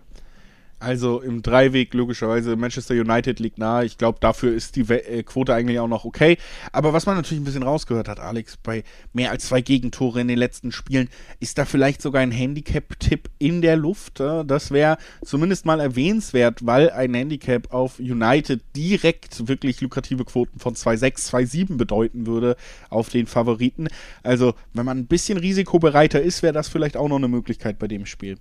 Also 0.84 1.22
im 1.22 1.41
Dreiweg 1.41 1.93
logischerweise 1.93 2.58
Manchester 2.58 2.93
United 2.93 3.39
liegt 3.39 3.58
nahe. 3.58 3.86
Ich 3.86 3.98
glaube, 3.98 4.17
dafür 4.19 4.54
ist 4.54 4.76
die 4.76 4.82
äh, 4.82 5.24
Quote 5.24 5.54
eigentlich 5.54 5.80
auch 5.80 5.88
noch 5.88 6.04
okay. 6.04 6.38
Aber 6.74 6.91
was 6.91 7.06
man 7.06 7.15
natürlich 7.15 7.41
ein 7.41 7.46
bisschen 7.46 7.63
rausgehört 7.63 8.10
hat, 8.10 8.19
Alex, 8.19 8.58
bei 8.58 8.84
mehr 9.13 9.32
als 9.32 9.48
zwei 9.48 9.62
Gegentore 9.62 10.19
in 10.19 10.28
den 10.28 10.38
letzten 10.38 10.74
Spielen, 10.74 11.08
ist 11.39 11.58
da 11.58 11.63
vielleicht 11.63 12.02
sogar 12.02 12.22
ein 12.22 12.32
Handicap-Tipp 12.32 13.30
in 13.39 13.62
der 13.62 13.78
Luft. 13.78 14.19
Das 14.19 14.72
wäre 14.72 14.98
zumindest 15.24 15.65
mal 15.65 15.80
erwähnenswert, 15.80 16.65
weil 16.65 16.89
ein 16.89 17.13
Handicap 17.13 17.74
auf 17.74 18.00
United 18.00 18.60
direkt 18.76 19.48
wirklich 19.48 19.80
lukrative 19.80 20.26
Quoten 20.26 20.60
von 20.60 20.76
2,6, 20.76 21.30
2,7 21.30 21.78
bedeuten 21.78 22.28
würde 22.28 22.58
auf 22.89 23.08
den 23.08 23.26
Favoriten. 23.26 23.88
Also, 24.22 24.54
wenn 24.74 24.86
man 24.86 24.98
ein 24.98 25.08
bisschen 25.08 25.38
risikobereiter 25.38 26.22
ist, 26.22 26.43
wäre 26.43 26.52
das 26.52 26.67
vielleicht 26.67 26.98
auch 26.98 27.08
noch 27.08 27.15
eine 27.15 27.30
Möglichkeit 27.30 27.80
bei 27.80 27.88
dem 27.88 28.06
Spiel. 28.06 28.38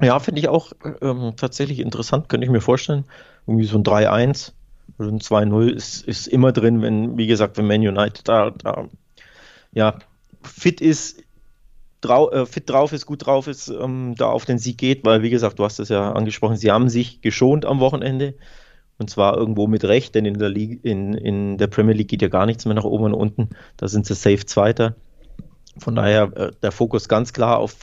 Ja, 0.00 0.18
finde 0.18 0.40
ich 0.40 0.48
auch 0.48 0.72
ähm, 1.02 1.34
tatsächlich 1.36 1.78
interessant, 1.80 2.28
könnte 2.28 2.44
ich 2.44 2.50
mir 2.50 2.60
vorstellen. 2.60 3.04
Irgendwie 3.46 3.66
so 3.66 3.78
ein 3.78 3.84
3-1 3.84 4.52
oder 4.98 5.08
ein 5.08 5.20
2-0 5.20 5.68
ist, 5.70 6.06
ist 6.06 6.26
immer 6.26 6.52
drin, 6.52 6.82
wenn, 6.82 7.18
wie 7.18 7.26
gesagt, 7.26 7.58
wenn 7.58 7.66
Man 7.66 7.86
United 7.86 8.26
da, 8.26 8.50
da 8.50 8.88
ja, 9.72 9.98
fit 10.42 10.80
ist, 10.80 11.22
drau 12.00 12.30
äh, 12.30 12.46
fit 12.46 12.68
drauf 12.68 12.92
ist, 12.92 13.06
gut 13.06 13.26
drauf 13.26 13.46
ist, 13.46 13.68
ähm, 13.68 14.14
da 14.16 14.26
auf 14.26 14.46
den 14.46 14.58
Sieg 14.58 14.78
geht, 14.78 15.04
weil, 15.04 15.22
wie 15.22 15.30
gesagt, 15.30 15.58
du 15.58 15.64
hast 15.64 15.78
es 15.78 15.90
ja 15.90 16.12
angesprochen, 16.12 16.56
sie 16.56 16.70
haben 16.70 16.88
sich 16.88 17.20
geschont 17.20 17.66
am 17.66 17.80
Wochenende. 17.80 18.34
Und 18.98 19.08
zwar 19.08 19.38
irgendwo 19.38 19.66
mit 19.66 19.84
Recht, 19.84 20.14
denn 20.14 20.26
in 20.26 20.38
der, 20.38 20.50
Liga, 20.50 20.78
in, 20.82 21.14
in 21.14 21.56
der 21.56 21.68
Premier 21.68 21.94
League 21.94 22.08
geht 22.08 22.20
ja 22.20 22.28
gar 22.28 22.44
nichts 22.44 22.66
mehr 22.66 22.74
nach 22.74 22.84
oben 22.84 23.04
und 23.04 23.14
unten. 23.14 23.48
Da 23.78 23.88
sind 23.88 24.04
sie 24.04 24.14
safe 24.14 24.44
Zweiter. 24.44 24.94
Von 25.78 25.94
daher 25.94 26.24
äh, 26.36 26.50
der 26.62 26.70
Fokus 26.70 27.08
ganz 27.08 27.32
klar 27.32 27.58
auf 27.58 27.76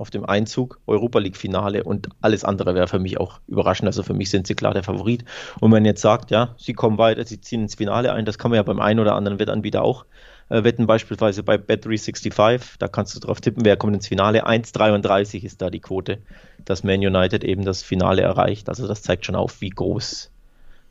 auf 0.00 0.10
dem 0.10 0.24
Einzug, 0.24 0.80
Europa 0.86 1.18
League-Finale 1.18 1.84
und 1.84 2.08
alles 2.22 2.42
andere 2.42 2.74
wäre 2.74 2.88
für 2.88 2.98
mich 2.98 3.20
auch 3.20 3.40
überraschend. 3.46 3.86
Also 3.86 4.02
für 4.02 4.14
mich 4.14 4.30
sind 4.30 4.46
sie 4.46 4.54
klar 4.54 4.72
der 4.72 4.82
Favorit. 4.82 5.24
Und 5.56 5.70
wenn 5.70 5.82
man 5.82 5.84
jetzt 5.84 6.00
sagt, 6.00 6.30
ja, 6.30 6.54
sie 6.56 6.72
kommen 6.72 6.96
weiter, 6.96 7.24
sie 7.24 7.40
ziehen 7.40 7.62
ins 7.62 7.74
Finale 7.74 8.12
ein, 8.12 8.24
das 8.24 8.38
kann 8.38 8.50
man 8.50 8.56
ja 8.56 8.62
beim 8.62 8.80
einen 8.80 8.98
oder 8.98 9.14
anderen 9.14 9.38
Wettanbieter 9.38 9.82
auch 9.82 10.06
äh, 10.48 10.64
wetten, 10.64 10.86
beispielsweise 10.86 11.42
bei 11.42 11.56
Bet365. 11.56 12.76
Da 12.78 12.88
kannst 12.88 13.14
du 13.14 13.20
drauf 13.20 13.42
tippen, 13.42 13.64
wer 13.64 13.76
kommt 13.76 13.94
ins 13.94 14.08
Finale. 14.08 14.46
1,33 14.46 15.44
ist 15.44 15.60
da 15.60 15.68
die 15.68 15.80
Quote, 15.80 16.18
dass 16.64 16.82
Man 16.82 17.00
United 17.00 17.44
eben 17.44 17.64
das 17.64 17.82
Finale 17.82 18.22
erreicht. 18.22 18.70
Also 18.70 18.88
das 18.88 19.02
zeigt 19.02 19.26
schon 19.26 19.36
auf, 19.36 19.60
wie 19.60 19.70
groß, 19.70 20.30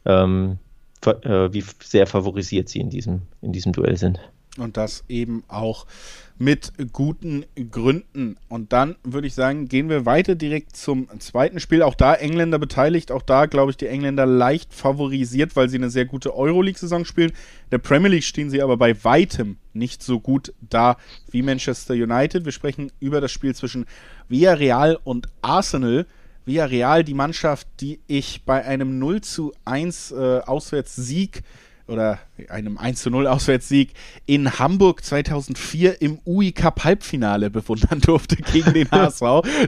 ähm, 0.06 0.60
äh, 1.04 1.52
wie 1.52 1.64
sehr 1.84 2.06
favorisiert 2.06 2.70
sie 2.70 2.80
in 2.80 2.92
diesem, 2.92 3.24
in 3.42 3.54
diesem 3.54 3.74
Duell 3.74 3.98
sind. 3.98 4.20
Und 4.58 4.78
das 4.78 5.04
eben 5.08 5.44
auch 5.48 5.86
mit 6.40 6.72
guten 6.94 7.46
Gründen. 7.70 8.38
Und 8.48 8.72
dann 8.72 8.96
würde 9.04 9.28
ich 9.28 9.34
sagen, 9.34 9.68
gehen 9.68 9.90
wir 9.90 10.06
weiter 10.06 10.36
direkt 10.36 10.76
zum 10.76 11.08
zweiten 11.20 11.60
Spiel. 11.60 11.84
Auch 11.84 11.96
da 11.96 12.16
Engländer 12.16 12.58
beteiligt. 12.58 13.12
Auch 13.12 13.22
da, 13.22 13.46
glaube 13.46 13.72
ich, 13.72 13.78
die 13.78 13.88
Engländer 13.88 14.26
leicht 14.26 14.74
favorisiert, 14.74 15.58
weil 15.58 15.68
sie 15.68 15.78
eine 15.78 15.90
sehr 15.90 16.06
gute 16.06 16.34
Euroleague-Saison 16.34 17.04
spielen. 17.04 17.34
Der 17.72 17.78
Premier 17.78 18.10
League 18.10 18.24
stehen 18.24 18.50
sie 18.50 18.62
aber 18.62 18.78
bei 18.78 19.04
weitem 19.04 19.58
nicht 19.74 20.02
so 20.02 20.22
gut 20.22 20.54
da 20.62 20.96
wie 21.30 21.42
Manchester 21.42 21.94
United. 21.94 22.46
Wir 22.46 22.54
sprechen 22.54 22.90
über 23.02 23.20
das 23.20 23.34
Spiel 23.34 23.54
zwischen 23.54 23.86
Villarreal 24.30 24.98
und 25.04 25.28
Arsenal. 25.42 26.06
Villarreal, 26.46 27.04
die 27.04 27.14
Mannschaft, 27.14 27.68
die 27.82 28.00
ich 28.08 28.44
bei 28.46 28.64
einem 28.64 28.98
0 28.98 29.22
zu 29.22 29.54
1 29.66 30.12
äh, 30.12 30.40
Auswärtssieg 30.40 31.44
oder 31.90 32.20
einem 32.50 32.78
1 32.78 33.02
zu 33.02 33.10
0 33.10 33.28
Auswärtssieg 33.28 33.94
in 34.26 34.60
Hamburg 34.60 35.04
2004 35.04 36.02
im 36.02 36.20
UI 36.26 36.52
Cup 36.52 36.84
Halbfinale 36.84 37.50
bewundern 37.50 38.00
durfte 38.02 38.36
gegen 38.54 38.74
den 38.74 38.90
HSV. 38.90 39.22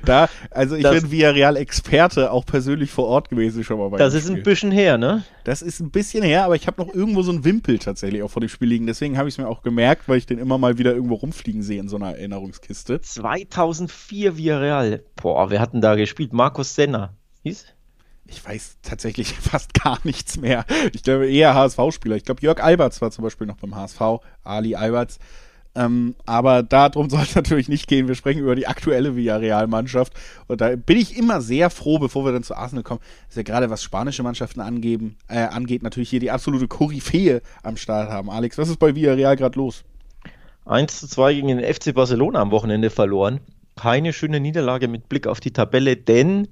da, 0.06 0.30
also 0.50 0.76
ich 0.76 0.84
das, 0.84 1.02
bin 1.02 1.12
Villarreal 1.12 1.58
Experte, 1.58 2.32
auch 2.32 2.46
persönlich 2.46 2.92
vor 2.92 3.08
Ort 3.08 3.30
gewesen 3.30 3.64
schon 3.64 3.80
mal 3.80 3.90
bei 3.90 3.98
Das 3.98 4.14
ist 4.14 4.26
Spiel. 4.26 4.38
ein 4.38 4.44
bisschen 4.44 4.72
her, 4.72 4.98
ne? 4.98 5.24
Das 5.44 5.62
ist 5.62 5.80
ein 5.80 5.92
bisschen 5.92 6.24
her, 6.24 6.46
aber 6.46 6.56
ich 6.56 6.68
habe 6.68 6.82
noch 6.82 6.94
irgendwo 6.94 7.24
so 7.24 7.32
einen 7.32 7.44
Wimpel 7.44 7.80
tatsächlich 7.80 8.22
auch 8.24 8.30
vor 8.32 8.42
dem 8.42 8.50
Spiel 8.50 8.70
liegen. 8.70 8.88
Deswegen 8.88 9.18
habe 9.18 9.28
ich 9.28 9.36
es 9.36 9.38
mir 9.40 9.48
auch 9.48 9.64
gemerkt, 9.64 10.08
weil 10.08 10.18
ich 10.18 10.26
den 10.26 10.38
immer 10.38 10.58
mal 10.58 10.78
wieder 10.78 10.94
irgendwo 10.94 11.16
rumfliegen 11.16 11.64
sehe 11.64 11.80
in 11.80 11.90
so 11.90 11.96
einer 11.96 12.12
Erinnerungskiste. 12.12 13.02
2004 13.02 14.38
Villarreal. 14.38 15.04
Boah, 15.16 15.50
wir 15.50 15.60
hatten 15.60 15.82
da 15.82 15.96
gespielt. 15.96 16.34
Markus 16.34 16.76
Senna. 16.76 17.16
Hieß? 17.44 17.66
Ich 18.32 18.44
weiß 18.46 18.78
tatsächlich 18.82 19.34
fast 19.42 19.74
gar 19.74 20.00
nichts 20.04 20.38
mehr. 20.38 20.66
Ich 20.94 21.04
glaube 21.04 21.30
eher 21.30 21.54
HSV-Spieler. 21.54 22.16
Ich 22.16 22.26
glaube, 22.26 22.42
Jörg 22.42 22.62
Alberts 22.62 23.02
war 23.02 23.12
zum 23.12 23.24
Beispiel 23.24 23.48
noch 23.48 23.58
beim 23.58 23.76
HSV, 23.76 24.02
Ali 24.44 24.76
Alberts. 24.76 25.20
Ähm, 25.74 26.16
aber 26.26 26.64
darum 26.64 27.10
soll 27.10 27.22
es 27.22 27.36
natürlich 27.36 27.70
nicht 27.70 27.88
gehen. 27.88 28.08
Wir 28.08 28.16
sprechen 28.16 28.40
über 28.40 28.56
die 28.56 28.68
aktuelle 28.68 29.16
Villarreal-Mannschaft. 29.16 30.14
Und 30.48 30.62
da 30.62 30.76
bin 30.76 30.98
ich 30.98 31.18
immer 31.18 31.42
sehr 31.42 31.70
froh, 31.70 32.00
bevor 32.00 32.26
wir 32.26 32.32
dann 32.32 32.44
zu 32.44 32.56
Arsenal 32.56 32.84
kommen, 32.84 33.02
dass 33.28 33.38
wir 33.38 33.44
gerade 33.44 33.70
was 33.70 33.84
spanische 33.84 34.24
Mannschaften 34.24 34.62
angeben, 34.62 35.18
äh, 35.28 35.40
angeht, 35.40 35.84
natürlich 35.84 36.10
hier 36.10 36.20
die 36.20 36.32
absolute 36.32 36.68
Koryphäe 36.68 37.42
am 37.64 37.78
Start 37.78 38.10
haben. 38.10 38.30
Alex, 38.30 38.58
was 38.58 38.70
ist 38.70 38.80
bei 38.80 38.96
Villarreal 38.96 39.36
gerade 39.36 39.58
los? 39.58 39.84
1 40.66 41.00
zu 41.00 41.08
2 41.08 41.34
gegen 41.34 41.48
den 41.48 41.74
FC 41.74 41.94
Barcelona 41.94 42.40
am 42.40 42.52
Wochenende 42.52 42.90
verloren. 42.90 43.40
Keine 43.76 44.14
schöne 44.14 44.40
Niederlage 44.40 44.88
mit 44.88 45.10
Blick 45.10 45.26
auf 45.26 45.40
die 45.40 45.52
Tabelle, 45.52 45.96
denn 45.96 46.48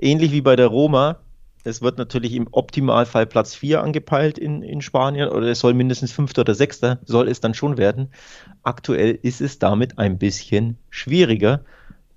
ähnlich 0.00 0.32
wie 0.32 0.40
bei 0.40 0.56
der 0.56 0.68
Roma, 0.68 1.18
es 1.62 1.82
wird 1.82 1.98
natürlich 1.98 2.34
im 2.34 2.48
Optimalfall 2.50 3.26
Platz 3.26 3.54
4 3.54 3.82
angepeilt 3.82 4.38
in, 4.38 4.62
in 4.62 4.80
Spanien 4.80 5.28
oder 5.28 5.48
es 5.48 5.60
soll 5.60 5.74
mindestens 5.74 6.12
5. 6.12 6.38
oder 6.38 6.54
6. 6.54 6.80
soll 7.04 7.28
es 7.28 7.40
dann 7.40 7.54
schon 7.54 7.76
werden. 7.76 8.12
Aktuell 8.62 9.18
ist 9.22 9.40
es 9.40 9.58
damit 9.58 9.98
ein 9.98 10.18
bisschen 10.18 10.78
schwieriger, 10.88 11.64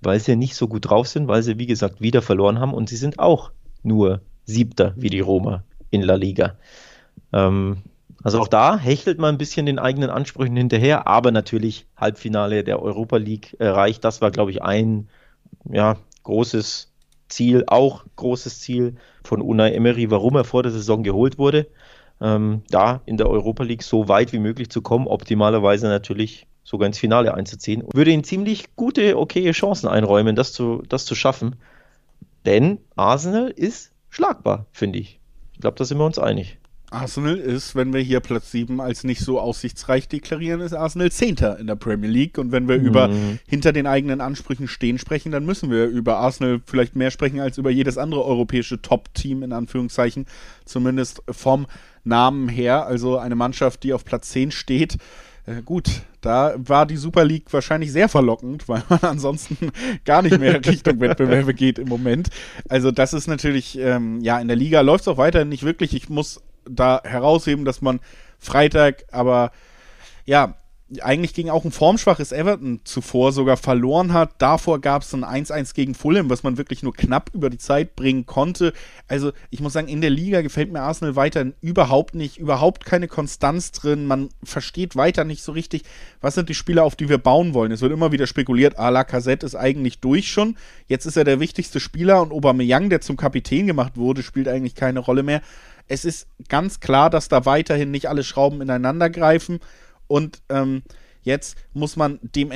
weil 0.00 0.18
sie 0.18 0.36
nicht 0.36 0.54
so 0.54 0.66
gut 0.66 0.88
drauf 0.88 1.08
sind, 1.08 1.28
weil 1.28 1.42
sie, 1.42 1.58
wie 1.58 1.66
gesagt, 1.66 2.00
wieder 2.00 2.22
verloren 2.22 2.58
haben 2.58 2.72
und 2.72 2.88
sie 2.88 2.96
sind 2.96 3.18
auch 3.18 3.52
nur 3.82 4.22
Siebter 4.46 4.94
wie 4.96 5.10
die 5.10 5.20
Roma 5.20 5.64
in 5.90 6.02
La 6.02 6.14
Liga. 6.14 6.56
Ähm, 7.32 7.82
also 8.22 8.40
auch 8.40 8.48
da 8.48 8.78
hechelt 8.78 9.18
man 9.18 9.34
ein 9.34 9.38
bisschen 9.38 9.66
den 9.66 9.78
eigenen 9.78 10.08
Ansprüchen 10.08 10.56
hinterher, 10.56 11.06
aber 11.06 11.30
natürlich 11.30 11.86
Halbfinale 11.96 12.64
der 12.64 12.80
Europa 12.80 13.18
League 13.18 13.54
erreicht. 13.58 14.02
Das 14.04 14.22
war, 14.22 14.30
glaube 14.30 14.50
ich, 14.50 14.62
ein 14.62 15.08
ja, 15.70 15.98
großes 16.22 16.93
Ziel, 17.34 17.64
auch 17.66 18.04
großes 18.16 18.60
Ziel 18.60 18.96
von 19.22 19.42
Unai 19.42 19.72
Emery, 19.72 20.10
warum 20.10 20.36
er 20.36 20.44
vor 20.44 20.62
der 20.62 20.72
Saison 20.72 21.02
geholt 21.02 21.38
wurde, 21.38 21.66
ähm, 22.20 22.62
da 22.70 23.02
in 23.06 23.16
der 23.16 23.28
Europa 23.28 23.64
League 23.64 23.82
so 23.82 24.08
weit 24.08 24.32
wie 24.32 24.38
möglich 24.38 24.70
zu 24.70 24.82
kommen, 24.82 25.06
optimalerweise 25.06 25.88
natürlich 25.88 26.46
sogar 26.62 26.86
ins 26.86 26.98
Finale 26.98 27.34
einzuziehen. 27.34 27.84
Würde 27.92 28.10
ihm 28.10 28.24
ziemlich 28.24 28.74
gute, 28.76 29.18
okaye 29.18 29.52
Chancen 29.52 29.88
einräumen, 29.88 30.34
das 30.34 30.52
zu, 30.52 30.82
das 30.88 31.04
zu 31.04 31.14
schaffen. 31.14 31.56
Denn 32.46 32.78
Arsenal 32.96 33.48
ist 33.50 33.92
schlagbar, 34.10 34.66
finde 34.72 34.98
ich. 34.98 35.20
Ich 35.52 35.60
glaube, 35.60 35.76
da 35.76 35.84
sind 35.84 35.98
wir 35.98 36.06
uns 36.06 36.18
einig. 36.18 36.58
Arsenal 36.94 37.36
ist, 37.36 37.74
wenn 37.74 37.92
wir 37.92 38.00
hier 38.00 38.20
Platz 38.20 38.50
7 38.50 38.80
als 38.80 39.04
nicht 39.04 39.20
so 39.20 39.40
aussichtsreich 39.40 40.08
deklarieren, 40.08 40.60
ist 40.60 40.72
Arsenal 40.72 41.12
Zehnter 41.12 41.58
in 41.58 41.66
der 41.66 41.76
Premier 41.76 42.08
League. 42.08 42.38
Und 42.38 42.52
wenn 42.52 42.68
wir 42.68 42.78
mhm. 42.78 42.86
über 42.86 43.10
hinter 43.46 43.72
den 43.72 43.86
eigenen 43.86 44.20
Ansprüchen 44.20 44.68
stehen 44.68 44.98
sprechen, 44.98 45.32
dann 45.32 45.44
müssen 45.44 45.70
wir 45.70 45.86
über 45.86 46.16
Arsenal 46.16 46.60
vielleicht 46.64 46.96
mehr 46.96 47.10
sprechen 47.10 47.40
als 47.40 47.58
über 47.58 47.70
jedes 47.70 47.98
andere 47.98 48.24
europäische 48.24 48.80
Top-Team, 48.80 49.42
in 49.42 49.52
Anführungszeichen. 49.52 50.26
Zumindest 50.64 51.22
vom 51.28 51.66
Namen 52.04 52.48
her. 52.48 52.86
Also 52.86 53.18
eine 53.18 53.34
Mannschaft, 53.34 53.82
die 53.82 53.92
auf 53.92 54.04
Platz 54.04 54.30
10 54.30 54.50
steht. 54.50 54.98
Äh, 55.46 55.62
gut, 55.62 56.02
da 56.20 56.54
war 56.56 56.86
die 56.86 56.96
Super 56.96 57.24
League 57.24 57.52
wahrscheinlich 57.52 57.92
sehr 57.92 58.08
verlockend, 58.08 58.68
weil 58.68 58.82
man 58.88 58.98
ansonsten 59.02 59.72
gar 60.04 60.22
nicht 60.22 60.38
mehr 60.38 60.64
Richtung 60.64 61.00
Wettbewerbe 61.00 61.54
geht 61.54 61.78
im 61.78 61.88
Moment. 61.88 62.30
Also 62.68 62.90
das 62.90 63.12
ist 63.12 63.26
natürlich, 63.26 63.78
ähm, 63.78 64.20
ja, 64.20 64.40
in 64.40 64.48
der 64.48 64.56
Liga 64.56 64.80
läuft 64.80 65.02
es 65.02 65.08
auch 65.08 65.18
weiterhin 65.18 65.48
nicht 65.48 65.64
wirklich. 65.64 65.94
Ich 65.94 66.08
muss 66.08 66.40
da 66.68 67.00
herausheben, 67.04 67.64
dass 67.64 67.82
man 67.82 68.00
Freitag 68.38 69.04
aber 69.10 69.52
ja 70.24 70.56
eigentlich 71.02 71.34
gegen 71.34 71.50
auch 71.50 71.64
ein 71.64 71.72
formschwaches 71.72 72.30
Everton 72.30 72.80
zuvor 72.84 73.32
sogar 73.32 73.56
verloren 73.56 74.12
hat. 74.12 74.34
Davor 74.38 74.80
gab 74.80 75.02
es 75.02 75.14
ein 75.14 75.24
1-1 75.24 75.74
gegen 75.74 75.94
Fulham, 75.94 76.28
was 76.28 76.42
man 76.42 76.58
wirklich 76.58 76.82
nur 76.82 76.94
knapp 76.94 77.30
über 77.32 77.48
die 77.48 77.58
Zeit 77.58 77.96
bringen 77.96 78.26
konnte. 78.26 78.72
Also 79.08 79.32
ich 79.50 79.60
muss 79.60 79.72
sagen, 79.72 79.88
in 79.88 80.02
der 80.02 80.10
Liga 80.10 80.42
gefällt 80.42 80.72
mir 80.72 80.80
Arsenal 80.80 81.16
weiterhin 81.16 81.54
überhaupt 81.60 82.14
nicht, 82.14 82.36
überhaupt 82.36 82.84
keine 82.84 83.08
Konstanz 83.08 83.72
drin. 83.72 84.06
Man 84.06 84.28
versteht 84.42 84.94
weiter 84.94 85.24
nicht 85.24 85.42
so 85.42 85.52
richtig, 85.52 85.84
was 86.20 86.34
sind 86.34 86.48
die 86.48 86.54
Spieler, 86.54 86.84
auf 86.84 86.96
die 86.96 87.08
wir 87.08 87.18
bauen 87.18 87.54
wollen. 87.54 87.72
Es 87.72 87.80
wird 87.80 87.92
immer 87.92 88.12
wieder 88.12 88.26
spekuliert, 88.26 88.78
ah, 88.78 88.90
Lacazette 88.90 89.46
ist 89.46 89.56
eigentlich 89.56 90.00
durch 90.00 90.30
schon. 90.30 90.56
Jetzt 90.86 91.06
ist 91.06 91.16
er 91.16 91.24
der 91.24 91.40
wichtigste 91.40 91.80
Spieler 91.80 92.20
und 92.20 92.32
Aubameyang, 92.32 92.90
der 92.90 93.00
zum 93.00 93.16
Kapitän 93.16 93.66
gemacht 93.66 93.96
wurde, 93.96 94.22
spielt 94.22 94.48
eigentlich 94.48 94.74
keine 94.74 95.00
Rolle 95.00 95.22
mehr. 95.22 95.40
Es 95.88 96.04
ist 96.04 96.28
ganz 96.48 96.80
klar, 96.80 97.10
dass 97.10 97.28
da 97.28 97.44
weiterhin 97.46 97.90
nicht 97.90 98.08
alle 98.08 98.24
Schrauben 98.24 98.60
ineinander 98.60 99.10
greifen. 99.10 99.60
Und 100.06 100.42
ähm, 100.48 100.82
jetzt 101.22 101.56
muss 101.72 101.96
man 101.96 102.18
dem 102.22 102.50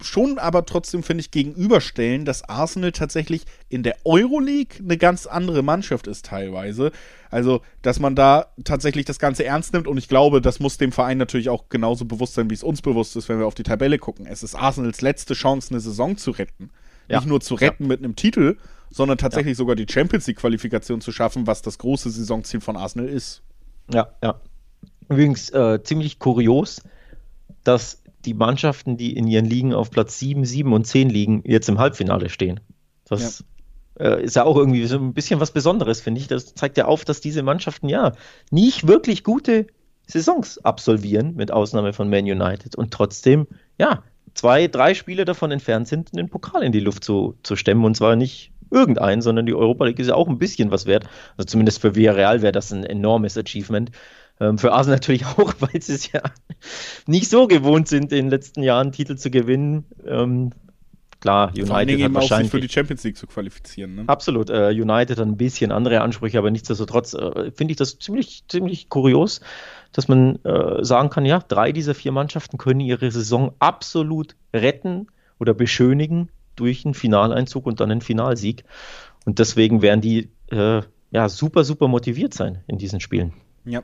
schon 0.00 0.38
aber 0.38 0.66
trotzdem, 0.66 1.02
finde 1.02 1.22
ich, 1.22 1.30
gegenüberstellen, 1.30 2.24
dass 2.24 2.48
Arsenal 2.48 2.92
tatsächlich 2.92 3.44
in 3.68 3.82
der 3.82 3.96
Euroleague 4.04 4.78
eine 4.78 4.96
ganz 4.96 5.26
andere 5.26 5.62
Mannschaft 5.62 6.06
ist 6.06 6.26
teilweise. 6.26 6.92
Also, 7.30 7.62
dass 7.82 7.98
man 7.98 8.14
da 8.14 8.52
tatsächlich 8.64 9.04
das 9.04 9.18
Ganze 9.18 9.44
ernst 9.44 9.72
nimmt 9.72 9.88
und 9.88 9.98
ich 9.98 10.08
glaube, 10.08 10.40
das 10.40 10.60
muss 10.60 10.78
dem 10.78 10.92
Verein 10.92 11.18
natürlich 11.18 11.48
auch 11.48 11.68
genauso 11.68 12.04
bewusst 12.04 12.34
sein, 12.34 12.50
wie 12.50 12.54
es 12.54 12.62
uns 12.62 12.82
bewusst 12.82 13.16
ist, 13.16 13.28
wenn 13.28 13.38
wir 13.38 13.46
auf 13.46 13.54
die 13.54 13.62
Tabelle 13.62 13.98
gucken. 13.98 14.26
Es 14.26 14.42
ist 14.42 14.54
Arsenals 14.54 15.00
letzte 15.00 15.34
Chance, 15.34 15.70
eine 15.70 15.80
Saison 15.80 16.16
zu 16.16 16.30
retten. 16.30 16.70
Ja. 17.08 17.18
Nicht 17.18 17.28
nur 17.28 17.40
zu 17.40 17.54
retten 17.54 17.84
ja. 17.84 17.88
mit 17.88 17.98
einem 18.00 18.16
Titel, 18.16 18.56
sondern 18.94 19.18
tatsächlich 19.18 19.54
ja. 19.54 19.58
sogar 19.58 19.74
die 19.74 19.86
Champions 19.90 20.28
League-Qualifikation 20.28 21.00
zu 21.00 21.10
schaffen, 21.10 21.48
was 21.48 21.62
das 21.62 21.78
große 21.78 22.10
Saisonziel 22.10 22.60
von 22.60 22.76
Arsenal 22.76 23.08
ist. 23.08 23.42
Ja, 23.92 24.10
ja. 24.22 24.40
Übrigens 25.08 25.50
äh, 25.50 25.82
ziemlich 25.82 26.20
kurios, 26.20 26.80
dass 27.64 28.02
die 28.24 28.34
Mannschaften, 28.34 28.96
die 28.96 29.16
in 29.16 29.26
ihren 29.26 29.46
Ligen 29.46 29.74
auf 29.74 29.90
Platz 29.90 30.20
7, 30.20 30.44
7 30.44 30.72
und 30.72 30.86
10 30.86 31.10
liegen, 31.10 31.42
jetzt 31.44 31.68
im 31.68 31.80
Halbfinale 31.80 32.28
stehen. 32.28 32.60
Das 33.08 33.44
ja. 33.98 34.06
Äh, 34.06 34.22
ist 34.22 34.36
ja 34.36 34.44
auch 34.44 34.56
irgendwie 34.56 34.86
so 34.86 34.96
ein 34.96 35.12
bisschen 35.12 35.40
was 35.40 35.50
Besonderes, 35.50 36.00
finde 36.00 36.20
ich. 36.20 36.28
Das 36.28 36.54
zeigt 36.54 36.76
ja 36.76 36.84
auf, 36.84 37.04
dass 37.04 37.20
diese 37.20 37.42
Mannschaften 37.42 37.88
ja 37.88 38.12
nicht 38.52 38.86
wirklich 38.86 39.24
gute 39.24 39.66
Saisons 40.06 40.64
absolvieren, 40.64 41.34
mit 41.34 41.50
Ausnahme 41.50 41.92
von 41.92 42.08
Man 42.08 42.26
United. 42.26 42.76
Und 42.76 42.92
trotzdem, 42.92 43.48
ja, 43.76 44.04
zwei, 44.34 44.68
drei 44.68 44.94
Spiele 44.94 45.24
davon 45.24 45.50
entfernt 45.50 45.88
sind, 45.88 46.16
den 46.16 46.28
Pokal 46.28 46.62
in 46.62 46.72
die 46.72 46.80
Luft 46.80 47.02
zu, 47.02 47.36
zu 47.42 47.56
stemmen. 47.56 47.84
Und 47.84 47.96
zwar 47.96 48.16
nicht 48.16 48.52
irgendeinen, 48.74 49.22
sondern 49.22 49.46
die 49.46 49.54
Europa 49.54 49.86
League 49.86 49.98
ist 49.98 50.08
ja 50.08 50.14
auch 50.14 50.28
ein 50.28 50.38
bisschen 50.38 50.70
was 50.70 50.86
wert. 50.86 51.04
Also 51.36 51.46
zumindest 51.46 51.80
für 51.80 51.94
Villarreal 51.94 52.42
wäre 52.42 52.52
das 52.52 52.72
ein 52.72 52.84
enormes 52.84 53.38
Achievement. 53.38 53.90
Ähm, 54.40 54.58
für 54.58 54.72
Arsenal 54.72 54.96
natürlich 55.00 55.24
auch, 55.26 55.54
weil 55.60 55.80
sie 55.80 55.94
es 55.94 56.12
ja 56.12 56.20
nicht 57.06 57.30
so 57.30 57.46
gewohnt 57.46 57.88
sind, 57.88 58.12
in 58.12 58.26
den 58.26 58.30
letzten 58.30 58.62
Jahren 58.62 58.92
Titel 58.92 59.16
zu 59.16 59.30
gewinnen. 59.30 59.84
Ähm, 60.06 60.50
klar, 61.20 61.48
United 61.50 61.68
Vor 61.68 61.76
allen 61.76 61.88
Dingen 61.88 62.04
hat 62.04 62.14
wahrscheinlich 62.14 62.50
für 62.50 62.60
die 62.60 62.68
Champions 62.68 63.04
League 63.04 63.16
zu 63.16 63.26
qualifizieren. 63.26 63.94
Ne? 63.94 64.04
Absolut. 64.08 64.50
Äh, 64.50 64.70
United 64.70 65.18
hat 65.18 65.26
ein 65.26 65.36
bisschen 65.36 65.72
andere 65.72 66.00
Ansprüche, 66.00 66.38
aber 66.38 66.50
nichtsdestotrotz 66.50 67.14
äh, 67.14 67.52
finde 67.52 67.72
ich 67.72 67.78
das 67.78 67.98
ziemlich, 67.98 68.44
ziemlich 68.48 68.88
kurios, 68.88 69.40
dass 69.92 70.08
man 70.08 70.44
äh, 70.44 70.84
sagen 70.84 71.10
kann, 71.10 71.24
ja, 71.24 71.38
drei 71.38 71.72
dieser 71.72 71.94
vier 71.94 72.12
Mannschaften 72.12 72.58
können 72.58 72.80
ihre 72.80 73.10
Saison 73.10 73.54
absolut 73.60 74.34
retten 74.52 75.06
oder 75.38 75.54
beschönigen 75.54 76.28
durch 76.56 76.84
einen 76.84 76.94
Finaleinzug 76.94 77.66
und 77.66 77.80
dann 77.80 77.90
einen 77.90 78.00
Finalsieg. 78.00 78.64
Und 79.24 79.38
deswegen 79.38 79.82
werden 79.82 80.00
die 80.00 80.30
äh, 80.50 80.82
ja 81.10 81.28
super, 81.28 81.64
super 81.64 81.88
motiviert 81.88 82.34
sein 82.34 82.62
in 82.66 82.78
diesen 82.78 83.00
Spielen. 83.00 83.32
Ja. 83.64 83.82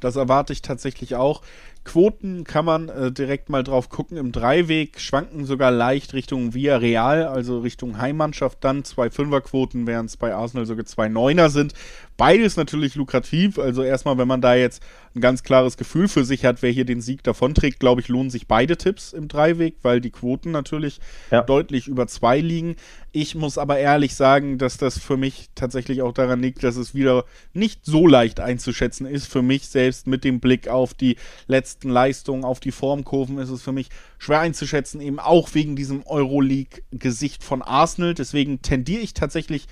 Das 0.00 0.16
erwarte 0.16 0.52
ich 0.52 0.62
tatsächlich 0.62 1.14
auch. 1.14 1.42
Quoten 1.82 2.44
kann 2.44 2.64
man 2.64 2.88
äh, 2.88 3.10
direkt 3.10 3.48
mal 3.48 3.64
drauf 3.64 3.88
gucken. 3.88 4.16
Im 4.16 4.32
Dreiweg 4.32 5.00
schwanken 5.00 5.44
sogar 5.46 5.70
leicht 5.70 6.12
Richtung 6.12 6.52
Villarreal, 6.52 7.24
also 7.24 7.60
Richtung 7.60 7.98
Heimmannschaft 7.98 8.58
dann. 8.60 8.84
Zwei 8.84 9.10
Fünferquoten, 9.10 9.86
während 9.86 10.10
es 10.10 10.16
bei 10.16 10.34
Arsenal 10.34 10.66
sogar 10.66 10.84
zwei 10.84 11.08
Neuner 11.08 11.48
sind. 11.48 11.72
Beides 12.16 12.56
natürlich 12.56 12.96
lukrativ. 12.96 13.58
Also 13.58 13.82
erstmal, 13.82 14.18
wenn 14.18 14.28
man 14.28 14.42
da 14.42 14.54
jetzt 14.54 14.82
ein 15.14 15.22
ganz 15.22 15.42
klares 15.42 15.78
Gefühl 15.78 16.06
für 16.06 16.24
sich 16.24 16.44
hat, 16.44 16.60
wer 16.60 16.70
hier 16.70 16.84
den 16.84 17.00
Sieg 17.00 17.22
davonträgt, 17.24 17.80
glaube 17.80 18.02
ich, 18.02 18.08
lohnen 18.08 18.28
sich 18.30 18.46
beide 18.46 18.76
Tipps 18.76 19.14
im 19.14 19.26
Dreiweg, 19.26 19.76
weil 19.82 20.02
die 20.02 20.10
Quoten 20.10 20.50
natürlich 20.50 21.00
ja. 21.30 21.40
deutlich 21.42 21.88
über 21.88 22.06
zwei 22.06 22.40
liegen. 22.40 22.76
Ich 23.12 23.34
muss 23.34 23.58
aber 23.58 23.78
ehrlich 23.78 24.14
sagen, 24.14 24.58
dass 24.58 24.76
das 24.76 24.98
für 24.98 25.16
mich 25.16 25.48
tatsächlich 25.54 26.02
auch 26.02 26.12
daran 26.12 26.42
liegt, 26.42 26.62
dass 26.62 26.76
es 26.76 26.94
wieder 26.94 27.24
nicht 27.54 27.84
so 27.84 28.06
leicht 28.06 28.38
einzuschätzen 28.38 29.06
ist. 29.06 29.26
Für 29.26 29.42
mich 29.42 29.66
selbst 29.66 30.06
mit 30.06 30.22
dem 30.22 30.38
Blick 30.38 30.68
auf 30.68 30.94
die 30.94 31.16
letzten 31.48 31.69
Leistungen, 31.82 32.44
auf 32.44 32.60
die 32.60 32.72
Formkurven 32.72 33.38
ist 33.38 33.50
es 33.50 33.62
für 33.62 33.72
mich 33.72 33.88
schwer 34.18 34.40
einzuschätzen, 34.40 35.00
eben 35.00 35.18
auch 35.18 35.50
wegen 35.54 35.76
diesem 35.76 36.06
Euroleague-Gesicht 36.06 37.42
von 37.44 37.62
Arsenal. 37.62 38.14
Deswegen 38.14 38.62
tendiere 38.62 39.02
ich 39.02 39.14
tatsächlich 39.14 39.66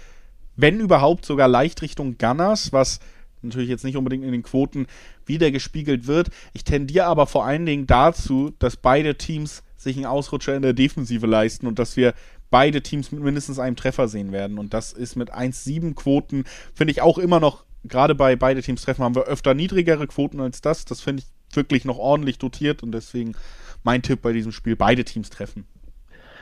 wenn 0.59 0.81
überhaupt 0.81 1.25
sogar 1.25 1.49
leicht 1.49 1.81
Richtung 1.83 2.19
Gunners, 2.19 2.73
was 2.73 2.99
natürlich 3.43 3.69
jetzt 3.69 3.85
nicht 3.85 3.97
unbedingt 3.97 4.25
in 4.25 4.33
den 4.33 4.43
Quoten 4.43 4.87
wieder 5.25 5.53
gespiegelt 5.53 6.09
wird. 6.09 6.31
Ich 6.53 6.65
tendiere 6.65 7.07
aber 7.07 7.29
vor 7.29 7.47
allen 7.47 7.65
Dingen 7.65 7.87
dazu, 7.87 8.53
dass 8.59 8.77
beide 8.77 9.17
Teams 9.17 9.63
sich 9.77 9.97
einen 9.97 10.07
Ausrutscher 10.07 10.57
in 10.57 10.63
der 10.63 10.73
Defensive 10.73 11.25
leisten 11.27 11.69
und 11.69 11.79
dass 11.79 11.97
wir 11.97 12.13
beide 12.51 12.83
Teams 12.83 13.13
mit 13.13 13.23
mindestens 13.23 13.61
einem 13.61 13.77
Treffer 13.77 14.09
sehen 14.09 14.33
werden. 14.33 14.59
Und 14.59 14.75
das 14.75 14.93
ist 14.93 15.15
mit 15.15 15.33
1,7 15.33 15.95
Quoten, 15.95 16.45
finde 16.75 16.91
ich 16.91 17.03
auch 17.03 17.19
immer 17.19 17.39
noch, 17.39 17.65
gerade 17.85 18.17
bei 18.17 18.35
beide 18.35 18.61
Teams 18.61 18.83
treffen, 18.83 19.05
haben 19.05 19.15
wir 19.15 19.25
öfter 19.25 19.55
niedrigere 19.55 20.09
Quoten 20.09 20.41
als 20.41 20.61
das. 20.61 20.85
Das 20.85 21.01
finde 21.01 21.23
ich 21.23 21.29
wirklich 21.53 21.85
noch 21.85 21.99
ordentlich 21.99 22.39
dotiert 22.39 22.83
und 22.83 22.93
deswegen 22.93 23.35
mein 23.83 24.03
Tipp 24.03 24.23
bei 24.23 24.33
diesem 24.33 24.53
Spiel, 24.53 24.77
beide 24.77 25.05
Teams 25.05 25.31
treffen. 25.31 25.65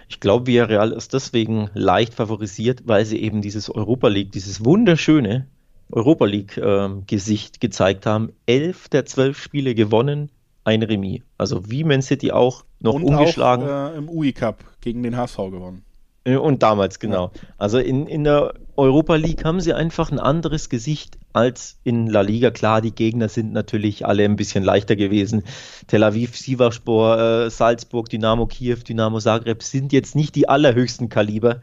Ich 0.09 0.20
glaube, 0.20 0.46
Villarreal 0.46 0.92
ist 0.92 1.12
deswegen 1.14 1.68
leicht 1.74 2.14
favorisiert, 2.14 2.82
weil 2.86 3.04
sie 3.04 3.20
eben 3.20 3.42
dieses 3.42 3.68
Europa 3.68 4.09
League, 4.09 4.32
dieses 4.32 4.64
wunderschöne 4.64 5.48
Europa 5.90 6.24
League-Gesicht 6.24 7.57
ähm, 7.57 7.61
gezeigt 7.61 8.07
haben. 8.07 8.32
Elf 8.46 8.88
der 8.88 9.04
zwölf 9.07 9.40
Spiele 9.40 9.74
gewonnen, 9.74 10.30
ein 10.64 10.82
Remis. 10.82 11.22
Also 11.38 11.70
wie 11.70 11.84
Man 11.84 12.02
City 12.02 12.32
auch 12.32 12.64
noch 12.80 12.94
Und 12.94 13.04
ungeschlagen. 13.04 13.64
Auch, 13.68 13.92
äh, 13.92 13.96
im 13.96 14.09
UI 14.09 14.32
Cup 14.32 14.64
gegen 14.80 15.02
den 15.02 15.16
HSV 15.16 15.36
gewonnen. 15.36 15.86
Und 16.27 16.64
damals, 16.64 16.99
genau. 16.99 17.31
Also 17.57 17.79
in, 17.79 18.09
in 18.09 18.24
der 18.24 18.55
Europa 18.74 19.14
League 19.14 19.45
haben 19.45 19.61
sie 19.61 19.72
einfach 19.72 20.11
ein 20.11 20.18
anderes 20.18 20.68
Gesicht 20.68 21.18
als 21.33 21.79
in 21.85 22.09
La 22.09 22.22
Liga. 22.22 22.51
Klar, 22.51 22.81
die 22.81 22.91
Gegner 22.91 23.29
sind 23.29 23.53
natürlich 23.53 24.05
alle 24.05 24.24
ein 24.24 24.35
bisschen 24.35 24.64
leichter 24.64 24.97
gewesen. 24.97 25.45
Tel 25.87 26.03
Aviv, 26.03 26.37
Sivaspor, 26.37 27.18
äh, 27.18 27.51
Salzburg, 27.51 28.09
Dynamo 28.09 28.47
Kiew, 28.47 28.79
Dynamo 28.79 29.20
Zagreb 29.20 29.62
sind 29.62 29.93
jetzt 29.93 30.16
nicht 30.16 30.35
die 30.35 30.49
allerhöchsten 30.49 31.09
Kaliber. 31.09 31.61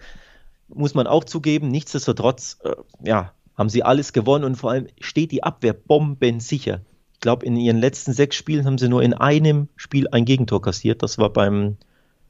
Muss 0.70 0.94
man 0.94 1.08
auch 1.08 1.26
zugeben. 1.26 1.68
Nichtsdestotrotz, 1.68 2.60
äh, 2.64 2.72
ja, 3.06 3.34
haben 3.58 3.70
sie 3.70 3.84
alles 3.84 4.14
gewonnen 4.14 4.46
und 4.46 4.56
vor 4.56 4.72
allem 4.72 4.88
steht 5.02 5.34
die 5.34 5.44
Abwehr 5.44 5.74
bombensicher. 5.74 6.80
Ich 7.12 7.20
glaube, 7.20 7.46
in 7.46 7.58
ihren 7.58 7.80
letzten 7.80 8.14
sechs 8.14 8.38
Spielen 8.38 8.66
haben 8.66 8.78
sie 8.78 8.88
nur 8.88 9.04
in 9.04 9.14
einem 9.14 9.68
Spiel 9.76 10.08
ein 10.10 10.24
Gegentor 10.24 10.62
kassiert. 10.62 11.04
Das 11.04 11.18
war 11.18 11.32
beim 11.32 11.76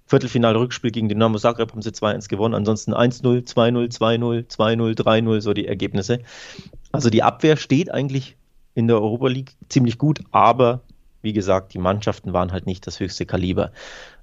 Viertelfinale-Rückspiel 0.05 0.91
gegen 0.91 1.09
Dynamo 1.09 1.37
Zagreb 1.37 1.71
haben 1.71 1.81
sie 1.81 1.91
2-1 1.91 2.29
gewonnen. 2.29 2.53
Ansonsten 2.53 2.93
1-0, 2.93 3.47
2-0, 3.47 3.97
2-0, 3.97 4.47
2-0, 4.47 4.95
3-0, 4.95 5.41
so 5.41 5.53
die 5.53 5.67
Ergebnisse. 5.67 6.19
Also 6.91 7.09
die 7.09 7.23
Abwehr 7.23 7.57
steht 7.57 7.91
eigentlich 7.91 8.35
in 8.75 8.87
der 8.87 8.97
Europa 8.97 9.27
League 9.27 9.55
ziemlich 9.69 9.97
gut, 9.97 10.21
aber 10.31 10.81
wie 11.21 11.33
gesagt, 11.33 11.73
die 11.73 11.79
Mannschaften 11.79 12.33
waren 12.33 12.51
halt 12.51 12.65
nicht 12.65 12.85
das 12.85 12.99
höchste 12.99 13.25
Kaliber. 13.25 13.71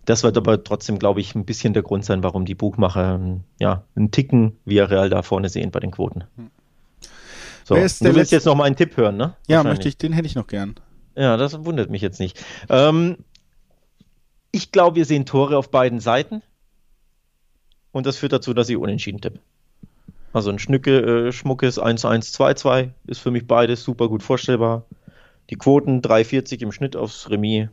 Das 0.04 0.22
wird 0.22 0.36
aber 0.36 0.62
trotzdem, 0.62 0.98
glaube 0.98 1.20
ich, 1.20 1.34
ein 1.34 1.44
bisschen 1.44 1.72
der 1.72 1.82
Grund 1.82 2.04
sein, 2.04 2.22
warum 2.22 2.44
die 2.44 2.54
Buchmacher 2.54 3.18
ja, 3.58 3.84
einen 3.96 4.10
Ticken 4.10 4.56
via 4.64 4.84
Real 4.84 5.08
da 5.08 5.22
vorne 5.22 5.48
sehen 5.48 5.70
bei 5.70 5.80
den 5.80 5.90
Quoten. 5.90 6.24
So, 7.64 7.74
du 7.74 7.80
willst 7.80 8.02
letzte... 8.02 8.36
jetzt 8.36 8.44
noch 8.44 8.54
mal 8.54 8.64
einen 8.64 8.76
Tipp 8.76 8.96
hören, 8.96 9.16
ne? 9.16 9.34
Ja, 9.46 9.62
möchte 9.62 9.88
ich, 9.88 9.96
den 9.96 10.12
hätte 10.12 10.26
ich 10.26 10.34
noch 10.34 10.46
gern. 10.46 10.74
Ja, 11.16 11.36
das 11.36 11.64
wundert 11.64 11.90
mich 11.90 12.02
jetzt 12.02 12.20
nicht. 12.20 12.42
Ähm, 12.68 13.18
ich 14.52 14.72
glaube, 14.72 14.96
wir 14.96 15.04
sehen 15.04 15.26
Tore 15.26 15.56
auf 15.56 15.70
beiden 15.70 16.00
Seiten. 16.00 16.42
Und 17.92 18.06
das 18.06 18.16
führt 18.16 18.32
dazu, 18.32 18.54
dass 18.54 18.68
ich 18.68 18.76
unentschieden 18.76 19.20
tippe. 19.20 19.40
Also 20.32 20.50
ein 20.50 20.58
Schnücke, 20.58 21.28
äh, 21.28 21.32
schmuckes 21.32 21.78
1-1, 21.78 22.32
2-2 22.34 22.90
ist 23.06 23.18
für 23.18 23.32
mich 23.32 23.46
beides 23.46 23.82
super 23.82 24.08
gut 24.08 24.22
vorstellbar. 24.22 24.84
Die 25.50 25.56
Quoten 25.56 26.00
3,40 26.00 26.62
im 26.62 26.70
Schnitt 26.70 26.94
aufs 26.94 27.28
Remis. 27.30 27.68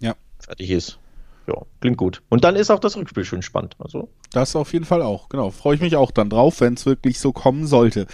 Ja. 0.00 0.14
Fertig 0.38 0.70
ist. 0.70 0.98
Ja, 1.46 1.62
klingt 1.80 1.98
gut. 1.98 2.22
Und 2.28 2.44
dann 2.44 2.56
ist 2.56 2.70
auch 2.70 2.80
das 2.80 2.96
Rückspiel 2.96 3.24
schön 3.24 3.42
spannend. 3.42 3.76
Also. 3.78 4.08
Das 4.32 4.56
auf 4.56 4.72
jeden 4.72 4.84
Fall 4.84 5.02
auch, 5.02 5.28
genau. 5.28 5.50
Freue 5.50 5.76
ich 5.76 5.80
mich 5.80 5.96
auch 5.96 6.10
dann 6.10 6.30
drauf, 6.30 6.60
wenn 6.60 6.74
es 6.74 6.86
wirklich 6.86 7.20
so 7.20 7.32
kommen 7.32 7.66
sollte. 7.66 8.06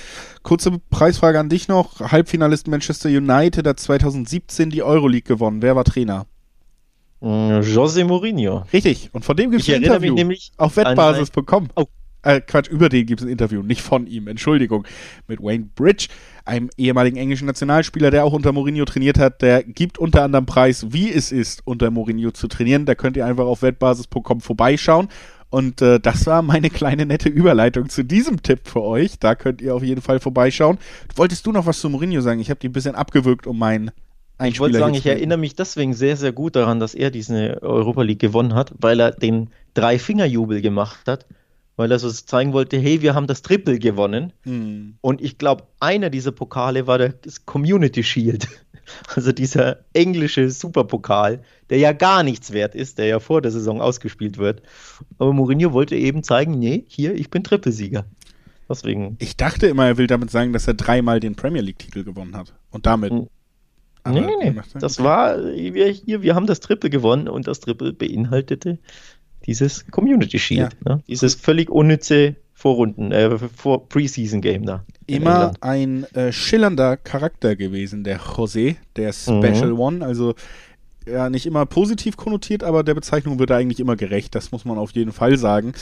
Kurze 0.43 0.78
Preisfrage 0.91 1.39
an 1.39 1.49
dich 1.49 1.68
noch. 1.68 2.01
Halbfinalist 2.01 2.66
Manchester 2.66 3.09
United 3.09 3.66
hat 3.66 3.80
2017 3.80 4.70
die 4.70 4.83
Euroleague 4.83 5.22
gewonnen. 5.22 5.62
Wer 5.62 5.76
war 5.76 5.85
Trainer? 5.85 6.26
Mm, 7.22 7.60
José 7.60 8.04
Mourinho. 8.04 8.64
Richtig. 8.72 9.10
Und 9.12 9.24
von 9.24 9.36
dem 9.36 9.52
gibt 9.52 9.62
es 9.62 9.68
ein 9.68 9.82
Interview. 9.82 10.14
Nämlich 10.14 10.52
auf 10.56 10.76
Wettbasis 10.76 11.30
bekommen. 11.30 11.68
Oh. 11.76 11.86
Äh, 12.24 12.40
Quatsch, 12.40 12.68
über 12.68 12.88
den 12.88 13.06
gibt 13.06 13.20
es 13.20 13.26
ein 13.26 13.30
Interview, 13.30 13.62
nicht 13.62 13.80
von 13.80 14.06
ihm, 14.06 14.28
Entschuldigung. 14.28 14.86
Mit 15.26 15.40
Wayne 15.40 15.68
Bridge, 15.74 16.06
einem 16.44 16.70
ehemaligen 16.76 17.16
englischen 17.16 17.46
Nationalspieler, 17.46 18.10
der 18.10 18.24
auch 18.24 18.32
unter 18.32 18.52
Mourinho 18.52 18.84
trainiert 18.84 19.18
hat. 19.18 19.42
Der 19.42 19.62
gibt 19.64 19.98
unter 19.98 20.22
anderem 20.22 20.46
Preis, 20.46 20.86
wie 20.90 21.12
es 21.12 21.32
ist, 21.32 21.62
unter 21.64 21.90
Mourinho 21.90 22.30
zu 22.30 22.48
trainieren. 22.48 22.86
Da 22.86 22.94
könnt 22.94 23.16
ihr 23.16 23.26
einfach 23.26 23.46
auf 23.46 23.62
wettbasis.com 23.62 24.40
vorbeischauen. 24.40 25.08
Und 25.50 25.82
äh, 25.82 26.00
das 26.00 26.26
war 26.26 26.42
meine 26.42 26.70
kleine 26.70 27.06
nette 27.06 27.28
Überleitung 27.28 27.88
zu 27.88 28.04
diesem 28.04 28.42
Tipp 28.42 28.68
für 28.68 28.82
euch. 28.82 29.18
Da 29.18 29.34
könnt 29.34 29.60
ihr 29.60 29.74
auf 29.74 29.82
jeden 29.82 30.00
Fall 30.00 30.20
vorbeischauen. 30.20 30.78
Wolltest 31.16 31.46
du 31.46 31.52
noch 31.52 31.66
was 31.66 31.80
zu 31.80 31.90
Mourinho 31.90 32.20
sagen? 32.20 32.40
Ich 32.40 32.50
habe 32.50 32.60
die 32.60 32.68
ein 32.68 32.72
bisschen 32.72 32.94
abgewürgt 32.94 33.46
um 33.46 33.58
meinen 33.58 33.90
ich 34.45 34.61
wollte 34.61 34.78
sagen, 34.78 34.95
ich 34.95 35.07
erinnere 35.07 35.39
mich 35.39 35.55
deswegen 35.55 35.95
sehr, 35.95 36.16
sehr 36.16 36.33
gut 36.33 36.57
daran, 36.57 36.80
dass 36.80 36.95
er 36.95 37.11
diese 37.11 37.62
Europa 37.62 38.03
League 38.03 38.18
gewonnen 38.18 38.55
hat, 38.55 38.72
weil 38.78 39.01
er 39.01 39.12
den 39.12 39.51
Drei-Finger-Jubel 39.74 40.61
gemacht 40.61 41.07
hat, 41.07 41.26
weil 41.76 41.91
er 41.91 41.99
so 41.99 42.11
zeigen 42.11 42.53
wollte, 42.53 42.78
hey, 42.78 43.03
wir 43.03 43.14
haben 43.14 43.26
das 43.26 43.43
Triple 43.43 43.78
gewonnen. 43.78 44.33
Hm. 44.43 44.97
Und 45.01 45.20
ich 45.20 45.39
glaube, 45.39 45.64
einer 45.80 46.11
dieser 46.11 46.33
Pokale 46.33 46.87
war 46.87 46.99
der 46.99 47.14
Community 47.47 48.03
Shield. 48.03 48.49
Also 49.14 49.30
dieser 49.30 49.78
englische 49.93 50.51
Superpokal, 50.51 51.43
der 51.70 51.78
ja 51.78 51.93
gar 51.93 52.24
nichts 52.24 52.53
wert 52.53 52.74
ist, 52.74 52.99
der 52.99 53.07
ja 53.07 53.20
vor 53.20 53.41
der 53.41 53.53
Saison 53.53 53.80
ausgespielt 53.80 54.39
wird. 54.39 54.61
Aber 55.18 55.33
Mourinho 55.33 55.72
wollte 55.72 55.95
eben 55.95 56.24
zeigen, 56.24 56.59
nee, 56.59 56.85
hier, 56.89 57.14
ich 57.14 57.30
bin 57.30 57.45
Trippelsieger. 57.45 58.05
Deswegen. 58.68 59.16
Ich 59.20 59.37
dachte 59.37 59.68
immer, 59.68 59.87
er 59.87 59.99
will 59.99 60.09
damit 60.09 60.33
sagen, 60.33 60.53
dass 60.53 60.66
er 60.66 60.74
dreimal 60.74 61.20
den 61.20 61.37
Premier 61.37 61.62
League-Titel 61.62 62.03
gewonnen 62.03 62.37
hat. 62.37 62.53
Und 62.70 62.87
damit 62.87 63.12
hm. 63.12 63.28
Aber 64.05 64.20
nee, 64.20 64.26
nee, 64.40 64.50
nee. 64.50 64.61
Das 64.78 65.03
war, 65.03 65.38
wir, 65.38 65.86
hier, 65.86 66.22
wir 66.22 66.34
haben 66.34 66.46
das 66.46 66.61
Triple 66.61 66.90
gewonnen 66.90 67.28
und 67.28 67.46
das 67.46 67.61
Triple 67.61 67.92
beinhaltete 67.92 68.78
dieses 69.46 69.86
Community 69.90 70.38
Shield. 70.38 70.76
Ja. 70.84 70.96
Ne? 70.96 71.03
Dieses 71.09 71.34
völlig 71.34 71.70
unnütze 71.70 72.36
Vorrunden, 72.53 73.11
äh, 73.11 73.38
vor 73.38 73.88
Preseason 73.88 74.40
Game 74.40 74.66
da. 74.66 74.84
Immer 75.07 75.53
ein 75.61 76.05
äh, 76.14 76.32
schillernder 76.32 76.96
Charakter 76.96 77.57
gewesen, 77.57 78.05
der 78.05 78.20
José, 78.20 78.76
der 78.96 79.12
Special 79.12 79.72
mhm. 79.72 79.80
One. 79.80 80.07
Also 80.07 80.34
ja, 81.07 81.28
nicht 81.28 81.46
immer 81.46 81.66
positiv 81.66 82.16
konnotiert, 82.16 82.62
aber 82.62 82.84
der 82.84 82.94
Bezeichnung 82.94 83.38
wird 83.38 83.50
eigentlich 83.50 83.80
immer 83.80 83.96
gerecht. 83.96 84.34
Das 84.34 84.53
muss 84.53 84.64
man 84.64 84.78
auf 84.78 84.92
jeden 84.92 85.12
Fall 85.12 85.36
sagen. 85.38 85.72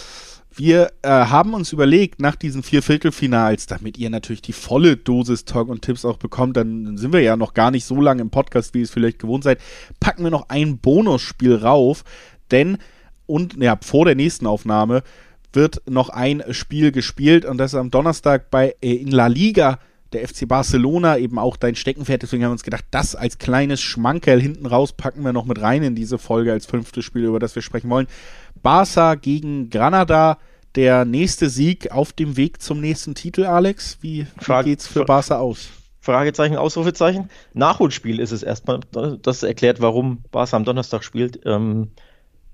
Wir 0.52 0.92
äh, 1.02 1.08
haben 1.08 1.54
uns 1.54 1.72
überlegt, 1.72 2.20
nach 2.20 2.34
diesen 2.34 2.62
vier 2.62 2.82
Viertelfinals, 2.82 3.66
damit 3.66 3.96
ihr 3.98 4.10
natürlich 4.10 4.42
die 4.42 4.52
volle 4.52 4.96
Dosis 4.96 5.44
Talk 5.44 5.68
und 5.68 5.82
Tipps 5.82 6.04
auch 6.04 6.16
bekommt, 6.16 6.56
dann 6.56 6.96
sind 6.96 7.12
wir 7.12 7.20
ja 7.20 7.36
noch 7.36 7.54
gar 7.54 7.70
nicht 7.70 7.84
so 7.84 8.00
lange 8.00 8.22
im 8.22 8.30
Podcast, 8.30 8.74
wie 8.74 8.78
ihr 8.78 8.84
es 8.84 8.90
vielleicht 8.90 9.20
gewohnt 9.20 9.44
seid, 9.44 9.60
packen 10.00 10.24
wir 10.24 10.30
noch 10.30 10.48
ein 10.48 10.78
Bonusspiel 10.78 11.54
rauf, 11.54 12.04
denn 12.50 12.78
und 13.26 13.62
ja, 13.62 13.78
vor 13.80 14.06
der 14.06 14.16
nächsten 14.16 14.46
Aufnahme 14.46 15.04
wird 15.52 15.82
noch 15.88 16.08
ein 16.08 16.42
Spiel 16.50 16.90
gespielt 16.90 17.44
und 17.44 17.58
das 17.58 17.72
ist 17.72 17.78
am 17.78 17.92
Donnerstag 17.92 18.50
bei 18.50 18.74
äh, 18.80 18.94
in 18.94 19.10
La 19.12 19.28
Liga 19.28 19.78
der 20.12 20.26
FC 20.26 20.48
Barcelona 20.48 21.18
eben 21.18 21.38
auch 21.38 21.56
dein 21.56 21.76
Steckenpferd. 21.76 22.22
Deswegen 22.22 22.42
haben 22.42 22.50
wir 22.50 22.54
uns 22.54 22.64
gedacht, 22.64 22.84
das 22.90 23.14
als 23.14 23.38
kleines 23.38 23.80
Schmankerl 23.80 24.40
hinten 24.40 24.66
raus 24.66 24.92
packen 24.92 25.24
wir 25.24 25.32
noch 25.32 25.44
mit 25.44 25.60
rein 25.60 25.82
in 25.82 25.94
diese 25.94 26.18
Folge 26.18 26.52
als 26.52 26.66
fünftes 26.66 27.04
Spiel, 27.04 27.24
über 27.24 27.38
das 27.38 27.54
wir 27.54 27.62
sprechen 27.62 27.90
wollen. 27.90 28.08
Barca 28.62 29.14
gegen 29.14 29.70
Granada. 29.70 30.38
Der 30.76 31.04
nächste 31.04 31.50
Sieg 31.50 31.90
auf 31.90 32.12
dem 32.12 32.36
Weg 32.36 32.62
zum 32.62 32.80
nächsten 32.80 33.14
Titel, 33.14 33.44
Alex. 33.44 33.98
Wie, 34.02 34.26
wie 34.38 34.62
geht's 34.64 34.86
für 34.86 35.04
Barca 35.04 35.38
aus? 35.38 35.68
Fragezeichen, 36.00 36.56
Ausrufezeichen. 36.56 37.28
Nachholspiel 37.54 38.20
ist 38.20 38.30
es 38.30 38.42
erstmal. 38.42 38.80
Das 39.22 39.42
erklärt, 39.42 39.80
warum 39.80 40.22
Barca 40.30 40.56
am 40.56 40.64
Donnerstag 40.64 41.02
spielt. 41.02 41.40
Ähm, 41.44 41.90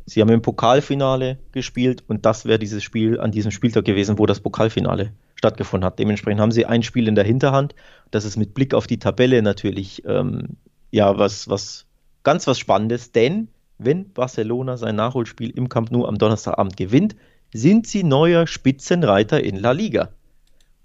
sie 0.07 0.21
haben 0.21 0.31
im 0.31 0.43
Pokalfinale 0.43 1.39
gespielt 1.53 2.05
und 2.09 2.25
das 2.25 2.47
wäre 2.47 2.59
dieses 2.59 2.83
Spiel 2.83 3.21
an 3.21 3.33
diesem 3.33 3.51
Spieltag 3.51 3.85
gewesen, 3.85 4.19
wo 4.19 4.27
das 4.27 4.41
Pokalfinale 4.41 5.13
stattgefunden 5.35 5.85
hat. 5.85 5.99
Dementsprechend 5.99 6.41
haben 6.41 6.53
sie 6.53 6.65
ein 6.67 6.83
Spiel 6.83 7.07
in 7.07 7.15
der 7.15 7.25
Hinterhand. 7.25 7.75
Das 8.11 8.25
ist 8.25 8.37
mit 8.37 8.55
Blick 8.55 8.73
auf 8.73 8.87
die 8.87 8.99
Tabelle 8.99 9.43
natürlich 9.43 10.05
ähm, 10.07 10.57
ja 10.91 11.19
was, 11.19 11.49
was 11.49 11.87
ganz 12.23 12.47
was 12.47 12.59
Spannendes, 12.59 13.13
denn 13.13 13.49
wenn 13.79 14.13
Barcelona 14.13 14.77
sein 14.77 14.97
Nachholspiel 14.97 15.51
im 15.51 15.69
Camp 15.69 15.91
Nou 15.91 16.07
am 16.07 16.19
Donnerstagabend 16.19 16.77
gewinnt, 16.77 17.17
sind 17.53 17.87
sie 17.87 18.03
neuer 18.03 18.47
Spitzenreiter 18.47 19.43
in 19.43 19.57
La 19.57 19.73
Liga. 19.73 20.11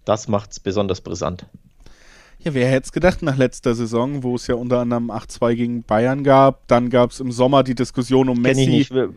Das 0.06 0.28
macht 0.28 0.52
es 0.52 0.60
besonders 0.60 1.02
brisant. 1.02 1.46
Ja, 2.40 2.54
wer 2.56 2.68
hätte 2.68 2.86
es 2.86 2.92
gedacht 2.92 3.22
nach 3.22 3.38
letzter 3.38 3.76
Saison, 3.76 4.24
wo 4.24 4.36
es 4.36 4.48
ja 4.48 4.56
unter 4.56 4.80
anderem 4.80 5.12
8-2 5.12 5.56
gegen 5.56 5.84
Bayern 5.84 6.24
gab. 6.24 6.68
Dann 6.68 6.90
gab 6.90 7.12
es 7.12 7.20
im 7.20 7.32
Sommer 7.32 7.64
die 7.64 7.76
Diskussion 7.76 8.30
um 8.30 8.42
Messi. 8.42 8.66
Kenn 8.66 8.74
ich 8.74 8.92
nicht. 8.92 9.12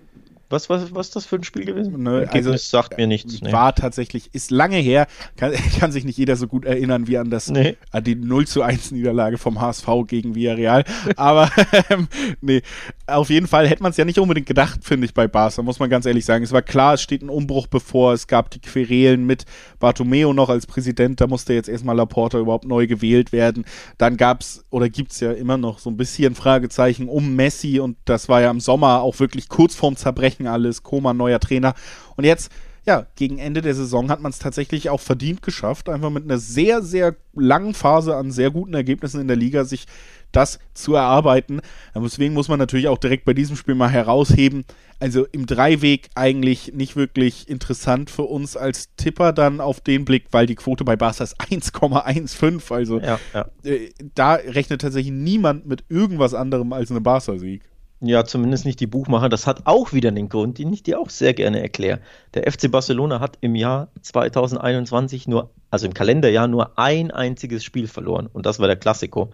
Was, 0.50 0.68
was, 0.68 0.94
was 0.94 1.08
ist 1.08 1.16
das 1.16 1.26
für 1.26 1.36
ein 1.36 1.42
Spiel 1.42 1.64
gewesen? 1.64 2.02
Ne, 2.02 2.28
also 2.30 2.54
sagt 2.56 2.98
mir 2.98 3.06
nichts. 3.06 3.40
Nee. 3.40 3.50
War 3.50 3.74
tatsächlich, 3.74 4.34
ist 4.34 4.50
lange 4.50 4.76
her, 4.76 5.06
kann, 5.36 5.52
kann, 5.80 5.90
sich 5.90 6.04
nicht 6.04 6.18
jeder 6.18 6.36
so 6.36 6.46
gut 6.46 6.64
erinnern 6.64 7.08
wie 7.08 7.18
an 7.18 7.30
das 7.30 7.50
nee. 7.50 7.76
an 7.90 8.04
die 8.04 8.14
0 8.14 8.46
zu 8.46 8.62
1 8.62 8.92
Niederlage 8.92 9.38
vom 9.38 9.60
HSV 9.60 9.88
gegen 10.06 10.34
Villarreal. 10.34 10.84
Aber 11.16 11.50
ähm, 11.90 12.08
nee, 12.40 12.62
auf 13.06 13.30
jeden 13.30 13.46
Fall 13.46 13.68
hätte 13.68 13.82
man 13.82 13.90
es 13.90 13.96
ja 13.96 14.04
nicht 14.04 14.18
unbedingt 14.18 14.46
gedacht, 14.46 14.80
finde 14.82 15.04
ich, 15.04 15.14
bei 15.14 15.28
Barca, 15.28 15.62
muss 15.62 15.78
man 15.78 15.90
ganz 15.90 16.06
ehrlich 16.06 16.24
sagen. 16.24 16.42
Es 16.42 16.52
war 16.52 16.62
klar, 16.62 16.94
es 16.94 17.02
steht 17.02 17.22
ein 17.22 17.28
Umbruch 17.28 17.66
bevor, 17.66 18.14
es 18.14 18.26
gab 18.26 18.50
die 18.50 18.60
Querelen 18.60 19.26
mit 19.26 19.44
Bartomeo 19.78 20.32
noch 20.32 20.48
als 20.48 20.66
Präsident, 20.66 21.20
da 21.20 21.26
musste 21.26 21.52
jetzt 21.52 21.68
erstmal 21.68 21.96
Laporta 21.96 22.38
überhaupt 22.38 22.64
neu 22.64 22.86
gewählt 22.86 23.30
werden. 23.30 23.64
Dann 23.98 24.16
gab 24.16 24.40
es, 24.40 24.64
oder 24.70 24.88
gibt 24.88 25.12
es 25.12 25.20
ja 25.20 25.32
immer 25.32 25.58
noch 25.58 25.78
so 25.78 25.90
ein 25.90 25.96
bisschen 25.96 26.34
Fragezeichen 26.34 27.08
um 27.08 27.36
Messi 27.36 27.78
und 27.78 27.96
das 28.06 28.28
war 28.28 28.40
ja 28.40 28.50
im 28.50 28.60
Sommer 28.60 29.02
auch 29.02 29.20
wirklich 29.20 29.48
kurz 29.48 29.74
vorm 29.74 29.96
Zerbrechen 29.96 30.24
Brechen 30.24 30.46
alles, 30.46 30.82
Koma, 30.82 31.12
neuer 31.12 31.40
Trainer. 31.40 31.74
Und 32.16 32.24
jetzt, 32.24 32.50
ja, 32.86 33.06
gegen 33.16 33.38
Ende 33.38 33.60
der 33.60 33.74
Saison 33.74 34.10
hat 34.10 34.20
man 34.20 34.30
es 34.30 34.38
tatsächlich 34.38 34.88
auch 34.88 35.00
verdient 35.00 35.42
geschafft, 35.42 35.88
einfach 35.88 36.10
mit 36.10 36.24
einer 36.24 36.38
sehr, 36.38 36.82
sehr 36.82 37.16
langen 37.34 37.74
Phase 37.74 38.16
an 38.16 38.30
sehr 38.30 38.50
guten 38.50 38.74
Ergebnissen 38.74 39.20
in 39.20 39.28
der 39.28 39.36
Liga 39.36 39.64
sich 39.64 39.86
das 40.34 40.58
zu 40.74 40.94
erarbeiten. 40.94 41.60
Deswegen 41.94 42.34
muss 42.34 42.48
man 42.48 42.58
natürlich 42.58 42.88
auch 42.88 42.98
direkt 42.98 43.24
bei 43.24 43.34
diesem 43.34 43.56
Spiel 43.56 43.74
mal 43.74 43.90
herausheben. 43.90 44.64
Also 45.00 45.26
im 45.32 45.46
Dreiweg 45.46 46.08
eigentlich 46.14 46.72
nicht 46.72 46.96
wirklich 46.96 47.48
interessant 47.48 48.10
für 48.10 48.22
uns 48.22 48.56
als 48.56 48.94
Tipper 48.96 49.32
dann 49.32 49.60
auf 49.60 49.80
den 49.80 50.04
Blick, 50.04 50.26
weil 50.30 50.46
die 50.46 50.54
Quote 50.54 50.84
bei 50.84 50.96
Barca 50.96 51.24
ist 51.24 51.40
1,15. 51.40 52.72
Also 52.72 53.00
ja, 53.00 53.18
ja. 53.32 53.46
Äh, 53.64 53.90
da 54.14 54.34
rechnet 54.34 54.80
tatsächlich 54.80 55.12
niemand 55.12 55.66
mit 55.66 55.84
irgendwas 55.88 56.34
anderem 56.34 56.72
als 56.72 56.90
einem 56.90 57.02
Barca-Sieg. 57.02 57.62
Ja, 58.06 58.24
zumindest 58.24 58.66
nicht 58.66 58.80
die 58.80 58.86
Buchmacher. 58.86 59.30
Das 59.30 59.46
hat 59.46 59.62
auch 59.64 59.94
wieder 59.94 60.10
einen 60.10 60.28
Grund, 60.28 60.58
den 60.58 60.72
ich 60.72 60.82
dir 60.82 61.00
auch 61.00 61.08
sehr 61.08 61.32
gerne 61.32 61.62
erkläre. 61.62 62.00
Der 62.34 62.50
FC 62.50 62.70
Barcelona 62.70 63.18
hat 63.18 63.38
im 63.40 63.54
Jahr 63.54 63.88
2021 64.02 65.26
nur, 65.26 65.50
also 65.70 65.86
im 65.86 65.94
Kalenderjahr, 65.94 66.46
nur 66.46 66.78
ein 66.78 67.10
einziges 67.10 67.64
Spiel 67.64 67.88
verloren. 67.88 68.28
Und 68.30 68.44
das 68.44 68.58
war 68.58 68.66
der 68.66 68.76
Klassiko 68.76 69.30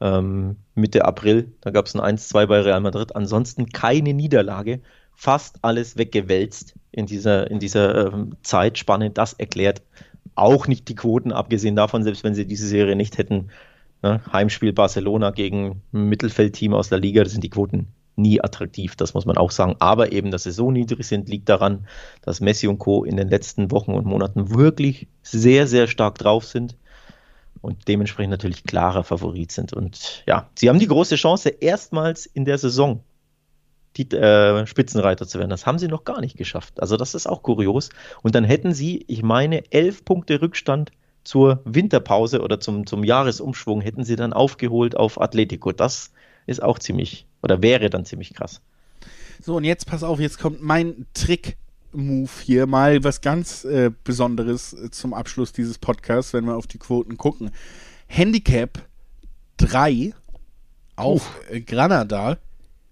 ähm, 0.00 0.56
Mitte 0.74 1.04
April. 1.04 1.52
Da 1.60 1.70
gab 1.70 1.86
es 1.86 1.96
ein 1.96 2.18
1-2 2.18 2.46
bei 2.46 2.60
Real 2.60 2.80
Madrid. 2.80 3.16
Ansonsten 3.16 3.68
keine 3.68 4.14
Niederlage. 4.14 4.80
Fast 5.14 5.58
alles 5.62 5.96
weggewälzt 5.96 6.74
in 6.92 7.06
dieser, 7.06 7.50
in 7.50 7.58
dieser 7.58 8.12
ähm, 8.12 8.36
Zeitspanne. 8.42 9.10
Das 9.10 9.32
erklärt 9.32 9.82
auch 10.34 10.68
nicht 10.68 10.88
die 10.88 10.94
Quoten, 10.94 11.32
abgesehen 11.32 11.74
davon, 11.74 12.04
selbst 12.04 12.22
wenn 12.22 12.34
sie 12.34 12.46
diese 12.46 12.68
Serie 12.68 12.94
nicht 12.94 13.18
hätten. 13.18 13.48
Ne? 14.02 14.20
Heimspiel 14.32 14.72
Barcelona 14.72 15.30
gegen 15.30 15.82
ein 15.92 16.08
Mittelfeldteam 16.08 16.74
aus 16.74 16.88
der 16.88 17.00
Liga, 17.00 17.24
das 17.24 17.32
sind 17.32 17.42
die 17.42 17.50
Quoten 17.50 17.88
nie 18.14 18.40
attraktiv, 18.40 18.94
das 18.96 19.14
muss 19.14 19.26
man 19.26 19.36
auch 19.36 19.50
sagen. 19.50 19.76
Aber 19.80 20.12
eben, 20.12 20.30
dass 20.30 20.44
sie 20.44 20.52
so 20.52 20.70
niedrig 20.70 21.06
sind, 21.06 21.28
liegt 21.28 21.48
daran, 21.48 21.86
dass 22.22 22.40
Messi 22.40 22.68
und 22.68 22.78
Co. 22.78 23.04
in 23.04 23.16
den 23.16 23.28
letzten 23.28 23.70
Wochen 23.70 23.92
und 23.92 24.06
Monaten 24.06 24.54
wirklich 24.54 25.08
sehr, 25.22 25.66
sehr 25.66 25.88
stark 25.88 26.18
drauf 26.18 26.44
sind 26.44 26.76
und 27.60 27.88
dementsprechend 27.88 28.30
natürlich 28.30 28.64
klarer 28.64 29.04
Favorit 29.04 29.52
sind. 29.52 29.72
Und 29.72 30.22
ja, 30.26 30.48
sie 30.54 30.68
haben 30.68 30.78
die 30.78 30.86
große 30.86 31.16
Chance, 31.16 31.48
erstmals 31.48 32.26
in 32.26 32.44
der 32.44 32.58
Saison 32.58 33.02
die 33.96 34.08
äh, 34.14 34.66
Spitzenreiter 34.66 35.26
zu 35.26 35.38
werden. 35.38 35.50
Das 35.50 35.66
haben 35.66 35.78
sie 35.78 35.88
noch 35.88 36.04
gar 36.04 36.20
nicht 36.20 36.36
geschafft. 36.36 36.80
Also 36.80 36.96
das 36.96 37.14
ist 37.14 37.26
auch 37.26 37.42
kurios. 37.42 37.90
Und 38.22 38.34
dann 38.34 38.44
hätten 38.44 38.72
sie, 38.72 39.04
ich 39.08 39.22
meine, 39.22 39.64
elf 39.72 40.04
Punkte 40.04 40.40
Rückstand 40.40 40.92
zur 41.24 41.60
Winterpause 41.64 42.40
oder 42.40 42.60
zum, 42.60 42.86
zum 42.86 43.02
Jahresumschwung 43.02 43.80
hätten 43.80 44.04
sie 44.04 44.16
dann 44.16 44.32
aufgeholt 44.32 44.96
auf 44.96 45.20
Atletico. 45.20 45.72
Das 45.72 46.12
ist 46.46 46.62
auch 46.62 46.78
ziemlich, 46.78 47.26
oder 47.42 47.60
wäre 47.60 47.90
dann 47.90 48.04
ziemlich 48.04 48.34
krass. 48.34 48.60
So, 49.42 49.56
und 49.56 49.64
jetzt 49.64 49.86
pass 49.86 50.02
auf, 50.02 50.20
jetzt 50.20 50.38
kommt 50.38 50.62
mein 50.62 51.06
Trick-Move 51.88 52.30
hier, 52.44 52.66
mal 52.66 53.02
was 53.04 53.20
ganz 53.20 53.64
äh, 53.64 53.90
Besonderes 54.04 54.72
äh, 54.72 54.90
zum 54.90 55.14
Abschluss 55.14 55.52
dieses 55.52 55.78
Podcasts, 55.78 56.32
wenn 56.32 56.44
wir 56.44 56.56
auf 56.56 56.66
die 56.66 56.78
Quoten 56.78 57.16
gucken. 57.16 57.50
Handicap 58.06 58.86
3 59.58 60.12
auf 60.96 61.22
Uff. 61.22 61.50
Äh, 61.50 61.60
Granada 61.60 62.38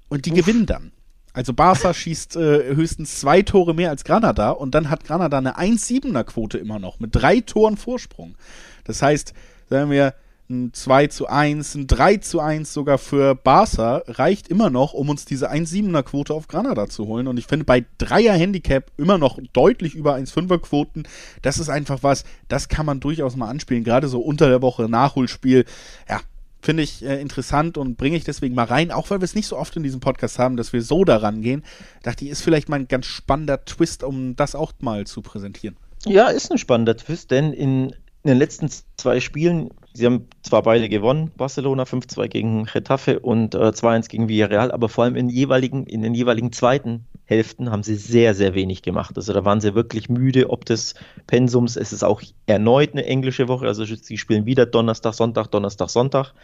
und 0.08 0.26
die 0.26 0.32
Uff. 0.32 0.38
gewinnen 0.38 0.66
dann. 0.66 0.92
Also 1.32 1.52
Barca 1.52 1.92
schießt 1.92 2.36
äh, 2.36 2.74
höchstens 2.74 3.20
zwei 3.20 3.42
Tore 3.42 3.74
mehr 3.74 3.90
als 3.90 4.04
Granada 4.04 4.50
und 4.50 4.74
dann 4.74 4.88
hat 4.88 5.04
Granada 5.04 5.36
eine 5.36 5.58
1-7er 5.58 6.24
Quote 6.24 6.56
immer 6.56 6.78
noch 6.78 6.98
mit 6.98 7.14
drei 7.14 7.40
Toren 7.40 7.76
Vorsprung. 7.76 8.36
Das 8.84 9.02
heißt, 9.02 9.34
sagen 9.68 9.90
wir, 9.90 10.14
ein 10.48 10.72
2 10.72 11.08
zu 11.08 11.26
1, 11.26 11.74
ein 11.74 11.86
3 11.86 12.16
zu 12.18 12.40
1 12.40 12.72
sogar 12.72 12.98
für 12.98 13.34
Barca 13.34 14.02
reicht 14.06 14.48
immer 14.48 14.70
noch, 14.70 14.92
um 14.92 15.08
uns 15.08 15.24
diese 15.24 15.50
1,7er 15.50 16.02
Quote 16.02 16.34
auf 16.34 16.48
Granada 16.48 16.88
zu 16.88 17.06
holen. 17.06 17.26
Und 17.28 17.38
ich 17.38 17.46
finde 17.46 17.64
bei 17.64 17.84
Dreier 17.98 18.34
Handicap 18.34 18.90
immer 18.96 19.18
noch 19.18 19.38
deutlich 19.52 19.94
über 19.94 20.14
1,5er 20.14 20.58
Quoten. 20.58 21.04
Das 21.42 21.58
ist 21.58 21.68
einfach 21.68 22.02
was, 22.02 22.24
das 22.48 22.68
kann 22.68 22.86
man 22.86 23.00
durchaus 23.00 23.36
mal 23.36 23.48
anspielen. 23.48 23.84
Gerade 23.84 24.08
so 24.08 24.20
unter 24.20 24.48
der 24.48 24.62
Woche 24.62 24.88
Nachholspiel. 24.88 25.64
Ja, 26.08 26.20
finde 26.66 26.82
ich 26.82 27.04
äh, 27.04 27.20
interessant 27.20 27.78
und 27.78 27.96
bringe 27.96 28.16
ich 28.16 28.24
deswegen 28.24 28.54
mal 28.54 28.64
rein, 28.64 28.90
auch 28.90 29.10
weil 29.10 29.20
wir 29.20 29.24
es 29.24 29.34
nicht 29.34 29.46
so 29.46 29.56
oft 29.56 29.76
in 29.76 29.82
diesem 29.82 30.00
Podcast 30.00 30.38
haben, 30.38 30.56
dass 30.56 30.72
wir 30.72 30.82
so 30.82 31.04
daran 31.04 31.40
gehen. 31.40 31.62
Dachte 32.02 32.24
ich, 32.24 32.30
ist 32.30 32.42
vielleicht 32.42 32.68
mal 32.68 32.80
ein 32.80 32.88
ganz 32.88 33.06
spannender 33.06 33.64
Twist, 33.64 34.02
um 34.02 34.36
das 34.36 34.54
auch 34.54 34.72
mal 34.80 35.06
zu 35.06 35.22
präsentieren. 35.22 35.76
Ja, 36.04 36.28
ist 36.28 36.50
ein 36.50 36.58
spannender 36.58 36.96
Twist, 36.96 37.30
denn 37.30 37.52
in, 37.52 37.90
in 37.90 38.28
den 38.28 38.38
letzten 38.38 38.68
zwei 38.96 39.20
Spielen 39.20 39.70
Sie 39.96 40.04
haben 40.04 40.28
zwar 40.42 40.62
beide 40.62 40.88
gewonnen, 40.88 41.30
Barcelona 41.36 41.84
5-2 41.84 42.28
gegen 42.28 42.64
Getafe 42.64 43.18
und 43.20 43.54
äh, 43.54 43.58
2-1 43.58 44.08
gegen 44.08 44.28
Villarreal, 44.28 44.70
aber 44.70 44.88
vor 44.90 45.04
allem 45.04 45.16
in, 45.16 45.30
jeweiligen, 45.30 45.86
in 45.86 46.02
den 46.02 46.14
jeweiligen 46.14 46.52
zweiten 46.52 47.06
Hälften 47.24 47.70
haben 47.70 47.82
sie 47.82 47.94
sehr, 47.94 48.34
sehr 48.34 48.54
wenig 48.54 48.82
gemacht. 48.82 49.16
Also 49.16 49.32
da 49.32 49.44
waren 49.44 49.60
sie 49.60 49.74
wirklich 49.74 50.08
müde 50.10 50.50
ob 50.50 50.66
des 50.66 50.94
Pensums. 51.26 51.76
Es 51.76 51.94
ist 51.94 52.04
auch 52.04 52.22
erneut 52.44 52.92
eine 52.92 53.06
englische 53.06 53.48
Woche, 53.48 53.66
also 53.66 53.84
sie 53.84 54.18
spielen 54.18 54.44
wieder 54.44 54.66
Donnerstag, 54.66 55.14
Sonntag, 55.14 55.50
Donnerstag, 55.50 55.88
Sonntag. 55.88 56.34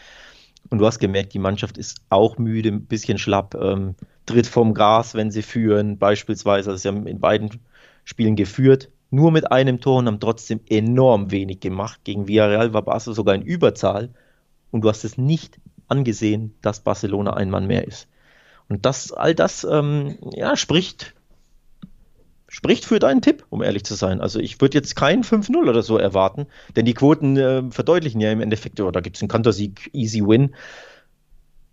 Und 0.71 0.79
du 0.79 0.87
hast 0.87 0.99
gemerkt, 0.99 1.35
die 1.35 1.39
Mannschaft 1.39 1.77
ist 1.77 1.99
auch 2.09 2.39
müde, 2.39 2.71
ein 2.71 2.87
bisschen 2.87 3.19
schlapp, 3.19 3.55
ähm, 3.55 3.97
tritt 4.27 4.47
vom 4.47 4.75
Gas, 4.75 5.15
wenn 5.15 5.31
sie 5.31 5.43
führen, 5.43 5.99
beispielsweise. 5.99 6.71
Also 6.71 6.81
sie 6.81 6.89
haben 6.89 7.07
in 7.07 7.21
beiden 7.21 7.51
Spielen 8.05 8.37
geführt, 8.37 8.89
nur 9.13 9.31
mit 9.31 9.53
einem 9.53 9.81
Tor 9.81 9.99
und 9.99 10.07
haben 10.07 10.21
trotzdem 10.21 10.61
enorm 10.69 11.31
wenig 11.31 11.61
gemacht. 11.61 12.01
Gegen 12.05 12.29
Villarreal 12.29 12.73
war 12.73 12.83
Barca 12.83 13.13
sogar 13.13 13.35
in 13.35 13.43
Überzahl 13.43 14.11
und 14.71 14.83
du 14.83 14.89
hast 14.89 15.05
es 15.05 15.19
nicht 15.19 15.61
angesehen, 15.87 16.55
dass 16.63 16.81
Barcelona 16.81 17.35
ein 17.35 17.51
Mann 17.51 17.67
mehr 17.67 17.87
ist. 17.87 18.09
Und 18.69 18.87
das, 18.87 19.13
all 19.13 19.35
das, 19.35 19.65
ähm, 19.71 20.17
ja, 20.35 20.57
spricht, 20.57 21.15
spricht 22.49 22.87
für 22.87 22.99
deinen 22.99 23.21
Tipp, 23.21 23.45
um 23.51 23.63
ehrlich 23.63 23.85
zu 23.85 23.95
sein. 23.95 24.23
Also 24.23 24.41
ich 24.41 24.61
würde 24.63 24.79
jetzt 24.79 24.97
kein 24.97 25.25
5-0 25.25 25.69
oder 25.69 25.83
so 25.83 25.99
erwarten, 25.99 26.47
denn 26.75 26.87
die 26.87 26.95
Quoten 26.95 27.37
äh, 27.37 27.63
verdeutlichen 27.71 28.21
ja 28.21 28.33
im 28.33 28.41
Endeffekt, 28.41 28.81
oh, 28.81 28.91
da 28.91 29.01
gibt 29.01 29.17
es 29.17 29.23
einen 29.23 29.29
Kantersieg, 29.29 29.91
Easy 29.93 30.27
Win. 30.27 30.55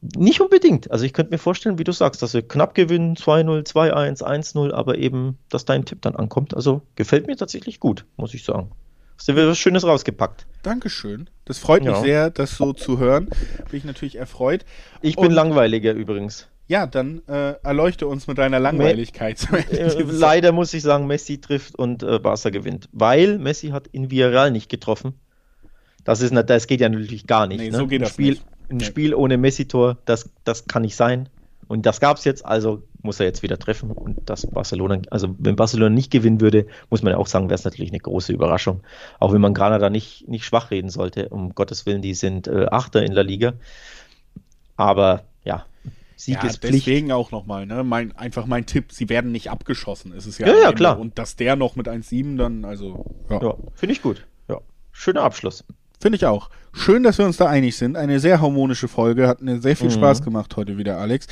Nicht 0.01 0.39
unbedingt. 0.39 0.91
Also 0.91 1.05
ich 1.05 1.13
könnte 1.13 1.31
mir 1.31 1.37
vorstellen, 1.37 1.77
wie 1.77 1.83
du 1.83 1.91
sagst, 1.91 2.21
dass 2.21 2.33
wir 2.33 2.41
knapp 2.41 2.73
gewinnen, 2.73 3.15
2-0, 3.15 3.67
2-1, 3.67 4.23
1-0, 4.23 4.71
aber 4.71 4.97
eben, 4.97 5.37
dass 5.49 5.65
dein 5.65 5.85
Tipp 5.85 6.01
dann 6.01 6.15
ankommt. 6.15 6.55
Also 6.55 6.81
gefällt 6.95 7.27
mir 7.27 7.35
tatsächlich 7.35 7.79
gut, 7.79 8.05
muss 8.15 8.33
ich 8.33 8.43
sagen. 8.43 8.71
Hast 9.17 9.27
du 9.27 9.35
was 9.35 9.59
Schönes 9.59 9.83
rausgepackt. 9.83 10.45
Dankeschön. 10.63 11.29
Das 11.43 11.59
freut 11.59 11.83
mich 11.83 11.91
ja. 11.91 12.01
sehr, 12.01 12.29
das 12.29 12.55
so 12.55 12.71
zu 12.71 12.99
hören. 12.99 13.25
Bin 13.69 13.79
ich 13.79 13.83
natürlich 13.83 14.15
erfreut. 14.15 14.63
Ich 15.01 15.17
bin 15.17 15.27
Und, 15.27 15.33
langweiliger 15.33 15.91
übrigens. 15.91 16.47
Ja, 16.67 16.87
dann 16.87 17.21
äh, 17.27 17.55
erleuchte 17.63 18.07
uns 18.07 18.27
mit 18.27 18.37
deiner 18.37 18.59
Langweiligkeit. 18.59 19.45
Äh, 19.71 20.03
leider 20.03 20.53
muss 20.53 20.73
ich 20.73 20.83
sagen, 20.83 21.07
Messi 21.07 21.41
trifft 21.41 21.75
und 21.75 22.03
äh, 22.03 22.19
Barca 22.19 22.49
gewinnt. 22.51 22.87
Weil 22.93 23.39
Messi 23.39 23.69
hat 23.69 23.87
in 23.87 24.09
Villarreal 24.09 24.51
nicht 24.51 24.69
getroffen. 24.69 25.15
Das, 26.05 26.21
ist, 26.21 26.33
das 26.33 26.67
geht 26.67 26.79
ja 26.79 26.87
natürlich 26.87 27.27
gar 27.27 27.47
nicht. 27.47 27.59
Nee, 27.59 27.71
ne? 27.71 27.77
so 27.77 27.87
geht 27.87 28.01
das 28.01 28.11
Spiel, 28.11 28.31
nicht 28.31 28.45
ein 28.69 28.79
Spiel 28.81 29.13
ohne 29.13 29.37
Messi-Tor, 29.37 29.97
das, 30.05 30.29
das 30.43 30.67
kann 30.67 30.83
nicht 30.83 30.95
sein. 30.95 31.29
Und 31.67 31.85
das 31.85 31.99
gab 31.99 32.17
es 32.17 32.23
jetzt, 32.23 32.45
also 32.45 32.81
muss 33.03 33.19
er 33.19 33.27
jetzt 33.27 33.43
wieder 33.43 33.59
treffen. 33.59 33.91
Und 33.91 34.17
das 34.25 34.47
Barcelona, 34.47 35.01
also 35.11 35.35
wenn 35.37 35.55
Barcelona 35.55 35.89
nicht 35.89 36.11
gewinnen 36.11 36.41
würde, 36.41 36.65
muss 36.89 37.03
man 37.03 37.11
ja 37.11 37.17
auch 37.17 37.27
sagen, 37.27 37.45
wäre 37.45 37.55
es 37.55 37.63
natürlich 37.63 37.91
eine 37.91 37.99
große 37.99 38.33
Überraschung. 38.33 38.81
Auch 39.19 39.33
wenn 39.33 39.41
man 39.41 39.53
Granada 39.53 39.89
nicht, 39.89 40.27
nicht 40.27 40.45
schwach 40.45 40.71
reden 40.71 40.89
sollte, 40.89 41.29
um 41.29 41.53
Gottes 41.53 41.85
Willen, 41.85 42.01
die 42.01 42.15
sind 42.15 42.47
äh, 42.47 42.65
Achter 42.71 43.03
in 43.03 43.13
der 43.13 43.23
Liga. 43.23 43.53
Aber 44.77 45.25
ja, 45.43 45.65
Sieg 46.15 46.35
ja, 46.35 46.49
ist 46.49 46.57
Pflicht. 46.57 46.85
deswegen 46.85 47.11
auch 47.13 47.31
nochmal, 47.31 47.65
ne? 47.65 47.83
Mein, 47.85 48.11
einfach 48.17 48.45
mein 48.45 48.65
Tipp, 48.65 48.91
sie 48.91 49.07
werden 49.07 49.31
nicht 49.31 49.49
abgeschossen, 49.49 50.11
ist 50.11 50.25
es 50.25 50.37
ja. 50.37 50.47
Ja, 50.47 50.55
ja, 50.63 50.71
klar. 50.73 50.99
Und 50.99 51.17
dass 51.17 51.37
der 51.37 51.55
noch 51.55 51.77
mit 51.77 51.87
1,7 51.87 52.35
dann, 52.35 52.65
also. 52.65 53.05
Ja, 53.29 53.41
ja 53.41 53.55
finde 53.73 53.93
ich 53.93 54.01
gut. 54.01 54.27
Ja, 54.49 54.59
schöner 54.91 55.21
Abschluss. 55.21 55.63
Finde 55.99 56.15
ich 56.15 56.25
auch. 56.25 56.49
Schön, 56.73 57.03
dass 57.03 57.17
wir 57.17 57.25
uns 57.25 57.37
da 57.37 57.47
einig 57.47 57.75
sind. 57.75 57.97
Eine 57.97 58.19
sehr 58.19 58.41
harmonische 58.41 58.87
Folge. 58.87 59.27
Hat 59.27 59.41
mir 59.41 59.59
sehr 59.59 59.75
viel 59.75 59.87
Mhm. 59.89 59.93
Spaß 59.93 60.21
gemacht 60.23 60.55
heute 60.55 60.77
wieder, 60.77 60.97
Alex. 60.97 61.27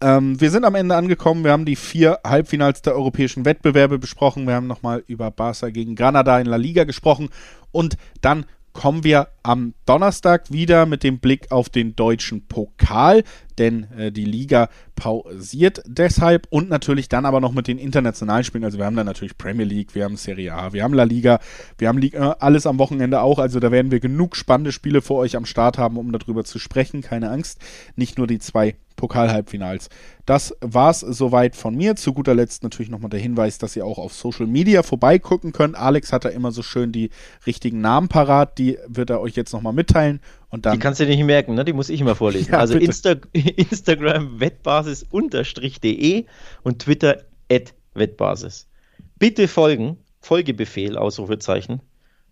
Ähm, 0.00 0.40
wir 0.40 0.50
sind 0.50 0.64
am 0.64 0.74
Ende 0.74 0.94
angekommen. 0.96 1.44
Wir 1.44 1.52
haben 1.52 1.64
die 1.64 1.76
vier 1.76 2.20
Halbfinals 2.24 2.82
der 2.82 2.94
europäischen 2.94 3.44
Wettbewerbe 3.44 3.98
besprochen. 3.98 4.46
Wir 4.46 4.54
haben 4.54 4.66
nochmal 4.66 5.02
über 5.06 5.30
Barca 5.30 5.70
gegen 5.70 5.94
Granada 5.94 6.38
in 6.40 6.46
La 6.46 6.56
Liga 6.56 6.84
gesprochen. 6.84 7.28
Und 7.72 7.96
dann 8.20 8.46
kommen 8.78 9.02
wir 9.02 9.26
am 9.42 9.74
Donnerstag 9.86 10.52
wieder 10.52 10.86
mit 10.86 11.02
dem 11.02 11.18
Blick 11.18 11.50
auf 11.50 11.68
den 11.68 11.96
deutschen 11.96 12.46
Pokal, 12.46 13.24
denn 13.58 13.90
äh, 13.98 14.12
die 14.12 14.24
Liga 14.24 14.68
pausiert 14.94 15.82
deshalb 15.84 16.46
und 16.50 16.70
natürlich 16.70 17.08
dann 17.08 17.26
aber 17.26 17.40
noch 17.40 17.50
mit 17.50 17.66
den 17.66 17.76
internationalen 17.76 18.44
Spielen. 18.44 18.62
Also 18.62 18.78
wir 18.78 18.84
haben 18.84 18.94
dann 18.94 19.06
natürlich 19.06 19.36
Premier 19.36 19.66
League, 19.66 19.96
wir 19.96 20.04
haben 20.04 20.16
Serie 20.16 20.54
A, 20.54 20.72
wir 20.72 20.84
haben 20.84 20.94
La 20.94 21.02
Liga, 21.02 21.40
wir 21.76 21.88
haben 21.88 21.98
Liga, 21.98 22.36
alles 22.38 22.68
am 22.68 22.78
Wochenende 22.78 23.20
auch. 23.20 23.40
Also 23.40 23.58
da 23.58 23.72
werden 23.72 23.90
wir 23.90 23.98
genug 23.98 24.36
spannende 24.36 24.70
Spiele 24.70 25.02
für 25.02 25.14
euch 25.14 25.34
am 25.34 25.44
Start 25.44 25.76
haben, 25.76 25.96
um 25.96 26.12
darüber 26.12 26.44
zu 26.44 26.60
sprechen. 26.60 27.02
Keine 27.02 27.30
Angst, 27.30 27.58
nicht 27.96 28.16
nur 28.16 28.28
die 28.28 28.38
zwei 28.38 28.76
Pokal-Halbfinals. 28.98 29.88
Das 30.26 30.54
war's 30.60 31.00
soweit 31.00 31.56
von 31.56 31.74
mir. 31.74 31.96
Zu 31.96 32.12
guter 32.12 32.34
Letzt 32.34 32.62
natürlich 32.62 32.90
nochmal 32.90 33.08
der 33.08 33.20
Hinweis, 33.20 33.56
dass 33.56 33.74
ihr 33.74 33.86
auch 33.86 33.96
auf 33.96 34.12
Social 34.12 34.46
Media 34.46 34.82
vorbeigucken 34.82 35.52
könnt. 35.52 35.74
Alex 35.74 36.12
hat 36.12 36.26
da 36.26 36.28
immer 36.28 36.52
so 36.52 36.62
schön 36.62 36.92
die 36.92 37.08
richtigen 37.46 37.80
Namen 37.80 38.08
parat. 38.08 38.58
Die 38.58 38.76
wird 38.86 39.08
er 39.08 39.22
euch 39.22 39.34
jetzt 39.36 39.54
nochmal 39.54 39.72
mitteilen. 39.72 40.20
Und 40.50 40.66
Die 40.66 40.68
dann 40.68 40.78
kannst 40.78 41.00
du 41.00 41.06
nicht 41.06 41.24
merken, 41.24 41.54
ne? 41.54 41.64
die 41.64 41.72
muss 41.72 41.88
ich 41.88 42.02
immer 42.02 42.14
vorlesen. 42.14 42.52
Ja, 42.52 42.58
also. 42.58 42.76
Insta 42.76 43.16
Instagram 43.32 44.40
wettbasis-de 44.40 46.26
und 46.62 46.78
Twitter 46.80 47.22
at 47.50 47.74
wettbasis. 47.94 48.68
Bitte 49.18 49.48
folgen, 49.48 49.96
Folgebefehl, 50.20 50.98
Ausrufezeichen. 50.98 51.80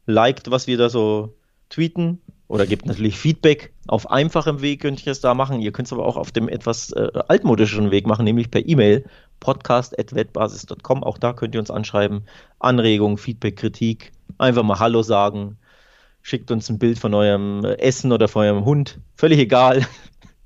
Liked, 0.06 0.50
was 0.50 0.66
wir 0.66 0.76
da 0.76 0.88
so 0.88 1.36
tweeten 1.68 2.20
oder 2.48 2.66
gebt 2.66 2.86
natürlich 2.86 3.18
Feedback. 3.18 3.72
Auf 3.88 4.10
einfachem 4.10 4.60
Weg 4.60 4.80
könnt 4.80 5.04
ihr 5.04 5.12
es 5.12 5.20
da 5.20 5.34
machen. 5.34 5.60
Ihr 5.60 5.72
könnt 5.72 5.86
es 5.86 5.92
aber 5.92 6.06
auch 6.06 6.16
auf 6.16 6.32
dem 6.32 6.48
etwas 6.48 6.92
äh, 6.92 7.10
altmodischeren 7.28 7.90
Weg 7.90 8.06
machen, 8.06 8.24
nämlich 8.24 8.50
per 8.50 8.66
E-Mail 8.66 9.04
podcast.wettbasis.com. 9.40 11.02
Auch 11.02 11.18
da 11.18 11.32
könnt 11.32 11.54
ihr 11.54 11.60
uns 11.60 11.70
anschreiben. 11.70 12.22
Anregungen, 12.58 13.18
Feedback, 13.18 13.56
Kritik. 13.56 14.12
Einfach 14.38 14.62
mal 14.62 14.78
Hallo 14.78 15.02
sagen. 15.02 15.58
Schickt 16.22 16.50
uns 16.50 16.68
ein 16.68 16.78
Bild 16.78 16.98
von 16.98 17.14
eurem 17.14 17.64
äh, 17.64 17.74
Essen 17.78 18.12
oder 18.12 18.28
von 18.28 18.44
eurem 18.44 18.64
Hund. 18.64 19.00
Völlig 19.16 19.38
egal. 19.38 19.86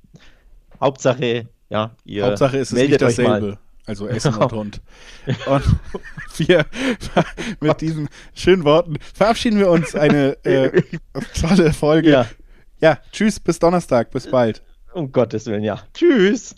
Hauptsache, 0.79 1.47
ja, 1.69 1.91
ihr 2.05 2.25
Hauptsache 2.25 2.57
ist 2.57 2.69
es 2.69 2.73
nicht 2.73 2.89
meldet 2.89 3.03
euch 3.03 3.17
mal. 3.19 3.57
Also 3.85 4.07
Essen 4.09 4.35
und 4.35 4.51
Hund. 4.51 4.81
Und 5.45 5.63
wir 6.37 6.65
mit 7.59 7.81
diesen 7.81 8.09
schönen 8.33 8.63
Worten 8.63 8.97
verabschieden 9.13 9.59
wir 9.59 9.69
uns. 9.69 9.95
Eine 9.95 10.37
äh, 10.43 10.81
tolle 11.39 11.73
Folge. 11.73 12.09
Ja, 12.11 12.27
ja, 12.79 12.99
tschüss, 13.11 13.39
bis 13.39 13.59
Donnerstag, 13.59 14.11
bis 14.11 14.29
bald. 14.29 14.63
um 14.93 15.11
Gottes 15.11 15.45
Willen, 15.45 15.63
ja. 15.63 15.81
Tschüss. 15.93 16.55